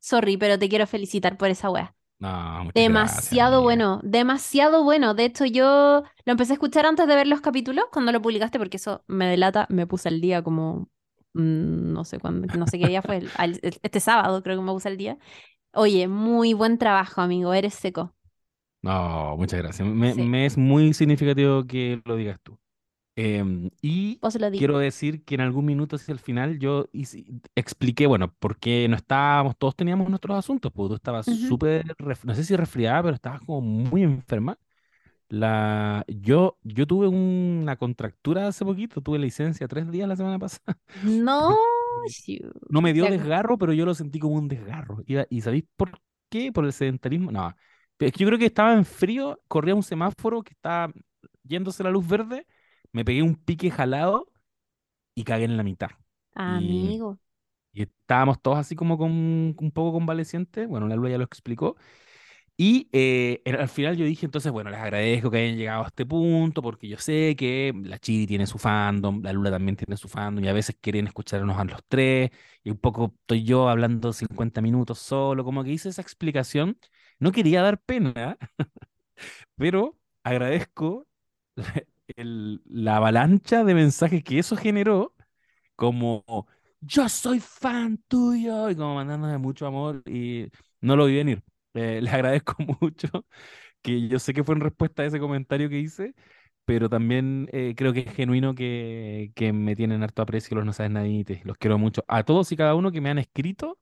[0.00, 1.94] Sorry, pero te quiero felicitar por esa wea.
[2.20, 3.62] No, gracias, Demasiado amiga.
[3.62, 5.14] bueno, demasiado bueno.
[5.14, 8.58] De hecho, yo lo empecé a escuchar antes de ver los capítulos, cuando lo publicaste,
[8.58, 10.88] porque eso me delata, me puse al día como,
[11.34, 14.56] mm, no sé cuándo, no sé qué día fue, el- al- el- este sábado creo
[14.58, 15.18] que me puse al día.
[15.74, 18.14] Oye, muy buen trabajo, amigo, eres seco.
[18.82, 19.86] No, muchas gracias.
[19.88, 20.22] Me, Sí.
[20.22, 22.58] me es muy significativo que lo digas tú.
[23.20, 24.58] Em, y Vos lo digo.
[24.60, 27.24] quiero decir que en algún minuto hacia el final yo hice-
[27.56, 31.36] expliqué, bueno, por qué no estábamos, todos teníamos nuestros asuntos, pues tú estabas Ujú.
[31.48, 34.56] súper, ref- no sé si resfriada, pero estabas como muy enferma.
[35.28, 40.78] La, yo, yo tuve una contractura hace poquito, tuve licencia tres días la semana pasada.
[41.02, 41.56] No,
[42.04, 42.40] Porque.
[42.70, 45.02] No me dio Ya- desgarro, pero yo lo sentí como un desgarro.
[45.06, 45.90] Iba- ¿Y sabéis por
[46.30, 46.52] qué?
[46.52, 47.32] Por el sedentarismo.
[47.32, 47.54] No,
[47.98, 50.92] es que yo creo que estaba en frío, corría un semáforo que estaba
[51.42, 52.46] yéndose la luz verde,
[52.92, 54.26] me pegué un pique jalado
[55.14, 55.90] y cagué en la mitad.
[56.34, 57.18] Amigo.
[57.72, 60.68] Y estábamos todos así como con un poco convalecientes.
[60.68, 61.76] Bueno, la Lula ya lo explicó.
[62.60, 66.04] Y eh, al final yo dije, entonces, bueno, les agradezco que hayan llegado a este
[66.04, 70.08] punto, porque yo sé que la Chiri tiene su fandom, la Lula también tiene su
[70.08, 72.30] fandom, y a veces quieren escucharnos a los tres,
[72.64, 76.78] y un poco estoy yo hablando 50 minutos solo, como que hice esa explicación.
[77.20, 78.36] No quería dar pena,
[79.56, 81.06] pero agradezco
[82.16, 85.14] la avalancha de mensajes que eso generó,
[85.76, 86.24] como
[86.80, 90.48] yo soy fan tuyo, y como mandándome mucho amor, y
[90.80, 91.42] no lo vi venir.
[91.74, 93.08] Eh, les agradezco mucho,
[93.82, 96.14] que yo sé que fue en respuesta a ese comentario que hice,
[96.66, 100.72] pero también eh, creo que es genuino que, que me tienen harto aprecio los no
[100.74, 102.04] sabes nadites, los quiero mucho.
[102.08, 103.78] A todos y cada uno que me han escrito,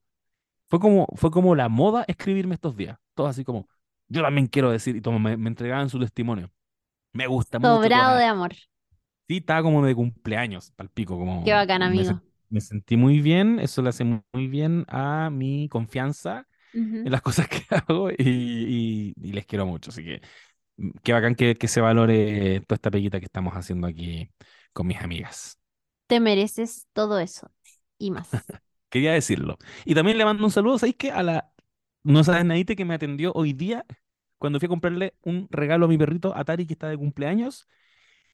[0.68, 3.68] fue como, fue como la moda escribirme estos días, todos así como,
[4.08, 6.50] yo también quiero decir, y me, me entregaban su testimonio.
[7.16, 7.90] Me gusta mucho.
[7.90, 8.54] Sobrado de amor.
[9.28, 12.20] Sí, estaba como de cumpleaños, palpico, como Qué bacán, amigo.
[12.48, 16.46] me sentí muy bien, eso le hace mu- muy bien a mi confianza
[17.04, 20.22] en las cosas que hago y, y- y les quiero mucho, así que
[20.78, 24.30] mm, qué bacán que, que se valore toda esta peguita que estamos haciendo aquí
[24.74, 25.58] con mis amigas.
[26.08, 27.52] Te mereces todo eso
[27.98, 28.52] y más.
[28.90, 29.58] Quería decirlo.
[29.84, 31.10] Y también le mando un saludo, ¿sabéis qué?
[31.10, 31.52] A la
[32.04, 33.84] no sabes nadite que me atendió hoy día
[34.46, 37.66] cuando fui a comprarle un regalo a mi perrito Atari que está de cumpleaños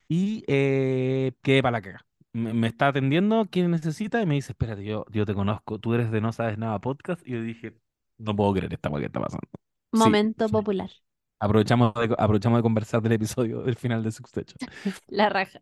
[0.08, 2.06] y eh, quedé para la caga.
[2.34, 4.20] Me, me está atendiendo, ¿quién necesita?
[4.20, 7.26] Y me dice, espérate, yo, yo te conozco, tú eres de No Sabes Nada Podcast.
[7.26, 7.74] Y yo dije,
[8.18, 9.48] no puedo creer esta que está pasando.
[9.92, 10.52] Momento sí.
[10.52, 10.90] popular.
[11.38, 14.58] Aprovechamos de, aprovechamos de conversar del episodio del final de Succession.
[15.08, 15.60] La raja.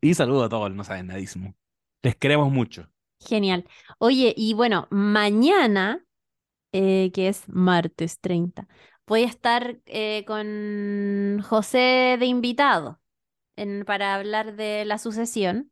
[0.00, 1.54] Y saludo a todos No Sabes Nadismo.
[2.02, 2.88] Les queremos mucho.
[3.20, 3.64] Genial.
[3.98, 6.04] Oye, y bueno, mañana,
[6.72, 8.66] eh, que es martes 30,
[9.06, 13.00] voy a estar eh, con José de invitado
[13.56, 15.70] en- para hablar de la sucesión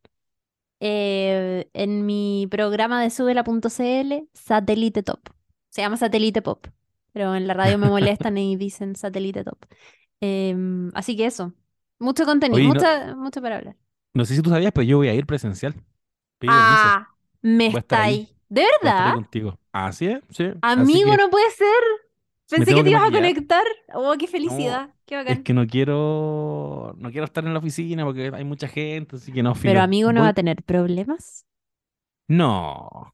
[0.79, 5.21] eh, en mi programa de subela.cl, Satélite Top.
[5.69, 6.67] Se llama Satélite Pop,
[7.13, 9.65] pero en la radio me molestan y dicen Satélite Top.
[10.21, 11.53] Em, así que eso,
[11.99, 13.77] mucho contenido, Oye, no- mucha- mucho para hablar.
[14.13, 15.73] No sé si tú sabías, pero yo voy a ir presencial.
[16.37, 16.97] Pedí permiso.
[16.97, 18.13] Ah, me está ahí.
[18.13, 18.29] ahí.
[18.49, 19.13] ¿De verdad?
[19.15, 19.57] contigo.
[19.71, 20.45] Así es, sí.
[20.61, 21.67] Así Amigo, que no puede ser.
[22.55, 23.63] Pensé que te ibas a conectar.
[23.93, 24.93] Oh, qué felicidad.
[25.05, 25.43] Qué es bacán.
[25.43, 29.43] que no quiero, no quiero estar en la oficina porque hay mucha gente, así que
[29.43, 29.81] no, Pero filo.
[29.81, 31.45] amigo no va a tener problemas.
[32.27, 33.13] No,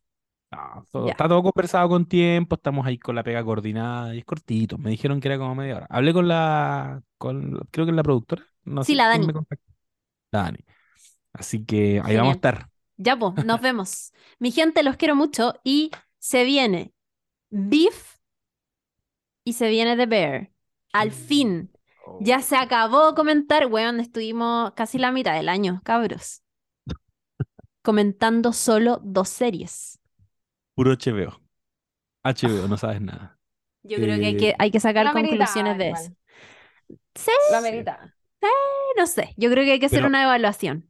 [0.52, 4.26] no, todo- está todo conversado con tiempo, estamos ahí con la pega coordinada y es
[4.26, 4.78] cortito.
[4.78, 5.88] Me dijeron que era como media hora.
[5.90, 9.28] Hablé con la, con, creo que es la productora, no Sí, sé la Dani.
[9.28, 9.34] me.
[10.32, 10.60] La Dani.
[11.34, 12.70] Así que ahí vamos a estar.
[12.98, 14.14] Ya, pues, nos vemos.
[14.40, 16.94] Mi gente, los quiero mucho y se viene
[17.52, 18.19] Beef
[19.50, 20.52] y se viene The Bear.
[20.94, 21.72] Al fin.
[22.22, 26.44] Ya se acabó comentar, weón, estuvimos casi la mitad del año, cabros.
[27.82, 30.00] Comentando solo dos series.
[30.76, 31.42] Puro HBO.
[32.24, 33.40] HBO, no sabes nada.
[33.84, 36.04] Yo creo que hay Eh, que, hay que sacar La conclusiones de eso.
[36.04, 36.18] igual.
[37.16, 38.16] Sí, La merita.
[38.98, 39.34] no sé.
[39.38, 40.90] Yo creo que hay que hacer Pero- una evaluación.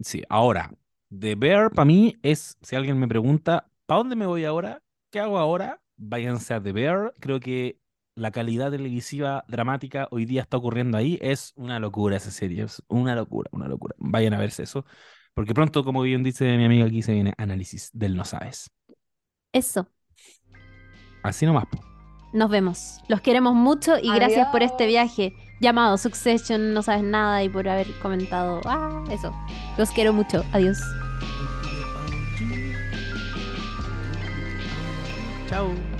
[0.00, 0.72] Sí, ahora,
[1.16, 4.82] The Bear para mí es, si alguien me pregunta, ¿para dónde me voy ahora?
[5.10, 5.81] ¿Qué hago ahora?
[6.04, 7.14] Váyanse a The Bear.
[7.20, 7.78] Creo que
[8.14, 11.18] la calidad televisiva dramática hoy día está ocurriendo ahí.
[11.22, 13.94] Es una locura esa serie, es una locura, una locura.
[13.98, 14.84] Vayan a verse eso,
[15.34, 18.70] porque pronto, como bien dice mi amiga aquí, se viene análisis del no sabes.
[19.52, 19.86] Eso.
[21.22, 21.66] Así nomás.
[21.66, 21.78] po.
[22.32, 23.00] Nos vemos.
[23.08, 26.74] Los queremos mucho y gracias por este viaje llamado Succession.
[26.74, 28.60] No sabes nada y por haber comentado.
[28.64, 29.32] Ah, eso.
[29.78, 30.42] Los quiero mucho.
[30.52, 30.80] Adiós.
[35.48, 35.91] Chao.